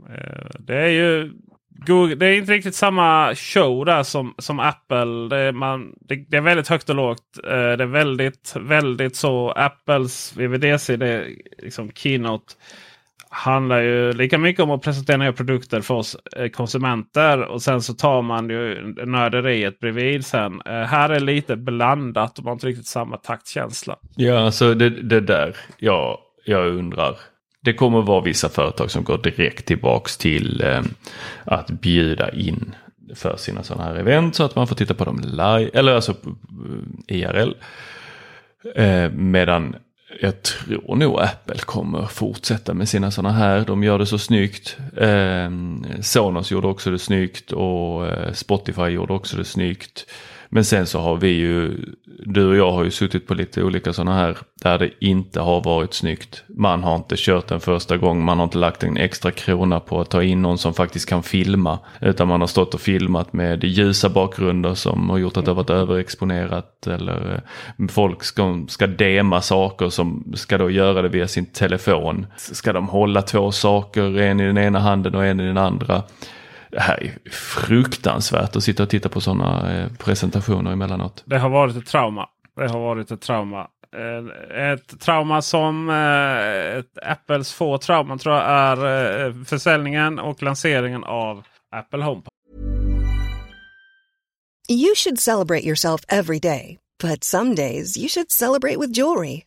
Eh, 0.10 0.50
det 0.60 0.76
är 0.76 0.90
ju 0.90 1.32
Google, 1.70 2.16
det 2.16 2.26
är 2.26 2.38
inte 2.38 2.52
riktigt 2.52 2.76
samma 2.76 3.36
show 3.36 3.86
där 3.86 4.04
som, 4.04 4.36
som 4.38 4.60
Apple. 4.60 5.28
Det 5.30 5.38
är, 5.38 5.52
man, 5.52 5.96
det, 6.00 6.16
det 6.16 6.38
är 6.38 6.42
väldigt 6.42 6.68
högt 6.68 6.90
och 6.90 6.96
lågt. 6.96 7.38
Eh, 7.44 7.50
det 7.50 7.84
är 7.84 7.86
väldigt, 7.86 8.54
väldigt 8.60 9.16
så 9.16 9.52
Apples 9.52 10.38
VVDC, 10.38 10.98
det 10.98 11.08
är 11.08 11.36
liksom 11.58 11.92
keynote 11.92 12.54
handlar 13.30 13.82
ju 13.82 14.14
lika 14.14 14.38
mycket 14.38 14.64
om 14.64 14.72
att 14.72 14.82
presentera 14.82 15.18
nya 15.18 15.34
produkter 15.34 15.82
för 15.82 15.94
oss 15.94 16.18
eh, 16.38 16.50
konsumenter. 16.50 17.42
Och 17.42 17.62
sen 17.62 17.82
så 17.82 17.94
tar 17.94 18.22
man 18.22 18.50
ju 18.50 18.94
nörderiet 19.06 19.80
bredvid 19.80 20.26
sen. 20.26 20.62
Eh, 20.66 20.74
här 20.74 21.10
är 21.10 21.20
lite 21.20 21.56
blandat 21.56 22.38
och 22.38 22.44
man 22.44 22.50
har 22.50 22.56
inte 22.56 22.68
riktigt 22.68 22.88
samma 22.88 23.18
taktkänsla. 23.18 23.96
Ja, 24.16 24.40
alltså 24.40 24.74
det, 24.74 24.90
det 24.90 25.22
där. 25.22 25.56
Ja, 25.78 26.20
jag 26.46 26.68
undrar. 26.68 27.16
Det 27.62 27.74
kommer 27.74 28.02
vara 28.02 28.22
vissa 28.22 28.50
företag 28.50 28.92
som 28.92 29.04
går 29.04 29.18
direkt 29.18 29.66
tillbaks 29.66 30.18
till 30.18 30.62
eh, 30.62 30.82
att 31.44 31.70
bjuda 31.70 32.32
in 32.32 32.76
för 33.16 33.38
sina 33.38 33.64
sådana 33.64 33.84
här 33.84 33.96
event 33.96 34.36
så 34.36 34.44
att 34.44 34.56
man 34.56 34.68
får 34.68 34.76
titta 34.76 34.94
på 34.94 35.06
dem 35.06 35.20
live, 35.24 35.70
eller 35.74 35.96
alltså 35.96 36.12
eh, 37.08 37.18
IRL. 37.18 37.54
Eh, 38.76 39.12
medan 39.12 39.76
jag 40.22 40.42
tror 40.42 40.96
nog 40.96 41.20
Apple 41.20 41.60
kommer 41.60 42.06
fortsätta 42.06 42.74
med 42.74 42.90
sina 42.90 43.12
sådana 43.12 43.34
här. 43.34 43.66
De 43.66 43.84
gör 43.84 44.00
det 44.00 44.06
så 44.06 44.18
snyggt. 44.18 44.78
Eh, 44.98 45.52
Sonos 46.02 46.52
gjorde 46.52 46.68
också 46.68 46.92
det 46.92 47.00
snyggt 47.00 47.52
och 47.52 48.08
eh, 48.08 48.34
Spotify 48.34 48.88
gjorde 48.88 49.14
också 49.14 49.38
det 49.38 49.46
snyggt. 49.46 50.06
Men 50.50 50.66
sen 50.66 50.86
så 50.86 51.00
har 51.00 51.16
vi 51.16 51.28
ju, 51.28 51.78
du 52.06 52.48
och 52.48 52.56
jag 52.56 52.72
har 52.72 52.84
ju 52.84 52.92
suttit 52.92 53.28
på 53.28 53.34
lite 53.34 53.64
olika 53.64 53.94
sådana 53.94 54.14
här 54.14 54.38
där 54.64 54.80
det 54.80 54.90
inte 55.00 55.40
har 55.40 55.64
varit 55.64 55.94
snyggt. 55.94 56.44
Man 56.48 56.84
har 56.84 56.96
inte 56.96 57.16
kört 57.18 57.48
den 57.48 57.60
första 57.60 57.98
gången, 57.98 58.24
man 58.24 58.38
har 58.38 58.44
inte 58.44 58.58
lagt 58.58 58.84
en 58.84 58.98
extra 58.98 59.32
krona 59.32 59.80
på 59.80 60.02
att 60.02 60.10
ta 60.10 60.24
in 60.24 60.42
någon 60.42 60.58
som 60.58 60.74
faktiskt 60.74 61.10
kan 61.10 61.24
filma. 61.24 61.80
Utan 62.02 62.28
man 62.28 62.42
har 62.42 62.48
stått 62.48 62.74
och 62.74 62.82
filmat 62.82 63.34
med 63.34 63.64
ljusa 63.64 64.10
bakgrunder 64.10 64.74
som 64.74 65.10
har 65.10 65.18
gjort 65.18 65.38
att 65.38 65.46
det 65.46 65.52
har 65.52 65.56
varit 65.56 65.70
överexponerat. 65.70 66.88
Eller 66.88 67.44
eh, 67.80 67.88
folk 67.88 68.24
ska, 68.24 68.66
ska 68.68 68.88
dema 68.88 69.42
saker 69.42 69.90
som 69.90 70.34
ska 70.36 70.58
då 70.58 70.70
göra 70.70 71.02
det 71.02 71.10
via 71.10 71.28
sin 71.28 71.46
telefon. 71.46 72.28
Ska 72.38 72.74
de 72.74 72.90
hålla 72.90 73.22
två 73.22 73.52
saker, 73.52 74.20
en 74.20 74.40
i 74.40 74.46
den 74.46 74.58
ena 74.58 74.80
handen 74.80 75.16
och 75.16 75.26
en 75.26 75.40
i 75.40 75.48
den 75.48 75.58
andra 75.58 76.04
det 76.72 76.80
här 76.80 77.04
är 77.04 77.30
fruktansvärt 77.30 78.56
att 78.56 78.64
sitta 78.64 78.84
och 78.84 78.90
titta 78.90 79.10
på 79.10 79.22
sådana 79.22 79.74
eh, 79.74 79.88
presentationer 79.98 80.72
emellanåt. 80.72 81.24
Det 81.26 81.38
har 81.38 81.50
varit 81.50 81.76
ett 81.76 81.86
trauma. 81.86 82.30
Det 82.56 82.68
har 82.68 82.80
varit 82.80 83.12
ett 83.12 83.22
trauma. 83.22 83.68
Eh, 83.96 84.72
ett 84.72 85.00
trauma 85.00 85.42
som 85.42 85.90
eh, 85.90 86.78
ett 86.78 86.98
Apples 87.02 87.54
få 87.54 87.78
trauman 87.78 88.20
tror 88.20 88.36
jag 88.36 88.46
är 88.46 89.46
försäljningen 89.46 90.20
och 90.20 90.44
lanseringen 90.44 91.04
av 91.04 91.44
Apple 91.76 92.04
HomePod. 92.04 92.32
You 94.70 94.96
should 94.96 95.20
celebrate 95.20 95.66
yourself 95.66 96.02
every 96.08 96.40
day. 96.40 96.78
But 97.04 97.24
some 97.24 97.56
days 97.56 97.98
you 97.98 98.10
should 98.10 98.32
celebrate 98.32 98.80
with 98.80 98.98
jewelry. 98.98 99.47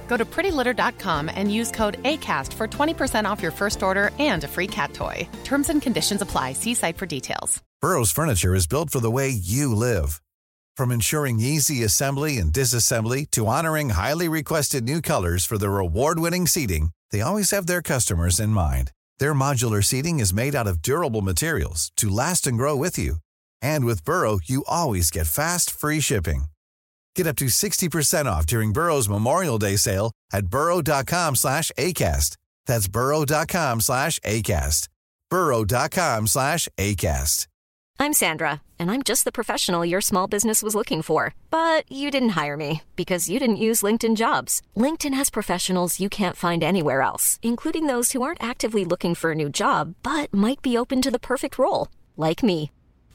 Go 0.11 0.17
to 0.17 0.25
prettylitter.com 0.25 1.31
and 1.33 1.53
use 1.59 1.71
code 1.71 2.03
ACAST 2.03 2.51
for 2.51 2.67
20% 2.67 3.23
off 3.29 3.41
your 3.41 3.53
first 3.53 3.81
order 3.81 4.11
and 4.19 4.43
a 4.43 4.47
free 4.55 4.67
cat 4.67 4.93
toy. 4.93 5.25
Terms 5.45 5.69
and 5.69 5.81
conditions 5.81 6.21
apply. 6.21 6.51
See 6.51 6.73
site 6.73 6.97
for 6.97 7.05
details. 7.05 7.61
Burrow's 7.79 8.11
furniture 8.11 8.53
is 8.53 8.67
built 8.67 8.89
for 8.89 8.99
the 8.99 9.15
way 9.17 9.29
you 9.29 9.73
live. 9.73 10.21
From 10.75 10.91
ensuring 10.91 11.39
easy 11.39 11.81
assembly 11.85 12.37
and 12.39 12.51
disassembly 12.51 13.31
to 13.31 13.47
honoring 13.47 13.91
highly 13.91 14.27
requested 14.27 14.83
new 14.83 14.99
colors 15.01 15.45
for 15.45 15.57
their 15.57 15.77
award-winning 15.85 16.45
seating, 16.45 16.89
they 17.11 17.21
always 17.21 17.51
have 17.51 17.67
their 17.67 17.81
customers 17.81 18.37
in 18.37 18.49
mind. 18.49 18.91
Their 19.19 19.33
modular 19.33 19.81
seating 19.81 20.19
is 20.19 20.33
made 20.33 20.55
out 20.55 20.67
of 20.67 20.81
durable 20.81 21.21
materials 21.21 21.89
to 21.95 22.09
last 22.09 22.47
and 22.47 22.57
grow 22.57 22.75
with 22.75 22.99
you. 22.99 23.15
And 23.61 23.85
with 23.85 24.03
Burrow, 24.03 24.39
you 24.43 24.65
always 24.67 25.09
get 25.09 25.27
fast, 25.27 25.71
free 25.71 26.01
shipping. 26.01 26.50
Get 27.15 27.27
up 27.27 27.35
to 27.37 27.45
60% 27.45 28.25
off 28.25 28.45
during 28.45 28.73
Burrow's 28.73 29.09
Memorial 29.09 29.57
Day 29.57 29.75
sale 29.75 30.11
at 30.33 30.47
burrow.com 30.47 31.35
slash 31.35 31.71
ACAST. 31.77 32.37
That's 32.65 32.87
burrow.com 32.87 33.81
slash 33.81 34.19
ACAST. 34.19 34.87
burrow.com 35.29 36.27
slash 36.27 36.67
ACAST. 36.77 37.47
I'm 37.99 38.13
Sandra, 38.13 38.63
and 38.79 38.89
I'm 38.89 39.03
just 39.03 39.25
the 39.25 39.31
professional 39.31 39.85
your 39.85 40.01
small 40.01 40.25
business 40.25 40.63
was 40.63 40.73
looking 40.73 41.03
for. 41.03 41.35
But 41.51 41.83
you 41.91 42.09
didn't 42.09 42.29
hire 42.29 42.57
me 42.57 42.81
because 42.95 43.29
you 43.29 43.37
didn't 43.39 43.57
use 43.67 43.83
LinkedIn 43.83 44.15
jobs. 44.15 44.61
LinkedIn 44.75 45.13
has 45.13 45.29
professionals 45.29 45.99
you 45.99 46.09
can't 46.09 46.35
find 46.35 46.63
anywhere 46.63 47.01
else, 47.03 47.39
including 47.43 47.85
those 47.85 48.11
who 48.11 48.23
aren't 48.23 48.43
actively 48.43 48.83
looking 48.85 49.13
for 49.13 49.31
a 49.31 49.35
new 49.35 49.49
job, 49.49 49.93
but 50.01 50.33
might 50.33 50.61
be 50.63 50.77
open 50.77 51.01
to 51.03 51.11
the 51.11 51.19
perfect 51.19 51.59
role, 51.59 51.89
like 52.17 52.41
me. 52.41 52.71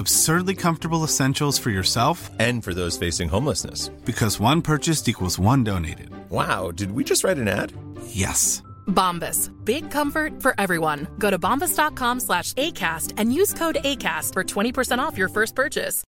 Absurdly 0.00 0.54
comfortable 0.54 1.04
essentials 1.04 1.58
for 1.58 1.70
yourself 1.70 2.30
And 2.38 2.64
for 2.64 2.72
those 2.74 2.96
facing 3.06 3.28
homelessness. 3.28 3.90
because 4.06 4.40
one 4.40 4.62
purchased 4.62 5.08
equals 5.08 5.38
one 5.38 5.64
donated. 5.64 6.08
Wow, 6.30 6.70
did 6.72 6.90
we 6.92 7.04
just 7.04 7.22
write 7.24 7.38
an 7.42 7.48
ad? 7.48 7.72
Yes. 8.06 8.62
Bombas. 8.86 9.50
Big 9.64 9.90
comfort 9.90 10.42
for 10.42 10.54
everyone. 10.58 11.06
Go 11.18 11.30
to 11.30 11.38
bombas.com 11.38 12.20
slash 12.20 12.54
ACAST 12.54 13.12
and 13.18 13.34
use 13.34 13.52
code 13.52 13.78
ACAST 13.84 14.32
for 14.32 14.42
20% 14.44 14.98
off 14.98 15.18
your 15.18 15.28
first 15.28 15.54
purchase. 15.54 16.02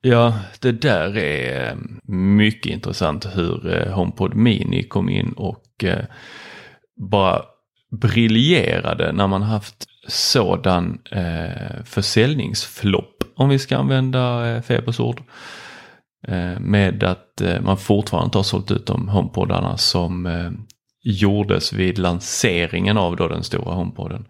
Ja, 0.00 0.34
det 0.60 0.72
där 0.72 1.16
är 1.16 1.70
eh, 1.70 1.76
mycket 2.14 2.72
intressant 2.72 3.24
hur 3.36 3.66
eh, 3.74 3.94
HomePod 3.94 4.34
Mini 4.34 4.82
kom 4.82 5.08
in 5.08 5.32
och 5.32 5.84
eh, 5.84 6.04
bara 6.96 7.42
briljerade 7.90 9.12
när 9.12 9.26
man 9.26 9.42
haft 9.42 9.86
sådan 10.08 10.98
eh, 11.10 11.84
försäljningsflopp, 11.84 13.24
om 13.36 13.48
vi 13.48 13.58
ska 13.58 13.76
använda 13.76 14.50
eh, 14.50 14.62
Febers 14.62 15.00
ord. 15.00 15.22
Eh, 16.28 16.60
med 16.60 17.02
att 17.02 17.40
eh, 17.40 17.60
man 17.60 17.76
fortfarande 17.76 18.24
inte 18.24 18.38
har 18.38 18.42
sålt 18.42 18.70
ut 18.70 18.86
de 18.86 19.08
HomePodarna 19.08 19.76
som 19.76 20.26
eh, 20.26 20.50
gjordes 21.02 21.72
vid 21.72 21.98
lanseringen 21.98 22.98
av 22.98 23.16
då 23.16 23.28
den 23.28 23.42
stora 23.42 23.74
HomePoden. 23.74 24.24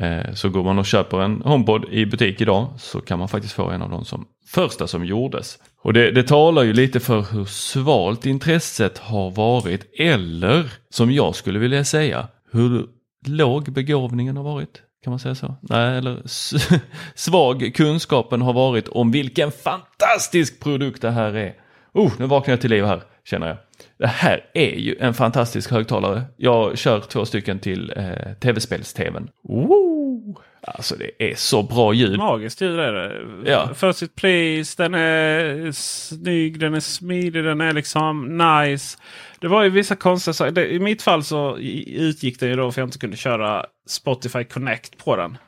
Eh, 0.00 0.32
så 0.34 0.48
går 0.48 0.64
man 0.64 0.78
och 0.78 0.86
köper 0.86 1.20
en 1.20 1.42
HomePod 1.42 1.84
i 1.90 2.06
butik 2.06 2.40
idag 2.40 2.68
så 2.76 3.00
kan 3.00 3.18
man 3.18 3.28
faktiskt 3.28 3.54
få 3.54 3.70
en 3.70 3.82
av 3.82 3.90
de 3.90 4.04
som, 4.04 4.26
första 4.46 4.86
som 4.86 5.04
gjordes. 5.04 5.58
Och 5.82 5.92
det, 5.92 6.10
det 6.10 6.22
talar 6.22 6.62
ju 6.62 6.72
lite 6.72 7.00
för 7.00 7.32
hur 7.32 7.44
svalt 7.44 8.26
intresset 8.26 8.98
har 8.98 9.30
varit 9.30 9.86
eller 9.98 10.72
som 10.90 11.12
jag 11.12 11.34
skulle 11.34 11.58
vilja 11.58 11.84
säga 11.84 12.28
hur 12.52 12.86
låg 13.26 13.72
begåvningen 13.72 14.36
har 14.36 14.44
varit. 14.44 14.82
Kan 15.04 15.10
man 15.10 15.18
säga 15.18 15.34
så? 15.34 15.54
Nej, 15.60 15.98
eller 15.98 16.22
svag 17.14 17.72
kunskapen 17.74 18.42
har 18.42 18.52
varit 18.52 18.88
om 18.88 19.10
vilken 19.10 19.52
fantastisk 19.52 20.60
produkt 20.60 21.02
det 21.02 21.10
här 21.10 21.36
är. 21.36 21.54
Oh, 21.92 22.12
nu 22.18 22.26
vaknar 22.26 22.52
jag 22.52 22.60
till 22.60 22.70
liv 22.70 22.84
här, 22.84 23.02
känner 23.24 23.46
jag. 23.46 23.56
Det 23.98 24.06
här 24.06 24.40
är 24.54 24.76
ju 24.76 24.96
en 25.00 25.14
fantastisk 25.14 25.70
högtalare. 25.70 26.22
Jag 26.36 26.78
kör 26.78 27.00
två 27.00 27.24
stycken 27.24 27.58
till 27.58 27.92
eh, 27.96 28.32
tv-spels-tvn. 28.40 29.28
Alltså 30.66 30.96
det 30.96 31.30
är 31.30 31.34
så 31.34 31.62
bra 31.62 31.94
ljud. 31.94 32.18
Magiskt 32.18 32.60
ljud 32.60 32.80
är 32.80 32.92
det. 32.92 33.22
Ja. 33.50 33.74
För 33.74 33.92
sitt 33.92 34.14
pris, 34.14 34.76
den 34.76 34.94
är 34.94 35.72
snygg, 35.72 36.60
den 36.60 36.74
är 36.74 36.80
smidig, 36.80 37.44
den 37.44 37.60
är 37.60 37.72
liksom 37.72 38.38
nice. 38.38 38.98
Det 39.44 39.48
var 39.48 39.62
ju 39.62 39.70
vissa 39.70 39.96
konstiga 39.96 40.34
saker. 40.34 40.64
I 40.66 40.78
mitt 40.78 41.02
fall 41.02 41.24
så 41.24 41.56
utgick 41.86 42.40
det 42.40 42.46
ju 42.46 42.56
då 42.56 42.72
för 42.72 42.80
jag 42.80 42.86
inte 42.86 42.98
kunde 42.98 43.16
köra 43.16 43.66
Spotify 43.88 44.44
Connect 44.44 45.04
på 45.04 45.16
den. 45.16 45.38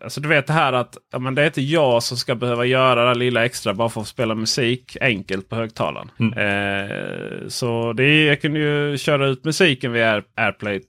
Alltså 0.00 0.20
du 0.20 0.28
vet 0.28 0.46
det 0.46 0.52
här 0.52 0.72
att 0.72 0.96
ja, 1.12 1.18
men 1.18 1.34
det 1.34 1.42
är 1.42 1.46
inte 1.46 1.60
jag 1.60 2.02
som 2.02 2.16
ska 2.16 2.34
behöva 2.34 2.64
göra 2.64 3.08
det 3.08 3.18
lilla 3.18 3.44
extra 3.44 3.74
bara 3.74 3.88
för 3.88 4.00
att 4.00 4.08
spela 4.08 4.34
musik 4.34 4.96
enkelt 5.00 5.48
på 5.48 5.56
högtalaren. 5.56 6.10
Mm. 6.20 6.32
Eh, 6.38 7.48
så 7.48 7.92
det 7.92 8.24
jag 8.24 8.40
kunde 8.40 8.58
ju 8.58 8.98
köra 8.98 9.26
ut 9.26 9.44
musiken 9.44 9.92
via 9.92 10.12
Air, 10.12 10.24
AirPlay 10.36 10.80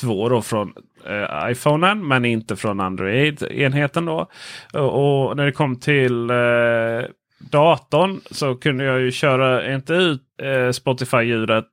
2 0.00 0.28
då 0.28 0.42
från 0.42 0.72
eh, 1.06 1.50
iPhonen 1.50 2.08
men 2.08 2.24
inte 2.24 2.56
från 2.56 2.80
Android-enheten. 2.80 4.04
då. 4.04 4.30
Och, 4.72 5.26
och, 5.28 5.36
när 5.36 5.44
det 5.44 5.52
kom 5.52 5.80
till 5.80 6.30
eh, 6.30 7.10
datorn 7.38 8.20
så 8.30 8.54
kunde 8.54 8.84
jag 8.84 9.00
ju 9.00 9.10
köra, 9.10 9.74
inte 9.74 9.94
ut 9.94 10.22
eh, 10.42 10.70
Spotify-ljudet 10.70 11.66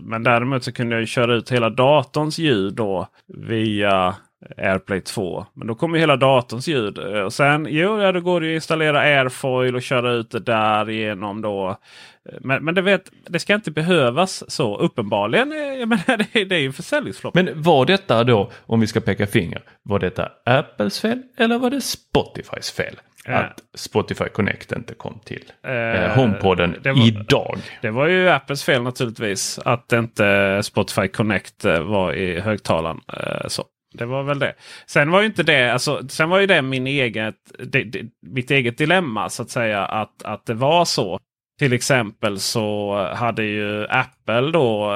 men 0.00 0.22
däremot 0.22 0.64
så 0.64 0.72
kunde 0.72 0.98
jag 0.98 1.08
köra 1.08 1.34
ut 1.34 1.52
hela 1.52 1.70
datorns 1.70 2.38
ljud 2.38 2.74
då 2.74 3.08
via 3.26 4.14
AirPlay 4.56 5.00
2. 5.00 5.46
Men 5.54 5.66
då 5.66 5.74
kommer 5.74 5.98
hela 5.98 6.16
datorns 6.16 6.68
ljud. 6.68 6.98
Eh, 6.98 7.20
och 7.20 7.32
sen 7.32 7.66
jo, 7.70 8.00
ja, 8.00 8.12
då 8.12 8.20
går 8.20 8.40
det 8.40 8.50
att 8.50 8.54
installera 8.54 9.00
Airfoil 9.00 9.76
och 9.76 9.82
köra 9.82 10.12
ut 10.12 10.30
det 10.30 10.40
där 10.40 10.90
igenom 10.90 11.42
då. 11.42 11.68
Eh, 11.68 12.38
men, 12.40 12.64
men 12.64 12.74
det, 12.74 12.82
vet, 12.82 13.10
det 13.28 13.38
ska 13.38 13.54
inte 13.54 13.70
behövas 13.70 14.50
så 14.50 14.78
uppenbarligen. 14.78 15.52
Eh, 15.52 15.58
jag 15.58 15.88
menar, 15.88 16.16
det, 16.32 16.44
det 16.44 16.56
är 16.56 16.60
ju 16.60 16.72
försäljningsflopp. 16.72 17.34
Men 17.34 17.62
var 17.62 17.86
detta 17.86 18.24
då, 18.24 18.50
om 18.60 18.80
vi 18.80 18.86
ska 18.86 19.00
peka 19.00 19.26
finger, 19.26 19.62
var 19.82 19.98
detta 19.98 20.28
Apples 20.44 21.00
fel 21.00 21.22
eller 21.36 21.58
var 21.58 21.70
det 21.70 21.80
Spotifys 21.80 22.70
fel? 22.70 22.96
Att 23.28 23.62
Spotify 23.74 24.24
Connect 24.24 24.72
inte 24.72 24.94
kom 24.94 25.20
till 25.24 25.52
eh, 25.62 26.16
HomePoden 26.16 26.76
det 26.82 26.92
var, 26.92 27.06
idag. 27.06 27.58
Det 27.82 27.90
var 27.90 28.06
ju 28.06 28.28
Apples 28.28 28.64
fel 28.64 28.82
naturligtvis. 28.82 29.58
Att 29.64 29.92
inte 29.92 30.60
Spotify 30.62 31.08
Connect 31.08 31.64
var 31.64 32.12
i 32.12 32.40
högtalaren. 32.40 33.00
Eh, 33.12 33.48
så. 33.48 33.64
Det 33.94 34.04
var 34.04 34.22
väl 34.22 34.38
det. 34.38 34.54
Sen 34.86 35.10
var 35.10 35.20
ju 35.20 35.26
inte 35.26 35.42
det, 35.42 35.72
alltså, 35.72 36.08
sen 36.08 36.30
var 36.30 36.40
ju 36.40 36.46
det 36.46 36.62
min 36.62 36.86
eget, 36.86 37.34
det, 37.58 37.84
det, 37.84 38.02
mitt 38.26 38.50
eget 38.50 38.78
dilemma 38.78 39.28
så 39.28 39.42
att 39.42 39.50
säga. 39.50 39.86
Att, 39.86 40.22
att 40.22 40.46
det 40.46 40.54
var 40.54 40.84
så. 40.84 41.18
Till 41.58 41.72
exempel 41.72 42.40
så 42.40 42.94
hade 43.14 43.44
ju 43.44 43.86
Apple 43.88 44.50
då 44.50 44.92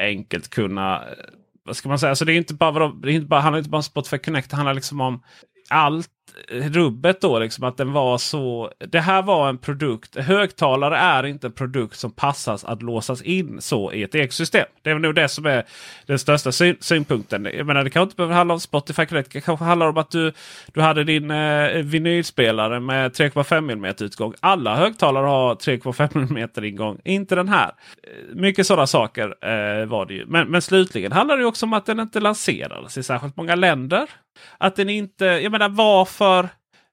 enkelt 0.00 0.50
kunnat 0.50 1.02
vad 1.64 1.76
ska 1.76 1.88
man 1.88 1.98
säga? 1.98 2.10
Alltså 2.10 2.24
det 2.24 2.32
är 2.32 2.36
inte 2.36 2.54
bara, 2.54 2.88
det 2.88 3.12
är 3.12 3.12
inte 3.12 3.26
bara, 3.26 3.40
handlar 3.40 3.58
inte 3.58 3.70
bara 3.70 3.76
om 3.76 3.82
Spotify 3.82 4.18
Connect. 4.18 4.50
Det 4.50 4.56
handlar 4.56 4.74
liksom 4.74 5.00
om 5.00 5.22
allt 5.68 6.08
rubbet 6.48 7.20
då. 7.20 7.38
Liksom, 7.38 7.64
att 7.64 7.76
den 7.76 7.92
var 7.92 8.18
så. 8.18 8.72
Det 8.78 9.00
här 9.00 9.22
var 9.22 9.48
en 9.48 9.58
produkt. 9.58 10.16
Högtalare 10.16 10.96
är 10.96 11.26
inte 11.26 11.46
en 11.46 11.52
produkt 11.52 11.96
som 11.96 12.10
passas 12.10 12.64
att 12.64 12.82
låsas 12.82 13.22
in 13.22 13.60
så 13.60 13.92
i 13.92 14.02
ett 14.02 14.14
ekosystem. 14.14 14.66
Det 14.82 14.90
är 14.90 14.98
nog 14.98 15.14
det 15.14 15.28
som 15.28 15.46
är 15.46 15.64
den 16.06 16.18
största 16.18 16.52
syn 16.52 16.76
synpunkten. 16.80 17.48
Jag 17.54 17.66
menar, 17.66 17.84
det 17.84 17.90
kanske 17.90 18.04
inte 18.04 18.16
behöver 18.16 18.34
handla 18.34 18.54
om 18.54 18.60
Spotify 18.60 19.06
Connect. 19.06 19.32
Det 19.32 19.40
kanske 19.40 19.64
handlar 19.64 19.88
om 19.88 19.96
att 19.96 20.10
du, 20.10 20.32
du 20.74 20.80
hade 20.80 21.04
din 21.04 21.30
eh, 21.30 21.68
vinylspelare 21.72 22.80
med 22.80 23.12
3,5 23.12 23.72
mm 23.72 23.94
utgång. 24.00 24.34
Alla 24.40 24.76
högtalare 24.76 25.26
har 25.26 25.54
3,5 25.54 26.30
mm 26.30 26.64
ingång. 26.64 26.98
Inte 27.04 27.34
den 27.34 27.48
här. 27.48 27.66
Eh, 28.02 28.34
mycket 28.34 28.66
sådana 28.66 28.86
saker 28.86 29.24
eh, 29.24 29.86
var 29.86 30.06
det 30.06 30.14
ju. 30.14 30.26
Men, 30.26 30.48
men 30.48 30.62
slutligen 30.62 31.12
handlar 31.12 31.36
det 31.36 31.44
också 31.44 31.66
om 31.66 31.72
att 31.72 31.86
den 31.86 32.00
inte 32.00 32.20
lanserades 32.20 32.98
i 32.98 33.02
särskilt 33.02 33.36
många 33.36 33.54
länder. 33.54 34.08
Att 34.58 34.76
den 34.76 34.88
inte, 34.88 35.24
jag 35.24 35.52
menar 35.52 35.68
varför? 35.68 36.09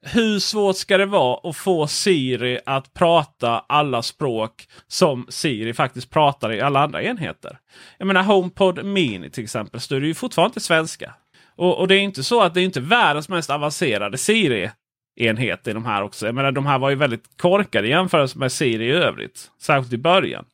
Hur 0.01 0.39
svårt 0.39 0.75
ska 0.75 0.97
det 0.97 1.05
vara 1.05 1.49
att 1.49 1.57
få 1.57 1.87
Siri 1.87 2.59
att 2.65 2.93
prata 2.93 3.65
alla 3.69 4.01
språk 4.01 4.67
som 4.87 5.25
Siri 5.29 5.73
faktiskt 5.73 6.09
pratar 6.09 6.51
i 6.51 6.61
alla 6.61 6.79
andra 6.83 7.03
enheter? 7.03 7.57
Jag 7.97 8.07
menar 8.07 8.23
HomePod 8.23 8.85
Mini 8.85 9.29
till 9.29 9.43
exempel 9.43 9.79
står 9.79 10.05
ju 10.05 10.13
fortfarande 10.13 10.49
inte 10.49 10.59
svenska. 10.59 11.13
Och, 11.55 11.79
och, 11.79 11.87
det 11.87 11.95
är 11.95 11.99
inte 11.99 12.23
så 12.23 12.41
att 12.41 12.53
det 12.53 12.61
är 12.61 12.65
inte 12.65 12.79
världens 12.79 13.29
mest 13.29 13.49
avancerade 13.49 14.17
Siri 14.17 14.71
enhet 15.15 15.67
i 15.67 15.73
de 15.73 15.85
här 15.85 16.03
också. 16.03 16.25
Jag 16.25 16.35
menar 16.35 16.51
de 16.51 16.65
här 16.65 16.79
var 16.79 16.89
ju 16.89 16.95
väldigt 16.95 17.37
korkade 17.37 17.87
i 17.87 17.91
jämförelse 17.91 18.39
med 18.39 18.51
Siri 18.51 18.85
i 18.85 18.91
övrigt. 18.91 19.51
Särskilt 19.61 19.93
i 19.93 19.97
början. 19.97 20.45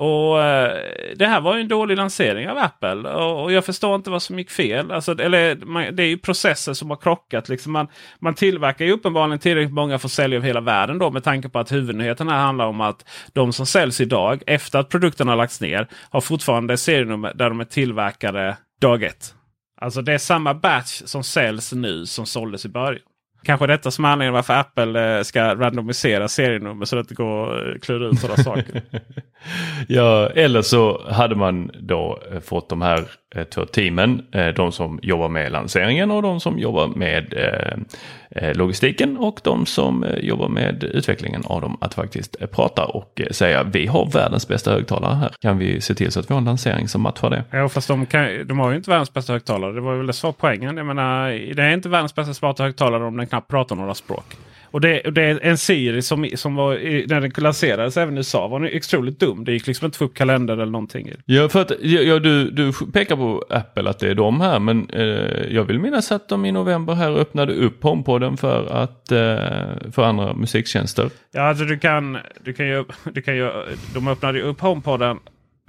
Och 0.00 0.42
eh, 0.42 0.76
Det 1.16 1.26
här 1.26 1.40
var 1.40 1.54
ju 1.54 1.60
en 1.60 1.68
dålig 1.68 1.96
lansering 1.96 2.48
av 2.48 2.58
Apple 2.58 3.10
och, 3.10 3.42
och 3.42 3.52
jag 3.52 3.64
förstår 3.64 3.94
inte 3.94 4.10
vad 4.10 4.22
som 4.22 4.38
gick 4.38 4.50
fel. 4.50 4.90
Alltså, 4.90 5.18
eller, 5.20 5.56
man, 5.56 5.96
det 5.96 6.02
är 6.02 6.06
ju 6.06 6.18
processer 6.18 6.72
som 6.72 6.90
har 6.90 6.96
krockat. 6.96 7.48
Liksom 7.48 7.72
man, 7.72 7.88
man 8.18 8.34
tillverkar 8.34 8.84
ju 8.84 8.92
uppenbarligen 8.92 9.38
tillräckligt 9.38 9.74
många 9.74 9.98
för 9.98 10.08
att 10.08 10.12
sälja 10.12 10.36
över 10.36 10.46
hela 10.46 10.60
världen 10.60 10.98
då 10.98 11.10
med 11.10 11.24
tanke 11.24 11.48
på 11.48 11.58
att 11.58 11.72
huvudnyheten 11.72 12.28
här 12.28 12.38
handlar 12.38 12.66
om 12.66 12.80
att 12.80 13.08
de 13.32 13.52
som 13.52 13.66
säljs 13.66 14.00
idag 14.00 14.42
efter 14.46 14.78
att 14.78 14.88
produkterna 14.88 15.34
lagts 15.34 15.60
ner 15.60 15.88
har 16.10 16.20
fortfarande 16.20 16.76
serienummer 16.76 17.32
där 17.34 17.48
de 17.48 17.60
är 17.60 17.64
tillverkade 17.64 18.56
dag 18.80 19.02
ett. 19.02 19.34
Alltså 19.80 20.02
det 20.02 20.12
är 20.12 20.18
samma 20.18 20.54
batch 20.54 21.02
som 21.04 21.24
säljs 21.24 21.72
nu 21.72 22.06
som 22.06 22.26
såldes 22.26 22.64
i 22.64 22.68
början. 22.68 23.09
Kanske 23.42 23.66
detta 23.66 23.90
som 23.90 24.04
är 24.04 24.08
anledningen 24.08 24.34
varför 24.34 24.54
Apple 24.54 25.16
eh, 25.16 25.22
ska 25.22 25.54
randomisera 25.54 26.28
serienummer 26.28 26.84
så 26.84 26.98
att 26.98 27.08
det 27.08 27.14
går 27.14 27.70
att 27.70 27.82
klura 27.82 28.08
ut 28.08 28.20
sådana 28.20 28.42
saker. 28.42 28.82
ja, 29.88 30.28
eller 30.28 30.62
så 30.62 31.10
hade 31.10 31.34
man 31.34 31.70
då 31.80 32.22
eh, 32.32 32.40
fått 32.40 32.68
de 32.68 32.82
här 32.82 33.04
Eh, 33.34 33.44
två 33.44 33.64
teamen. 33.64 34.22
Eh, 34.32 34.48
de 34.48 34.72
som 34.72 34.98
jobbar 35.02 35.28
med 35.28 35.52
lanseringen 35.52 36.10
och 36.10 36.22
de 36.22 36.40
som 36.40 36.58
jobbar 36.58 36.88
med 36.88 37.34
eh, 38.30 38.54
logistiken 38.54 39.16
och 39.16 39.40
de 39.44 39.66
som 39.66 40.06
jobbar 40.20 40.48
med 40.48 40.84
utvecklingen 40.84 41.42
av 41.46 41.60
dem 41.60 41.78
att 41.80 41.94
faktiskt 41.94 42.50
prata 42.50 42.84
och 42.84 43.20
säga 43.30 43.62
vi 43.62 43.86
har 43.86 44.10
världens 44.10 44.48
bästa 44.48 44.70
högtalare 44.70 45.14
här. 45.14 45.30
Kan 45.40 45.58
vi 45.58 45.80
se 45.80 45.94
till 45.94 46.12
så 46.12 46.20
att 46.20 46.30
vi 46.30 46.34
har 46.34 46.38
en 46.38 46.44
lansering 46.44 46.88
som 46.88 47.02
matchar 47.02 47.30
det? 47.30 47.44
Ja, 47.50 47.68
fast 47.68 47.88
de, 47.88 48.06
kan, 48.06 48.46
de 48.46 48.58
har 48.58 48.70
ju 48.70 48.76
inte 48.76 48.90
världens 48.90 49.12
bästa 49.12 49.32
högtalare. 49.32 49.72
Det 49.72 49.80
var 49.80 49.96
väl 49.96 50.06
det 50.06 50.12
som 50.12 50.28
var 50.28 50.32
poängen. 50.32 50.76
Jag 50.76 50.86
menar, 50.86 51.30
det 51.54 51.62
är 51.62 51.70
inte 51.70 51.88
världens 51.88 52.14
bästa 52.14 52.34
smarta 52.34 52.62
högtalare 52.62 53.04
om 53.04 53.16
den 53.16 53.26
knappt 53.26 53.50
pratar 53.50 53.76
några 53.76 53.94
språk. 53.94 54.36
Och 54.70 54.80
det, 54.80 55.00
det, 55.00 55.22
är 55.22 55.40
en 55.42 55.58
Siri 55.58 56.02
som, 56.02 56.30
som 56.34 56.54
var, 56.54 56.74
när 57.08 57.20
den 57.20 57.32
lanserades 57.36 57.96
även 57.96 58.14
i 58.14 58.16
USA 58.16 58.48
var 58.48 58.60
den 58.60 58.68
extremt 58.72 59.20
dum. 59.20 59.44
Det 59.44 59.52
gick 59.52 59.66
liksom 59.66 59.84
inte 59.84 59.94
att 59.94 59.98
få 59.98 60.04
upp 60.04 60.14
kalender 60.14 60.54
eller 60.54 60.72
någonting. 60.72 61.12
Ja, 61.24 61.48
för 61.48 61.60
att 61.60 61.72
ja, 61.80 62.18
du, 62.18 62.50
du 62.50 62.72
pekar 62.92 63.16
på 63.16 63.44
Apple 63.50 63.90
att 63.90 63.98
det 63.98 64.08
är 64.08 64.14
de 64.14 64.40
här. 64.40 64.58
Men 64.58 64.90
eh, 64.90 65.54
jag 65.54 65.64
vill 65.64 65.78
minnas 65.78 66.12
att 66.12 66.28
de 66.28 66.44
i 66.44 66.52
november 66.52 66.94
här 66.94 67.10
öppnade 67.10 67.54
upp 67.54 67.82
HomePoden 67.82 68.36
för 68.36 68.66
att 68.66 69.12
eh, 69.12 69.90
för 69.92 70.02
andra 70.02 70.34
musiktjänster. 70.34 71.10
Ja, 71.32 71.42
alltså 71.42 71.64
du 71.64 71.78
kan, 71.78 72.18
du 72.44 72.52
kan 72.52 72.68
ju, 72.68 72.84
du 73.12 73.22
kan 73.22 73.36
ju, 73.36 73.50
de 73.94 74.08
öppnade 74.08 74.42
upp 74.42 74.60
HomePoden 74.60 75.18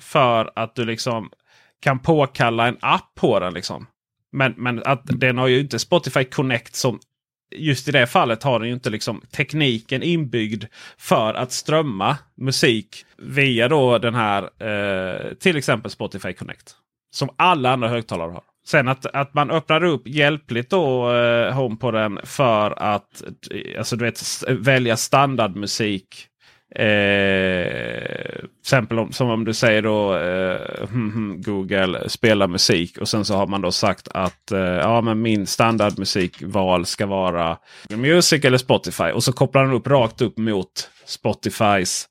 för 0.01 0.51
att 0.55 0.75
du 0.75 0.85
liksom 0.85 1.29
kan 1.81 1.99
påkalla 1.99 2.67
en 2.67 2.77
app 2.79 3.15
på 3.15 3.39
den. 3.39 3.53
Liksom. 3.53 3.87
Men, 4.31 4.53
men 4.57 4.81
att 4.85 5.01
den 5.03 5.37
har 5.37 5.47
ju 5.47 5.59
inte 5.59 5.79
Spotify 5.79 6.23
Connect 6.23 6.75
som 6.75 6.99
just 7.55 7.87
i 7.87 7.91
det 7.91 8.07
fallet 8.07 8.43
har 8.43 8.59
den 8.59 8.67
ju 8.67 8.73
inte 8.73 8.89
liksom 8.89 9.21
tekniken 9.31 10.03
inbyggd 10.03 10.65
för 10.97 11.33
att 11.33 11.51
strömma 11.51 12.17
musik 12.37 13.05
via 13.17 13.67
då 13.67 13.97
den 13.97 14.15
här 14.15 14.43
eh, 14.43 15.33
till 15.33 15.57
exempel 15.57 15.91
Spotify 15.91 16.33
Connect. 16.33 16.75
Som 17.13 17.29
alla 17.35 17.71
andra 17.71 17.87
högtalare 17.87 18.31
har. 18.31 18.43
Sen 18.65 18.87
att, 18.87 19.05
att 19.05 19.33
man 19.33 19.51
öppnar 19.51 19.83
upp 19.83 20.07
hjälpligt 20.07 20.69
då 20.69 21.13
eh, 21.13 21.53
Home 21.53 21.75
på 21.75 21.91
den 21.91 22.19
för 22.23 22.71
att 22.83 23.23
eh, 23.51 23.77
alltså, 23.77 23.95
du 23.95 24.05
vet, 24.05 24.21
välja 24.47 24.97
standardmusik. 24.97 26.27
Eh, 26.75 28.45
exempel 28.61 28.99
om, 28.99 29.11
som 29.11 29.29
om 29.29 29.45
du 29.45 29.53
säger 29.53 29.81
då 29.81 30.17
eh, 30.17 30.89
hmm, 30.89 31.11
hmm, 31.11 31.41
Google 31.41 32.09
spela 32.09 32.47
musik 32.47 32.97
och 32.97 33.07
sen 33.07 33.25
så 33.25 33.35
har 33.35 33.47
man 33.47 33.61
då 33.61 33.71
sagt 33.71 34.07
att 34.11 34.51
eh, 34.51 34.59
ja, 34.59 35.01
men 35.01 35.21
min 35.21 35.47
standardmusikval 35.47 36.85
ska 36.85 37.05
vara 37.05 37.57
Music 37.89 38.45
eller 38.45 38.57
Spotify. 38.57 39.03
Och 39.03 39.23
så 39.23 39.33
kopplar 39.33 39.63
den 39.63 39.73
upp 39.73 39.87
rakt 39.87 40.21
upp 40.21 40.37
mot 40.37 40.89
Spotifys 41.05 42.09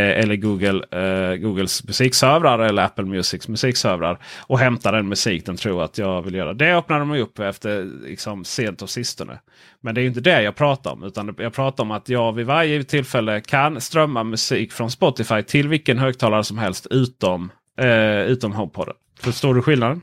eller 0.00 0.36
Google, 0.36 0.84
eh, 0.90 1.36
Googles 1.36 1.84
musikservrar 1.84 2.58
eller 2.58 2.82
Apple 2.82 3.04
Musics 3.04 3.48
musikservrar. 3.48 4.18
Och 4.46 4.58
hämtar 4.58 4.92
den 4.92 5.08
musik 5.08 5.46
den 5.46 5.56
tror 5.56 5.82
att 5.84 5.98
jag 5.98 6.22
vill 6.22 6.34
göra. 6.34 6.54
Det 6.54 6.76
öppnar 6.76 6.98
de 6.98 7.12
upp 7.12 7.38
efter 7.38 7.84
liksom, 8.08 8.44
sent 8.44 8.82
och 8.82 8.90
sistone. 8.90 9.38
Men 9.80 9.94
det 9.94 10.02
är 10.02 10.06
inte 10.06 10.20
det 10.20 10.42
jag 10.42 10.54
pratar 10.56 10.92
om. 10.92 11.02
Utan 11.02 11.34
jag 11.38 11.52
pratar 11.52 11.84
om 11.84 11.90
att 11.90 12.08
jag 12.08 12.32
vid 12.32 12.46
varje 12.46 12.84
tillfälle 12.84 13.40
kan 13.40 13.80
strömma 13.80 14.24
musik 14.24 14.72
från 14.72 14.90
Spotify 14.90 15.42
till 15.42 15.68
vilken 15.68 15.98
högtalare 15.98 16.44
som 16.44 16.58
helst 16.58 16.86
utom, 16.90 17.50
eh, 17.78 18.20
utom 18.20 18.52
HomePoden. 18.52 18.94
Förstår 19.20 19.54
du 19.54 19.62
skillnaden? 19.62 20.00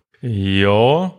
Ja, 0.62 1.10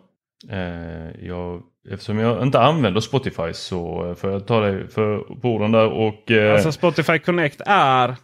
eh, 0.51 1.27
jag, 1.27 1.63
eftersom 1.91 2.19
jag 2.19 2.43
inte 2.43 2.61
använder 2.61 3.01
Spotify 3.01 3.53
så 3.53 4.15
får 4.19 4.31
jag 4.31 4.47
ta 4.47 4.61
dig 4.61 4.89
för 4.89 5.19
på 5.19 5.49
orden 5.49 5.73
där. 5.73 5.87
Och, 5.87 6.31
eh... 6.31 6.55
Alltså 6.55 6.73
Spotify 6.73 7.19
Connect 7.19 7.61
är 7.67 8.17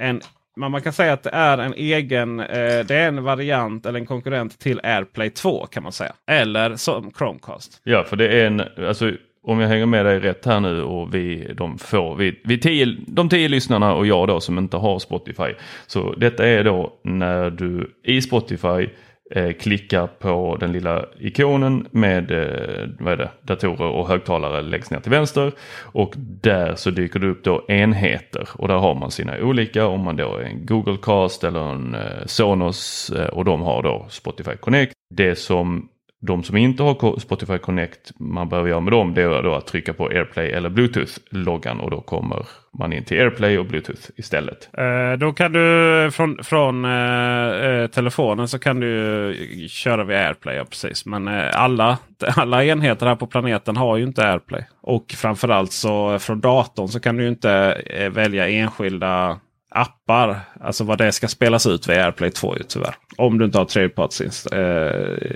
en 0.00 0.20
man 0.56 0.82
kan 0.82 0.92
säga 0.92 1.12
att 1.12 1.22
det 1.22 1.30
är 1.30 1.58
en 1.58 1.74
egen 1.74 2.40
eh, 2.40 2.86
det 2.86 2.94
är 2.94 3.08
en 3.08 3.24
variant 3.24 3.86
eller 3.86 3.98
en 3.98 4.06
konkurrent 4.06 4.58
till 4.58 4.80
AirPlay 4.82 5.30
2 5.30 5.66
kan 5.66 5.82
man 5.82 5.92
säga. 5.92 6.12
Eller 6.26 6.76
som 6.76 7.12
Chromecast. 7.18 7.80
Ja, 7.84 8.04
för 8.04 8.16
det 8.16 8.28
är 8.28 8.46
en, 8.46 8.62
alltså 8.88 9.12
om 9.42 9.60
jag 9.60 9.68
hänger 9.68 9.86
med 9.86 10.06
dig 10.06 10.20
rätt 10.20 10.44
här 10.44 10.60
nu 10.60 10.82
och 10.82 11.14
vi, 11.14 11.52
de, 11.56 11.78
får, 11.78 12.16
vi, 12.16 12.40
vi 12.44 12.58
tio, 12.58 12.96
de 13.06 13.28
tio 13.28 13.48
lyssnarna 13.48 13.94
och 13.94 14.06
jag 14.06 14.28
då 14.28 14.40
som 14.40 14.58
inte 14.58 14.76
har 14.76 14.98
Spotify. 14.98 15.54
Så 15.86 16.14
detta 16.14 16.46
är 16.46 16.64
då 16.64 16.92
när 17.02 17.50
du 17.50 17.90
i 18.04 18.22
Spotify 18.22 18.88
eh, 19.30 19.52
klickar 19.52 20.06
på 20.06 20.56
den 20.60 20.72
lilla 20.72 21.04
ikonen 21.18 21.86
med 21.90 22.30
eh, 22.30 22.88
vad 22.98 23.12
är 23.12 23.16
det, 23.16 23.30
datorer 23.42 23.88
och 23.88 24.08
högtalare 24.08 24.62
längst 24.62 24.90
ner 24.90 25.00
till 25.00 25.10
vänster. 25.10 25.52
Och 25.82 26.14
där 26.16 26.74
så 26.74 26.90
dyker 26.90 27.20
det 27.20 27.26
upp 27.26 27.44
då 27.44 27.64
enheter 27.68 28.48
och 28.54 28.68
där 28.68 28.78
har 28.78 28.94
man 28.94 29.10
sina 29.10 29.38
olika 29.38 29.86
om 29.86 30.00
man 30.00 30.16
då 30.16 30.36
är 30.36 30.42
en 30.42 30.66
Google 30.66 30.96
Cast 31.02 31.44
eller 31.44 31.72
en 31.72 31.94
eh, 31.94 32.26
Sonos 32.26 33.10
eh, 33.10 33.26
och 33.26 33.44
de 33.44 33.62
har 33.62 33.82
då 33.82 34.06
Spotify 34.08 34.56
Connect. 34.56 34.92
Det 35.10 35.36
som 35.36 35.88
de 36.26 36.42
som 36.42 36.56
inte 36.56 36.82
har 36.82 37.18
Spotify 37.20 37.58
Connect, 37.58 38.12
man 38.18 38.48
behöver 38.48 38.68
göra 38.68 38.80
med 38.80 38.92
dem, 38.92 39.14
det 39.14 39.22
är 39.22 39.42
då 39.42 39.54
att 39.54 39.66
trycka 39.66 39.92
på 39.92 40.06
AirPlay 40.06 40.50
eller 40.50 40.70
Bluetooth-loggan 40.70 41.80
och 41.80 41.90
då 41.90 42.00
kommer 42.00 42.46
man 42.78 42.92
in 42.92 43.04
till 43.04 43.20
AirPlay 43.20 43.58
och 43.58 43.66
Bluetooth 43.66 44.10
istället. 44.16 44.68
Eh, 44.78 45.12
då 45.18 45.32
kan 45.32 45.52
du 45.52 46.10
från, 46.12 46.44
från 46.44 46.84
eh, 46.84 46.90
eh 46.90 47.86
telefonen 47.86 48.48
så 48.48 48.58
kan 48.58 48.80
du 48.80 49.66
köra 49.68 50.04
via 50.04 50.18
AirPlay. 50.18 50.56
Ja, 50.56 50.64
precis. 50.64 51.06
Men 51.06 51.28
eh, 51.28 51.62
alla, 51.62 51.98
alla 52.36 52.64
enheter 52.64 53.06
här 53.06 53.16
på 53.16 53.26
planeten 53.26 53.76
har 53.76 53.96
ju 53.96 54.04
inte 54.04 54.28
AirPlay. 54.28 54.64
Och 54.82 55.14
framförallt 55.16 55.72
så 55.72 56.12
eh, 56.12 56.18
från 56.18 56.40
datorn 56.40 56.88
så 56.88 57.00
kan 57.00 57.16
du 57.16 57.28
inte 57.28 57.82
eh, 57.86 58.10
välja 58.10 58.48
enskilda 58.48 59.40
appar. 59.70 60.40
Alltså 60.60 60.84
vad 60.84 60.98
det 60.98 61.12
ska 61.12 61.28
spelas 61.28 61.66
ut 61.66 61.88
via 61.88 62.04
AirPlay 62.04 62.30
2 62.30 62.56
ju, 62.56 62.62
tyvärr. 62.62 62.94
Om 63.16 63.38
du 63.38 63.44
inte 63.44 63.58
har 63.58 63.64
tredjeparts 63.64 64.46
eh, 64.46 65.28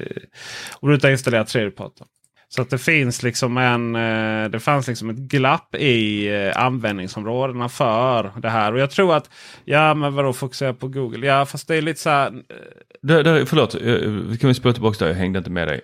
Om 0.80 0.89
du 0.89 0.95
inte 0.95 1.07
har 1.07 1.12
installerat 1.12 1.49
tredjepart. 1.49 1.93
Så 2.49 2.63
att 2.63 2.71
det 2.71 2.79
finns 2.79 3.23
liksom 3.23 3.57
en 3.59 3.97
eh, 3.97 4.51
Det 4.51 4.61
fanns 4.61 4.89
liksom 4.89 5.11
ett 5.11 5.17
glapp 5.17 5.75
i 5.75 6.29
eh, 6.29 6.63
användningsområdena 6.63 7.69
för 7.69 8.33
det 8.37 8.49
här. 8.49 8.73
Och 8.73 8.79
jag 8.79 8.91
tror 8.91 9.17
att 9.17 9.31
Ja 9.65 9.95
men 9.95 10.15
vadå 10.15 10.33
fokusera 10.33 10.75
på 10.75 10.89
Google? 10.89 11.27
Ja 11.27 11.47
fast 11.47 11.69
det 11.69 11.77
är 11.77 11.83
lite 11.83 12.01
så 12.01 12.11
här. 12.11 12.33
Där, 13.03 13.25
där, 13.25 13.45
förlåt, 13.45 13.73
kan 14.41 14.49
vi 14.49 14.55
spela 14.55 14.73
tillbaka 14.73 15.05
där? 15.05 15.07
Jag 15.07 15.15
hängde 15.15 15.39
inte 15.39 15.51
med 15.51 15.69
dig. 15.69 15.81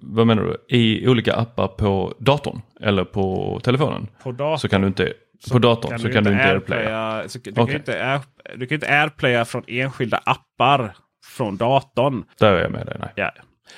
Vad 0.00 0.26
menar 0.26 0.42
du? 0.42 0.76
I 0.76 1.08
olika 1.08 1.34
appar 1.34 1.68
på 1.68 2.14
datorn? 2.18 2.62
Eller 2.80 3.04
på 3.04 3.60
telefonen? 3.62 4.06
På 4.22 4.32
datorn. 4.32 4.58
Så 4.58 4.68
kan 4.68 4.80
du 4.80 4.86
inte 4.86 5.12
på 5.50 5.58
datorn 5.58 5.90
kan 5.90 5.98
så 5.98 6.12
kan 6.12 6.24
du 6.24 6.32
inte 6.32 6.44
airplaya. 6.44 7.22
Du, 7.22 7.50
okay. 7.50 7.66
kan 7.66 7.76
inte 7.76 8.04
air, 8.04 8.20
du 8.56 8.66
kan 8.66 8.74
inte 8.74 8.88
airplaya 8.88 9.44
från 9.44 9.64
enskilda 9.66 10.16
appar 10.16 10.94
från 11.36 11.56
datorn. 11.56 12.24
Där 12.38 12.52
är 12.52 12.62
jag 12.62 12.72
med 12.72 12.86
dig. 12.86 12.96
Nej. 13.00 13.10
Ja. 13.14 13.30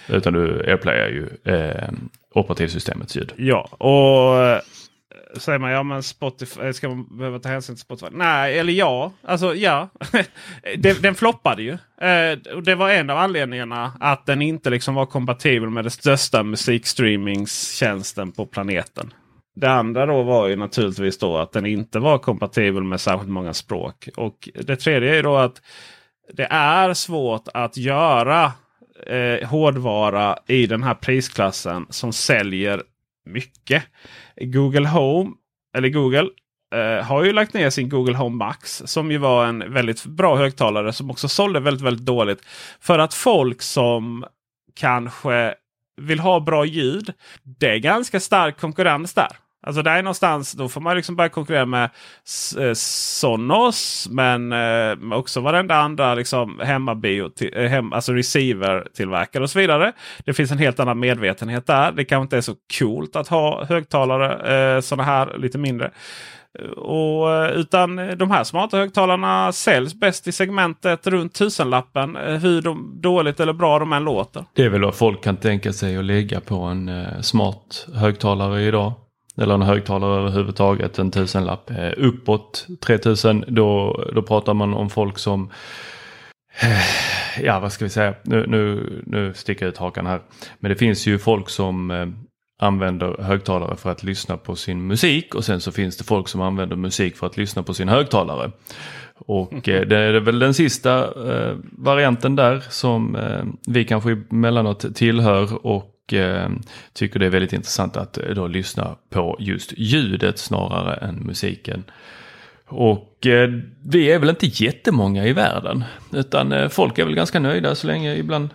Utan 0.09 0.33
du 0.33 0.71
airplayar 0.71 1.09
ju 1.09 1.29
eh, 1.55 1.89
operativsystemets 2.35 3.17
ljud. 3.17 3.33
Ja, 3.37 3.63
och 3.63 4.45
eh, 4.45 4.61
säger 5.37 5.59
man 5.59 5.71
ja 5.71 5.83
men 5.83 6.03
Spotify, 6.03 6.61
eh, 6.61 6.73
ska 6.73 6.89
man 6.89 7.19
behöva 7.19 7.39
ta 7.39 7.49
hänsyn 7.49 7.77
till 7.77 7.83
Spotify? 7.83 8.11
Nej, 8.13 8.59
eller 8.59 8.73
ja. 8.73 9.13
Alltså 9.23 9.55
ja. 9.55 9.89
den, 10.77 10.97
den 11.01 11.15
floppade 11.15 11.63
ju. 11.63 11.73
Eh, 12.01 12.39
och 12.55 12.63
det 12.63 12.75
var 12.75 12.91
en 12.91 13.11
av 13.11 13.19
anledningarna 13.19 13.93
att 14.01 14.27
den 14.27 14.43
inte 14.43 14.71
liksom 14.71 14.95
var 14.95 15.07
kompatibel 15.07 15.71
med 15.71 15.85
den 15.85 15.91
största 15.91 16.43
musikstreamingstjänsten 16.43 18.33
på 18.33 18.47
planeten. 18.47 19.15
Det 19.57 19.71
andra 19.71 20.07
då 20.07 20.23
var 20.23 20.49
ju 20.49 20.57
naturligtvis 20.57 21.19
då 21.19 21.37
att 21.37 21.53
den 21.53 21.67
inte 21.67 21.99
var 21.99 22.19
kompatibel 22.19 22.83
med 22.83 23.01
särskilt 23.01 23.31
många 23.31 23.55
språk. 23.55 24.09
Och 24.17 24.49
det 24.55 24.77
tredje 24.77 25.19
är 25.19 25.23
då 25.23 25.37
att 25.37 25.63
det 26.33 26.47
är 26.51 26.95
svårt 26.95 27.49
att 27.55 27.77
göra 27.77 28.53
eh, 29.07 29.49
hårdvara 29.49 30.39
i 30.47 30.67
den 30.67 30.83
här 30.83 30.95
prisklassen 30.95 31.87
som 31.91 32.13
säljer 32.13 32.83
mycket. 33.27 33.85
Google 34.41 34.89
Home, 34.89 35.31
eller 35.77 35.89
Google, 35.89 36.29
eh, 36.75 37.05
har 37.05 37.25
ju 37.25 37.33
lagt 37.33 37.55
ner 37.55 37.71
sin 37.71 37.89
Google 37.89 38.17
Home 38.17 38.37
Max 38.37 38.83
som 38.87 39.11
ju 39.11 39.19
var 39.19 39.47
en 39.47 39.73
väldigt 39.73 40.05
bra 40.05 40.37
högtalare 40.37 40.93
som 40.93 41.11
också 41.11 41.29
sålde 41.29 41.61
väldigt, 41.61 41.83
väldigt 41.83 42.07
dåligt. 42.07 42.47
För 42.81 42.99
att 42.99 43.15
folk 43.15 43.63
som 43.63 44.25
kanske 44.75 45.55
vill 46.01 46.21
ha 46.21 46.41
bra 46.41 46.65
ljud. 46.65 47.13
Det 47.43 47.71
är 47.71 47.79
ganska 47.79 48.21
stark 48.21 48.61
konkurrens 48.61 49.15
där. 49.15 49.37
Alltså 49.67 49.83
där 49.83 49.99
är 49.99 50.03
någonstans, 50.03 50.53
då 50.53 50.69
får 50.69 50.81
man 50.81 50.97
liksom 50.97 51.17
börja 51.17 51.29
konkurrera 51.29 51.67
med 51.67 51.91
eh, 52.59 52.73
Sonos. 52.75 54.09
Men 54.11 54.53
eh, 54.53 55.19
också 55.19 55.41
varenda 55.41 55.75
andra 55.75 56.15
liksom, 56.15 56.61
hemmabio, 56.65 57.31
eh, 57.53 57.69
hem, 57.69 57.93
alltså 57.93 58.13
receiver-tillverkare 58.13 59.43
och 59.43 59.51
så 59.51 59.59
vidare. 59.59 59.93
Det 60.25 60.33
finns 60.35 60.51
en 60.51 60.59
helt 60.59 60.81
annan 60.81 60.99
medvetenhet 60.99 61.67
där. 61.67 61.93
Det 61.93 62.05
kanske 62.05 62.23
inte 62.23 62.37
är 62.37 62.41
så 62.41 62.55
coolt 62.79 63.17
att 63.17 63.29
ha 63.29 63.65
högtalare 63.65 64.77
eh, 64.77 64.81
sådana 64.81 65.03
här 65.03 65.39
lite 65.39 65.59
mindre. 65.59 65.91
Och, 66.77 67.35
eh, 67.35 67.51
utan 67.51 67.97
de 67.97 68.31
här 68.31 68.45
smarta 68.45 68.77
högtalarna 68.77 69.53
säljs 69.53 69.95
bäst 69.95 70.27
i 70.27 70.33
segmentet 70.33 71.07
runt 71.07 71.35
tusenlappen. 71.35 72.17
Eh, 72.17 72.35
hur 72.35 72.63
de, 72.63 73.01
dåligt 73.01 73.41
eller 73.41 73.53
bra 73.53 73.79
de 73.79 73.93
än 73.93 74.05
låter. 74.05 74.45
Det 74.55 74.65
är 74.65 74.69
väl 74.69 74.83
vad 74.83 74.95
folk 74.95 75.25
kan 75.25 75.37
tänka 75.37 75.73
sig 75.73 75.97
att 75.97 76.05
lägga 76.05 76.41
på 76.41 76.57
en 76.57 76.89
eh, 76.89 77.21
smart 77.21 77.87
högtalare 77.95 78.63
idag 78.63 78.93
eller 79.37 79.55
en 79.55 79.63
högtalare 79.63 80.21
överhuvudtaget, 80.21 80.99
en 80.99 81.11
tusenlapp. 81.11 81.71
Eh, 81.71 81.93
uppåt 81.97 82.67
3000, 82.81 83.45
då, 83.49 84.03
då 84.15 84.23
pratar 84.23 84.55
man 84.55 84.75
om 84.75 84.91
folk 84.91 85.19
som 85.19 85.51
eh, 86.61 87.45
Ja, 87.45 87.61
vad 87.61 87.73
ska 87.73 87.85
vi 87.85 87.91
säga? 87.91 88.15
Nu, 88.23 88.47
nu, 88.47 89.03
nu 89.07 89.35
sticker 89.35 89.67
jag 89.67 89.73
ut 89.73 89.79
hakan 89.79 90.07
här. 90.07 90.21
Men 90.59 90.69
det 90.69 90.77
finns 90.77 91.07
ju 91.07 91.19
folk 91.19 91.49
som 91.49 91.91
eh, 91.91 92.07
använder 92.59 93.23
högtalare 93.23 93.77
för 93.77 93.91
att 93.91 94.03
lyssna 94.03 94.37
på 94.37 94.57
sin 94.57 94.87
musik 94.87 95.35
och 95.35 95.45
sen 95.45 95.61
så 95.61 95.73
finns 95.73 95.97
det 95.97 96.05
folk 96.05 96.29
som 96.29 96.41
använder 96.41 96.77
musik 96.77 97.17
för 97.17 97.27
att 97.27 97.37
lyssna 97.37 97.63
på 97.63 97.75
sin 97.75 97.89
högtalare. 97.89 98.51
Och 99.19 99.53
mm. 99.53 99.89
det 99.89 99.97
är 99.97 100.21
väl 100.21 100.39
den 100.39 100.55
sista 100.55 101.11
varianten 101.73 102.37
där 102.37 102.61
som 102.71 103.17
vi 103.67 103.85
kanske 103.85 104.11
emellanåt 104.31 104.95
tillhör 104.95 105.67
och 105.67 105.96
och 106.07 106.13
eh, 106.13 106.51
tycker 106.93 107.19
det 107.19 107.27
är 107.27 107.31
väldigt 107.31 107.53
intressant 107.53 107.97
att 107.97 108.19
eh, 108.19 108.31
då 108.35 108.47
lyssna 108.47 108.97
på 109.11 109.37
just 109.41 109.73
ljudet 109.77 110.39
snarare 110.39 110.95
än 110.95 111.15
musiken. 111.15 111.85
Och 112.69 113.27
eh, 113.27 113.51
vi 113.85 114.13
är 114.13 114.19
väl 114.19 114.29
inte 114.29 114.47
jättemånga 114.47 115.27
i 115.27 115.33
världen 115.33 115.85
utan 116.13 116.53
eh, 116.53 116.69
folk 116.69 116.99
är 116.99 117.05
väl 117.05 117.15
ganska 117.15 117.41
nöjda 117.41 117.75
så 117.75 117.87
länge 117.87 118.15
ibland 118.15 118.49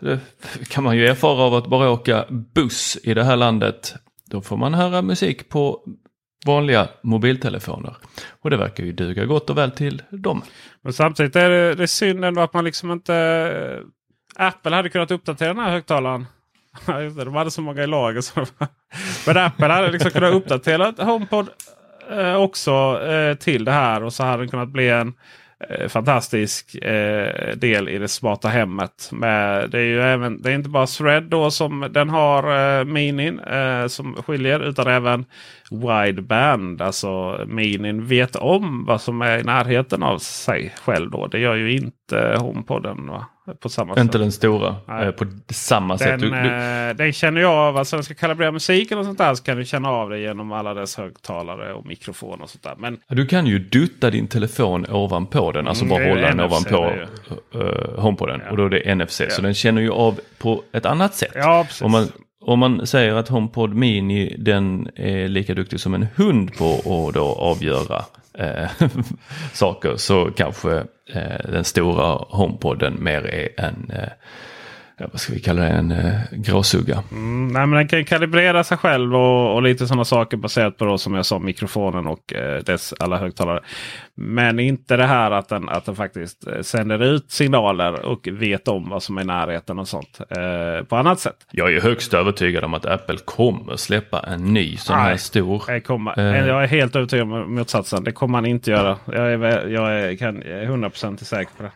det 0.00 0.20
kan 0.68 0.84
man 0.84 0.96
ju 0.96 1.06
erfara 1.06 1.42
av 1.42 1.54
att 1.54 1.66
bara 1.66 1.90
åka 1.90 2.24
buss 2.54 2.98
i 3.02 3.14
det 3.14 3.24
här 3.24 3.36
landet. 3.36 3.94
Då 4.26 4.40
får 4.40 4.56
man 4.56 4.74
höra 4.74 5.02
musik 5.02 5.48
på 5.48 5.82
vanliga 6.46 6.88
mobiltelefoner. 7.02 7.96
Och 8.42 8.50
det 8.50 8.56
verkar 8.56 8.84
ju 8.84 8.92
duga 8.92 9.24
gott 9.24 9.50
och 9.50 9.58
väl 9.58 9.70
till 9.70 10.02
dem. 10.10 10.42
Men 10.82 10.92
samtidigt 10.92 11.36
är 11.36 11.50
det, 11.50 11.74
det 11.74 11.82
är 11.82 11.86
synd 11.86 12.24
ändå 12.24 12.40
att 12.40 12.52
man 12.52 12.64
liksom 12.64 12.90
inte... 12.90 13.14
Eh, 13.14 14.46
Apple 14.46 14.76
hade 14.76 14.88
kunnat 14.88 15.10
uppdatera 15.10 15.54
den 15.54 15.64
här 15.64 15.70
högtalaren 15.70 16.26
de 17.24 17.34
hade 17.34 17.50
så 17.50 17.62
många 17.62 17.82
i 17.82 17.86
lager. 17.86 18.20
Så 18.20 18.46
Men 19.26 19.36
Apple 19.36 19.66
hade 19.66 19.90
liksom 19.90 20.10
kunnat 20.10 20.34
uppdatera 20.34 20.92
HomePod 20.98 21.48
eh, 22.10 22.34
också 22.34 23.00
eh, 23.06 23.34
till 23.34 23.64
det 23.64 23.72
här. 23.72 24.02
Och 24.04 24.12
så 24.12 24.24
hade 24.24 24.42
den 24.42 24.48
kunnat 24.48 24.68
bli 24.68 24.88
en 24.88 25.12
eh, 25.68 25.88
fantastisk 25.88 26.74
eh, 26.74 27.56
del 27.56 27.88
i 27.88 27.98
det 27.98 28.08
smarta 28.08 28.48
hemmet. 28.48 29.08
Men 29.12 29.70
det 29.70 29.78
är 29.78 29.82
ju 29.84 30.00
även, 30.00 30.42
det 30.42 30.50
är 30.50 30.54
inte 30.54 30.68
bara 30.68 30.86
Thread 30.86 31.22
då 31.24 31.50
som 31.50 31.88
den 31.90 32.08
har 32.08 32.78
eh, 32.78 32.84
minin 32.84 33.40
eh, 33.40 33.86
som 33.86 34.14
skiljer 34.14 34.60
utan 34.60 34.86
även 34.86 35.24
wideband. 35.70 36.82
Alltså 36.82 37.40
minin 37.46 38.06
vet 38.06 38.36
om 38.36 38.84
vad 38.84 39.00
som 39.00 39.22
är 39.22 39.38
i 39.38 39.42
närheten 39.42 40.02
av 40.02 40.18
sig 40.18 40.74
själv. 40.84 41.10
Då. 41.10 41.26
Det 41.26 41.38
gör 41.38 41.54
ju 41.54 41.72
inte 41.72 42.36
HomePoden. 42.38 43.06
Va? 43.06 43.26
På 43.54 43.68
samma 43.68 43.90
Inte 44.00 44.02
sätt. 44.02 44.12
den 44.12 44.32
stora. 44.32 44.76
Nej. 44.86 45.06
eh, 45.06 45.10
På 45.10 45.24
samma 45.50 45.94
Den, 45.96 45.98
sätt. 45.98 46.20
Du, 46.20 46.30
du, 46.30 46.36
eh, 46.36 46.94
den 46.96 47.12
känner 47.12 47.40
jag 47.40 47.50
av. 47.52 47.76
Alltså 47.76 47.96
den 47.96 48.04
ska 48.04 48.14
kalibrera 48.14 48.52
musiken 48.52 48.98
och 48.98 49.04
sånt 49.04 49.18
där. 49.18 49.34
Så 49.34 49.42
kan 49.44 49.56
du 49.56 49.64
känna 49.64 49.88
av 49.90 50.10
det 50.10 50.18
genom 50.18 50.52
alla 50.52 50.74
dess 50.74 50.96
högtalare 50.96 51.72
och 51.74 51.86
mikrofon 51.86 52.40
och 52.40 52.50
sånt 52.50 52.62
där. 52.62 52.74
Men 52.78 52.98
du 53.08 53.26
kan 53.26 53.46
ju 53.46 53.58
dutta 53.58 54.10
din 54.10 54.26
telefon 54.28 54.86
ovanpå 54.90 55.52
den. 55.52 55.68
Alltså 55.68 55.84
Mm, 55.84 55.96
bara 55.98 56.08
hålla 56.08 56.28
den 56.28 56.36
NFC 56.36 56.52
ovanpå 56.72 56.92
uh, 57.58 58.00
HomePoden. 58.00 58.40
Ja. 58.44 58.50
Och 58.50 58.56
då 58.56 58.64
är 58.64 58.70
det 58.70 58.94
NFC. 58.94 59.16
Så 59.16 59.24
Ja. 59.28 59.42
den 59.42 59.54
känner 59.54 59.82
ju 59.82 59.90
av 59.90 60.20
på 60.38 60.62
ett 60.72 60.86
annat 60.86 61.14
sätt. 61.14 61.32
ja, 61.34 61.64
precis. 61.66 61.82
Om 61.82 61.90
man, 61.92 62.08
om 62.40 62.58
man 62.58 62.86
säger 62.86 63.14
att 63.14 63.28
HomePod 63.28 63.74
Mini 63.74 64.34
den 64.38 64.88
är 64.96 65.28
lika 65.28 65.54
duktig 65.54 65.80
som 65.80 65.94
en 65.94 66.06
hund 66.16 66.56
på 66.58 66.74
att 67.08 67.14
då 67.14 67.24
avgöra 67.24 68.04
eh, 68.38 68.70
saker 69.52 69.96
så 69.96 70.30
kanske 70.36 70.76
eh, 71.12 71.38
den 71.44 71.64
stora 71.64 72.24
homepodden 72.28 73.04
mer 73.04 73.26
är 73.26 73.48
en, 73.60 73.90
eh, 73.94 74.08
vad 75.12 75.20
ska 75.20 75.32
vi 75.32 75.40
kalla 75.40 75.62
det, 75.62 75.68
en 75.68 75.90
eh, 75.90 76.14
gråsugga. 76.32 77.02
Mm, 77.12 77.48
nej, 77.48 77.66
men 77.66 77.70
den 77.76 77.88
kan 77.88 78.04
kalibrera 78.04 78.64
sig 78.64 78.76
själv 78.78 79.14
och, 79.16 79.54
och 79.54 79.62
lite 79.62 79.86
sådana 79.86 80.04
saker 80.04 80.36
baserat 80.36 80.76
på 80.76 80.84
då, 80.84 80.98
som 80.98 81.14
jag 81.14 81.26
sa 81.26 81.38
mikrofonen 81.38 82.06
och 82.06 82.32
eh, 82.34 82.62
dess 82.62 82.94
alla 83.00 83.18
högtalare. 83.18 83.60
Men 84.14 84.58
inte 84.60 84.96
det 84.96 85.06
här 85.06 85.30
att 85.30 85.48
den, 85.48 85.68
att 85.68 85.84
den 85.84 85.96
faktiskt 85.96 86.46
eh, 86.46 86.60
sänder 86.60 87.02
ut 87.02 87.30
signaler 87.30 88.06
och 88.06 88.28
vet 88.32 88.68
om 88.68 88.88
vad 88.88 89.02
som 89.02 89.18
är 89.18 89.22
i 89.22 89.24
närheten 89.24 89.78
och 89.78 89.88
sånt 89.88 90.20
eh, 90.30 90.84
på 90.84 90.96
annat 90.96 91.20
sätt. 91.20 91.36
Jag 91.50 91.72
är 91.74 91.80
högst 91.80 92.14
övertygad 92.14 92.64
om 92.64 92.74
att 92.74 92.86
Apple 92.86 93.16
kommer 93.24 93.76
släppa 93.76 94.20
en 94.20 94.54
ny 94.54 94.76
sån 94.76 94.96
här 94.96 95.08
Nej. 95.08 95.18
stor. 95.18 95.62
Jag, 95.68 95.84
kommer, 95.84 96.18
Eh. 96.18 96.46
jag 96.46 96.62
är 96.62 96.66
helt 96.66 96.96
övertygad 96.96 97.32
om 97.32 97.54
motsatsen. 97.54 98.04
Det 98.04 98.12
kommer 98.12 98.32
man 98.32 98.46
inte 98.46 98.70
göra. 98.70 98.96
Jag 99.04 99.32
är, 99.32 99.68
jag 99.68 100.00
är, 100.00 100.16
kan, 100.16 100.42
jag 100.46 100.62
är 100.62 100.66
100% 100.66 101.24
säker 101.24 101.50
på 101.56 101.62
det. 101.62 101.70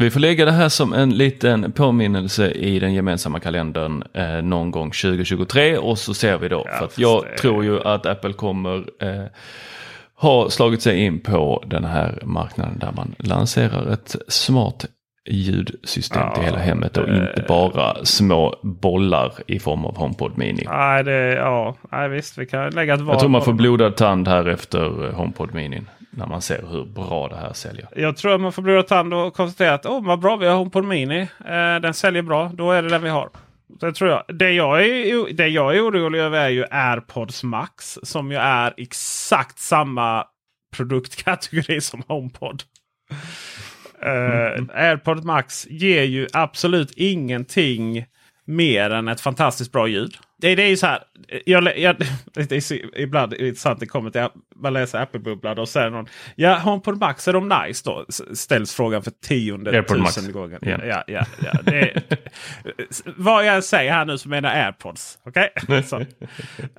Vi 0.00 0.10
får 0.10 0.20
lägga 0.20 0.44
det 0.44 0.52
här 0.52 0.68
som 0.68 0.92
en 0.92 1.10
liten 1.10 1.72
påminnelse 1.72 2.50
i 2.50 2.78
den 2.78 2.94
gemensamma 2.94 3.40
kalendern 3.40 4.02
eh, 4.14 4.42
någon 4.42 4.70
gång 4.70 4.90
2023 4.90 5.76
och 5.78 5.98
så 5.98 6.14
ser 6.14 6.38
vi 6.38 6.48
då. 6.48 6.62
Ja, 6.66 6.78
för 6.78 6.84
att 6.84 6.98
jag 6.98 7.24
det- 7.24 7.36
tror 7.38 7.64
ju 7.64 7.80
att 7.82 8.06
Apple 8.06 8.32
kommer 8.32 8.76
eh, 9.02 9.24
ha 10.14 10.50
slagit 10.50 10.82
sig 10.82 11.04
in 11.04 11.20
på 11.20 11.64
den 11.66 11.84
här 11.84 12.18
marknaden 12.24 12.78
där 12.78 12.92
man 12.96 13.14
lanserar 13.18 13.92
ett 13.92 14.16
smart 14.28 14.84
ljudsystem 15.30 16.22
Ja, 16.22 16.34
till 16.34 16.44
hela 16.44 16.58
hemmet 16.58 16.96
och 16.96 17.08
eh. 17.08 17.16
inte 17.16 17.44
bara 17.48 18.04
små 18.04 18.54
bollar 18.62 19.32
i 19.46 19.58
form 19.58 19.84
av 19.84 19.96
HomePod 19.96 20.38
Mini. 20.38 20.64
Nej, 20.68 21.04
det, 21.04 21.34
ja, 21.34 21.76
nej, 21.92 22.08
visst. 22.08 22.38
Vi 22.38 22.46
kan 22.46 22.70
lägga 22.70 22.94
ett 22.94 23.00
val 23.00 23.08
Jag 23.14 23.20
tror 23.20 23.30
man 23.30 23.42
får 23.42 23.52
det. 23.52 23.56
blodad 23.56 23.96
tand 23.96 24.28
här 24.28 24.48
efter 24.48 25.06
eh, 25.08 25.14
HomePod 25.14 25.54
Mini 25.54 25.80
när 26.18 26.26
man 26.26 26.42
ser 26.42 26.64
hur 26.70 26.84
bra 26.84 27.28
det 27.28 27.36
här 27.36 27.52
säljer. 27.52 27.88
Jag 27.96 28.16
tror 28.16 28.34
att 28.34 28.40
man 28.40 28.52
får 28.52 28.62
blodad 28.62 28.86
tand 28.86 29.14
och 29.14 29.34
konstatera 29.34 29.74
att 29.74 29.86
oh, 29.86 30.04
vad 30.04 30.20
bra 30.20 30.36
vi 30.36 30.46
har 30.46 30.56
HomePod 30.56 30.84
Mini. 30.84 31.20
Eh, 31.20 31.80
den 31.82 31.94
säljer 31.94 32.22
bra. 32.22 32.50
Då 32.54 32.72
är 32.72 32.82
det 32.82 32.88
den 32.88 33.02
vi 33.02 33.08
har. 33.08 33.30
Det 33.80 33.92
tror 33.92 34.10
jag. 34.10 34.24
Det 34.38 34.50
jag, 34.50 34.84
är, 34.86 35.32
det 35.32 35.48
jag 35.48 35.76
är 35.76 35.88
orolig 35.88 36.18
över 36.18 36.38
är 36.40 36.48
ju 36.48 36.64
AirPods 36.70 37.44
Max. 37.44 37.98
Som 38.02 38.32
ju 38.32 38.36
är 38.36 38.74
exakt 38.76 39.58
samma 39.58 40.24
produktkategori 40.76 41.80
som 41.80 42.02
HomePod. 42.08 42.62
Eh, 44.02 44.60
uh, 44.60 44.66
AirPod 44.74 45.24
Max 45.24 45.66
ger 45.70 46.02
ju 46.02 46.26
absolut 46.32 46.90
ingenting 46.96 48.06
mer 48.44 48.90
än 48.90 49.08
ett 49.08 49.20
fantastiskt 49.20 49.72
bra 49.72 49.88
ljud. 49.88 50.16
Det, 50.40 50.54
det 50.54 50.62
är 50.62 50.68
ju 50.68 50.76
så 50.76 50.86
här. 50.86 51.02
Jag, 51.46 51.78
jag, 51.78 51.96
det 52.34 52.52
är 52.52 52.60
så, 52.60 52.74
ibland 52.74 53.32
är 53.32 53.38
det 53.38 53.48
intressant. 53.48 53.80
Det 53.80 53.86
kommer 53.86 54.10
till, 54.10 54.26
man 54.56 54.72
läser 54.72 54.98
Apple-bubblan 54.98 55.58
och 55.58 55.68
säger 55.68 55.90
någon. 55.90 56.06
Ja, 56.36 56.58
HomePod 56.58 56.98
Max 56.98 57.28
är 57.28 57.32
de 57.32 57.48
nice 57.48 57.82
då? 57.84 58.06
Ställs 58.34 58.74
frågan 58.74 59.02
för 59.02 59.10
tionde 59.10 59.70
AirPod 59.70 59.98
Max. 59.98 60.14
tusen 60.14 60.32
gången. 60.32 60.58
Ja. 60.62 60.84
Ja, 60.84 61.04
ja, 61.06 61.24
ja. 61.44 61.52
Det, 61.64 62.02
vad 63.16 63.46
jag 63.46 63.64
säger 63.64 63.92
här 63.92 64.04
nu 64.04 64.18
så 64.18 64.28
menar 64.28 64.50
AirPods. 64.50 65.18
Okej? 65.24 65.52
Så. 65.84 65.98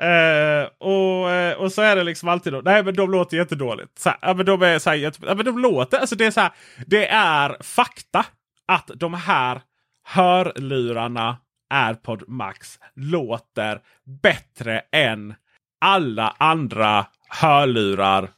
Eh, 0.02 0.68
och, 0.80 1.32
eh, 1.32 1.54
och 1.58 1.72
så 1.72 1.82
är 1.82 1.96
det 1.96 2.04
liksom 2.04 2.30
alltid 2.30 2.54
då. 2.54 2.62
Nej 2.66 2.84
men 2.84 2.94
de 2.94 3.12
låter 3.12 3.38
jättedåligt. 3.38 4.00
Så 4.00 4.10
här, 4.10 4.18
ja, 4.22 4.34
men 4.34 4.46
de 4.46 4.62
är 4.62 4.80
så 4.80 4.90
här, 4.90 4.98
jätte, 4.98 5.20
ja, 5.28 5.36
men 5.36 5.46
de 5.46 5.60
låter. 5.60 5.98
Alltså 5.98 6.16
det 6.16 6.26
är 6.26 6.32
så 6.32 6.42
här. 6.42 6.52
Det 6.88 7.08
är 7.08 7.58
fakta 7.64 8.26
att 8.68 8.92
de 8.96 9.14
här 9.14 9.62
hörlurarna 10.04 11.38
AirPod 11.70 12.24
Max 12.28 12.80
låter 12.96 13.80
bättre 14.22 14.82
än 14.92 15.34
alla 15.82 16.36
andra 16.38 17.06
hörlurar 17.30 18.30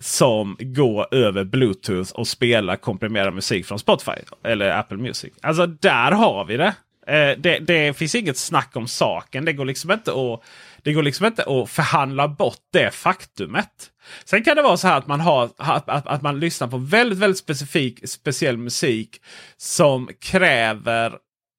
som 0.00 0.56
går 0.60 1.14
över 1.14 1.44
Bluetooth 1.44 2.12
och 2.12 2.28
spelar 2.28 2.76
komprimerad 2.76 3.34
musik 3.34 3.66
från 3.66 3.78
Spotify 3.78 4.12
eller 4.44 4.70
Apple 4.78 4.96
Music. 4.96 5.32
Alltså 5.42 5.66
där 5.66 6.12
har 6.12 6.44
vi 6.44 6.56
det. 6.56 6.74
Eh, 7.06 7.38
det, 7.38 7.58
det 7.58 7.96
finns 7.96 8.14
inget 8.14 8.36
snack 8.36 8.76
om 8.76 8.88
saken. 8.88 9.44
Det 9.44 9.52
går 9.52 9.64
liksom 9.64 9.90
inte 9.90 10.10
att, 10.10 10.42
det 10.82 10.92
går 10.92 11.02
liksom 11.02 11.26
inte 11.26 11.42
att 11.42 11.70
förhandla 11.70 12.28
bort 12.28 12.60
det 12.72 12.94
faktumet. 12.94 13.90
Sen 14.24 14.44
kan 14.44 14.56
det 14.56 14.62
vara 14.62 14.76
så 14.76 14.88
här 14.88 14.98
att 14.98 15.06
man, 15.06 15.20
har, 15.20 15.50
att, 15.56 15.88
att, 15.88 16.06
att 16.06 16.22
man 16.22 16.40
lyssnar 16.40 16.68
på 16.68 16.78
väldigt, 16.78 17.18
väldigt 17.18 17.38
specifik, 17.38 18.08
speciell 18.08 18.56
musik 18.56 19.20
som 19.56 20.08
kräver 20.20 21.12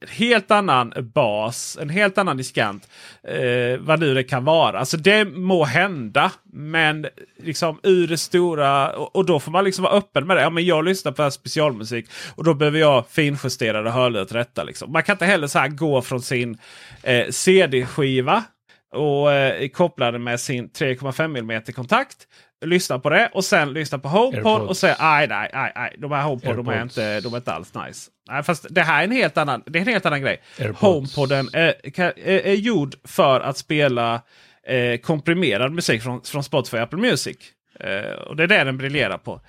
en 0.04 0.10
helt 0.10 0.52
annan 0.52 0.94
bas, 1.14 1.78
en 1.82 1.90
helt 1.90 2.18
annan 2.18 2.38
diskant. 2.38 2.90
Eh, 3.28 3.80
vad 3.80 4.00
nu 4.00 4.14
det 4.14 4.24
kan 4.24 4.46
vara. 4.46 4.80
Alltså 4.80 4.98
det 4.98 5.26
må 5.26 5.64
hända. 5.64 6.32
Men 6.54 7.08
liksom 7.44 7.80
ur 7.84 8.08
det 8.08 8.18
stora. 8.18 8.96
Och, 8.96 9.16
och 9.16 9.26
då 9.26 9.40
får 9.40 9.52
man 9.52 9.64
liksom 9.64 9.84
vara 9.84 9.94
öppen 9.94 10.28
med 10.28 10.38
det. 10.38 10.42
Ja, 10.42 10.50
men 10.50 10.66
jag 10.66 10.86
lyssnar 10.86 11.12
på 11.12 11.32
specialmusik. 11.32 12.06
Och 12.36 12.44
då 12.44 12.54
behöver 12.54 12.80
jag 12.80 13.08
finjusterade 13.10 13.90
hörlurar 13.90 14.26
till 14.26 14.36
detta. 14.36 14.64
Liksom. 14.64 14.92
Man 14.92 15.04
kan 15.04 15.14
inte 15.14 15.26
heller 15.26 15.48
så 15.48 15.60
här 15.60 15.68
gå 15.68 16.02
från 16.02 16.22
sin 16.22 16.58
eh, 17.04 17.30
CD-skiva. 17.30 18.44
Och 18.92 19.34
eh, 19.34 19.70
koppla 19.70 20.12
den 20.12 20.24
med 20.24 20.40
sin 20.40 20.70
3,5 20.70 21.38
mm 21.38 21.64
kontakt. 21.64 22.18
Lyssna 22.64 23.00
på 23.00 23.10
det 23.10 23.30
och 23.34 23.46
sen 23.46 23.74
lyssna 23.74 24.00
på 24.00 24.08
HomePod 24.08 24.36
AirPods. 24.48 24.70
och 24.70 24.78
säga 24.78 24.96
nej, 25.00 25.28
nej, 25.28 25.50
nej, 25.54 25.72
nej. 25.76 25.96
De 25.98 26.12
här 26.12 26.22
HomePod 26.24 26.56
de 26.56 26.68
är, 26.68 26.82
inte, 26.82 27.20
de 27.22 27.34
är 27.34 27.38
inte 27.38 27.54
alls 27.54 27.74
nice. 27.74 28.12
Nej, 28.30 28.44
fast 28.44 28.66
det 28.70 28.82
här 28.82 29.00
är 29.00 29.04
en 29.04 29.12
helt 29.12 29.38
annan, 29.38 29.64
det 29.66 29.80
är 29.80 29.82
en 29.82 29.88
helt 29.88 30.06
annan 30.06 30.22
grej. 30.22 30.42
AirPods. 30.60 30.82
HomePoden 30.82 31.50
är, 31.54 31.90
kan- 31.92 32.12
är, 32.16 32.40
är 32.48 32.54
gjord 32.54 32.96
för 33.04 33.40
att 33.40 33.58
spela 33.58 34.22
eh, 34.68 34.98
komprimerad 35.00 35.72
musik 35.72 36.04
från, 36.04 36.22
från 36.22 36.44
Spotify 36.44 36.78
och 36.78 36.84
Apple 36.84 37.00
Music. 37.00 37.38
Eh, 37.80 38.12
och 38.12 38.36
det 38.36 38.44
är 38.44 38.48
det 38.48 38.64
den 38.64 38.78
briljerar 38.78 39.18
på. 39.18 39.42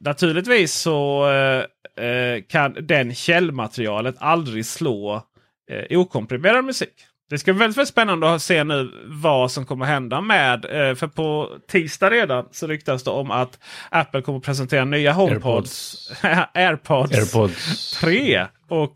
Naturligtvis 0.00 0.72
så 0.74 1.28
eh, 1.30 2.04
eh, 2.06 2.42
kan 2.48 2.76
den 2.80 3.14
källmaterialet 3.14 4.14
aldrig 4.18 4.66
slå 4.66 5.22
eh, 5.70 5.98
okomprimerad 6.00 6.64
musik. 6.64 6.94
Det 7.30 7.38
ska 7.38 7.52
bli 7.52 7.58
väldigt, 7.58 7.76
väldigt 7.76 7.88
spännande 7.88 8.34
att 8.34 8.42
se 8.42 8.64
nu 8.64 8.92
vad 9.06 9.50
som 9.50 9.66
kommer 9.66 9.86
hända 9.86 10.20
med. 10.20 10.64
Eh, 10.64 10.94
för 10.94 11.06
på 11.06 11.50
tisdag 11.70 12.10
redan 12.10 12.48
så 12.52 12.66
ryktas 12.66 13.02
det 13.02 13.10
om 13.10 13.30
att 13.30 13.58
Apple 13.90 14.22
kommer 14.22 14.40
presentera 14.40 14.84
nya 14.84 15.12
HomePods. 15.12 15.96
AirPods, 16.54 17.18
AirPods. 17.18 17.98
3. 18.00 18.46
Och, 18.68 18.94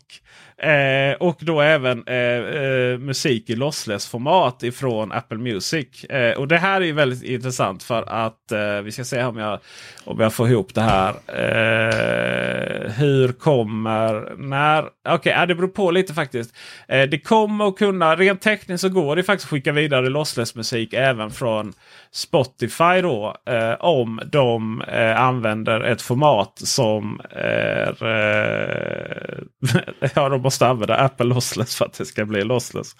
eh, 0.63 1.15
och 1.19 1.37
då 1.39 1.61
även 1.61 2.03
eh, 2.07 2.15
eh, 2.17 2.97
musik 2.97 3.49
i 3.49 3.55
lossless-format 3.55 4.63
ifrån 4.63 5.11
Apple 5.11 5.37
Music. 5.37 6.03
Eh, 6.03 6.37
och 6.37 6.47
det 6.47 6.57
här 6.57 6.81
är 6.81 6.85
ju 6.85 6.93
väldigt 6.93 7.23
intressant 7.23 7.83
för 7.83 8.03
att 8.09 8.51
eh, 8.51 8.81
vi 8.83 8.91
ska 8.91 9.03
se 9.03 9.23
om 9.23 9.37
jag, 9.37 9.59
om 10.03 10.19
jag 10.19 10.33
får 10.33 10.49
ihop 10.49 10.73
det 10.73 10.81
här. 10.81 11.09
Eh, 11.27 12.91
hur 12.91 13.31
kommer, 13.31 14.35
när? 14.37 14.85
Okej, 15.09 15.33
ja, 15.37 15.45
det 15.45 15.55
beror 15.55 15.67
på 15.67 15.91
lite 15.91 16.13
faktiskt. 16.13 16.55
Eh, 16.87 17.09
det 17.09 17.19
kommer 17.19 17.67
att 17.67 17.77
kunna, 17.77 18.15
rent 18.15 18.41
tekniskt 18.41 18.81
så 18.81 18.89
går 18.89 19.15
det 19.15 19.23
faktiskt 19.23 19.45
att 19.45 19.49
skicka 19.49 19.71
vidare 19.71 20.09
lossless-musik 20.09 20.93
även 20.93 21.31
från 21.31 21.73
Spotify 22.11 23.01
då. 23.01 23.35
Eh, 23.45 23.73
om 23.73 24.21
de 24.31 24.81
eh, 24.81 25.21
använder 25.21 25.81
ett 25.81 26.01
format 26.01 26.53
som 26.55 27.21
är... 27.29 28.05
Eh, 28.05 29.22
Ja, 30.15 30.29
de 30.29 30.41
måste 30.41 30.67
använda 30.67 30.95
Apple 30.95 31.25
Lossless 31.25 31.75
för 31.75 31.85
att 31.85 31.93
det 31.93 32.05
ska 32.05 32.25
bli 32.25 32.43
lossless. 32.43 32.95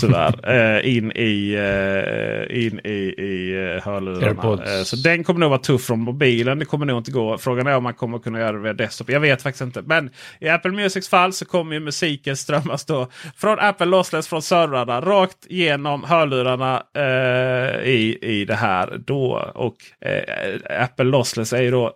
Tyvärr. 0.00 0.50
eh, 0.76 0.96
in 0.96 1.12
i, 1.12 1.54
eh, 1.54 2.64
in 2.64 2.80
i, 2.84 3.14
i 3.18 3.54
eh, 3.54 3.84
hörlurarna. 3.84 4.78
Eh, 4.78 4.82
så 4.82 4.96
den 4.96 5.24
kommer 5.24 5.40
nog 5.40 5.50
vara 5.50 5.60
tuff 5.60 5.84
från 5.84 6.00
mobilen. 6.00 6.58
Det 6.58 6.64
kommer 6.64 6.86
nog 6.86 6.98
inte 6.98 7.10
gå. 7.10 7.38
Frågan 7.38 7.66
är 7.66 7.76
om 7.76 7.82
man 7.82 7.94
kommer 7.94 8.18
kunna 8.18 8.38
göra 8.38 8.52
det 8.52 8.58
via 8.58 8.72
desktop. 8.72 9.10
Jag 9.10 9.20
vet 9.20 9.42
faktiskt 9.42 9.62
inte. 9.62 9.82
Men 9.82 10.10
i 10.40 10.48
Apple 10.48 10.70
Musics 10.70 11.08
fall 11.08 11.32
så 11.32 11.44
kommer 11.44 11.74
ju 11.74 11.80
musiken 11.80 12.36
strömmas 12.36 12.84
då 12.84 13.08
från 13.36 13.58
Apple 13.58 13.86
Lossless 13.86 14.28
från 14.28 14.42
servrarna 14.42 15.00
rakt 15.00 15.46
genom 15.48 16.04
hörlurarna 16.04 16.82
eh, 16.96 17.88
i, 17.88 18.18
i 18.22 18.44
det 18.44 18.54
här. 18.54 18.98
då. 19.06 19.52
Och 19.54 19.76
eh, 20.08 20.82
Apple 20.82 21.04
Lossless 21.04 21.52
är 21.52 21.62
ju 21.62 21.70
då 21.70 21.92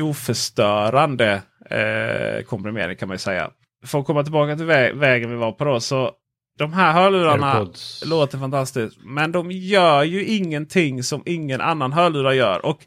oförstörande 0.00 1.42
eh, 1.70 2.42
komprimering 2.44 2.96
kan 2.96 3.08
man 3.08 3.14
ju 3.14 3.18
säga. 3.18 3.50
För 3.86 3.98
att 4.00 4.06
komma 4.06 4.22
tillbaka 4.22 4.56
till 4.56 4.66
vä 4.66 4.92
vägen 4.92 5.30
vi 5.30 5.36
var 5.36 5.52
på 5.52 5.64
då. 5.64 5.80
Så 5.80 6.10
de 6.58 6.72
här 6.72 6.92
hörlurarna 6.92 7.52
AirPods. 7.52 8.04
låter 8.06 8.38
fantastiskt. 8.38 8.98
Men 9.04 9.32
de 9.32 9.50
gör 9.50 10.02
ju 10.02 10.24
ingenting 10.24 11.02
som 11.02 11.22
ingen 11.26 11.60
annan 11.60 11.92
hörlurar 11.92 12.32
gör. 12.32 12.66
Och 12.66 12.78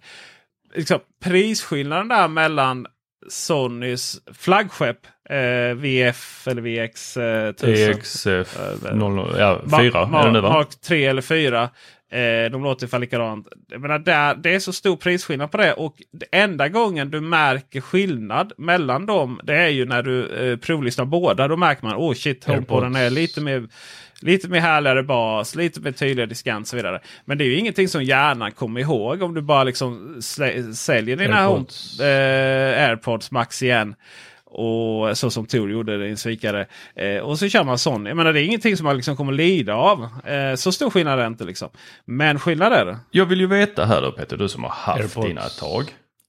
liksom, 0.76 1.00
prisskillnaden 1.24 2.08
där 2.08 2.28
mellan 2.28 2.88
Sonys 3.30 4.18
flaggskepp 4.34 5.00
eh, 5.30 5.76
VF 5.76 6.48
eller 6.48 6.62
VX 6.62 7.18
eh, 7.18 7.48
1000. 7.50 7.90
EXF 7.92 8.58
Eh, 8.86 8.96
00, 8.96 9.36
ja, 9.40 9.62
Ma- 9.66 9.80
4 9.80 10.06
Ma- 10.06 10.20
är 10.22 10.26
det 10.26 10.32
nu 10.32 10.42
va? 10.42 10.50
Mark 10.50 10.70
3 10.82 11.06
eller 11.06 11.22
4. 11.22 11.70
Eh, 12.10 12.52
de 12.52 12.64
låter 12.64 12.84
ungefär 12.84 13.00
likadant. 13.00 13.48
Jag 13.68 13.82
menar, 13.82 14.00
där, 14.00 14.36
det 14.36 14.56
är 14.56 14.60
så 14.60 14.74
stor 14.74 14.96
prisskillnad 14.96 15.52
på 15.52 15.58
det. 15.58 15.74
Och 15.74 16.02
enda 16.32 16.70
gången 16.70 17.10
du 17.12 17.22
märker 17.22 17.82
skillnad 17.82 18.54
mellan 18.58 19.06
dem. 19.06 19.40
Det 19.44 19.56
är 19.56 19.68
ju 19.68 19.86
när 19.86 20.04
du 20.04 20.28
eh, 20.28 20.58
provlyssnar 20.58 21.06
båda. 21.06 21.48
Då 21.48 21.58
märker 21.58 21.86
man 21.86 21.96
oh 21.96 22.14
shit, 22.14 22.46
HomePoden 22.46 22.96
är 22.96 23.10
lite 23.10 23.42
mer, 23.42 23.68
lite 24.22 24.48
mer 24.48 24.60
härligare 24.60 25.04
bas, 25.04 25.56
lite 25.56 25.82
mer 25.82 25.92
tydligare 25.92 26.30
diskant 26.30 26.64
och 26.64 26.68
så 26.68 26.76
vidare. 26.76 27.02
Men 27.26 27.38
det 27.38 27.44
är 27.44 27.46
ju 27.46 27.56
ingenting 27.56 27.88
som 27.88 28.04
hjärnan 28.04 28.52
kommer 28.52 28.82
ihåg 28.82 29.22
om 29.22 29.34
du 29.34 29.42
bara 29.42 29.64
liksom 29.64 30.22
säljer 30.74 31.16
dina 31.16 31.40
AirPods. 31.40 32.00
Home, 32.00 32.10
eh, 32.10 32.90
AirPods 32.90 33.32
Max 33.32 33.64
igen. 33.64 33.96
Och 34.50 35.18
så 35.18 35.30
som 35.30 35.46
Tor 35.46 35.72
gjorde 35.72 35.98
det 35.98 36.10
en 36.10 36.18
svikare. 36.18 36.66
Eh, 36.96 37.18
och 37.18 37.40
så 37.40 37.50
kör 37.50 37.64
man 37.64 37.78
sån. 37.78 38.06
Jag 38.06 38.18
menar 38.18 38.34
det 38.34 38.42
är 38.42 38.46
ingenting 38.46 38.78
som 38.78 38.84
man 38.84 38.96
liksom 38.96 39.16
kommer 39.16 39.34
lida 39.34 39.76
av. 39.76 40.08
Eh, 40.26 40.56
så 40.56 40.72
stor 40.72 40.90
skillnad 40.90 41.20
är 41.20 41.24
det 41.24 41.28
inte 41.28 41.44
liksom. 41.44 41.70
Men 42.06 42.40
skillnad 42.40 42.74
är 42.74 42.86
det. 42.86 42.98
Jag 43.12 43.26
vill 43.26 43.40
ju 43.40 43.48
veta 43.48 43.86
här 43.86 44.02
då 44.02 44.12
Peter, 44.12 44.38
du 44.38 44.50
som 44.50 44.64
har 44.64 44.72
haft 44.72 45.00
AirPods. 45.00 45.28
dina 45.28 45.42
ett 45.42 45.58
tag. 45.58 45.84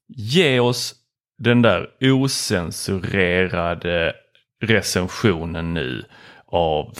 Ge 0.07 0.59
oss 0.59 0.95
den 1.37 1.61
där 1.61 1.87
osensurerade 2.01 4.13
recensionen 4.61 5.73
nu 5.73 6.03
av 6.45 6.93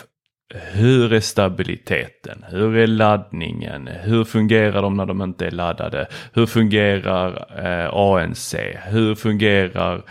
hur 0.53 1.13
är 1.13 1.19
stabiliteten? 1.19 2.45
Hur 2.49 2.77
är 2.77 2.87
laddningen? 2.87 3.87
Hur 3.87 4.23
fungerar 4.23 4.81
de 4.81 4.97
när 4.97 5.05
de 5.05 5.21
inte 5.21 5.47
är 5.47 5.51
laddade? 5.51 6.07
Hur 6.33 6.45
fungerar 6.45 7.45
eh, 7.65 7.93
ANC? 7.93 8.55
Hur 8.85 9.15
fungerar 9.15 10.01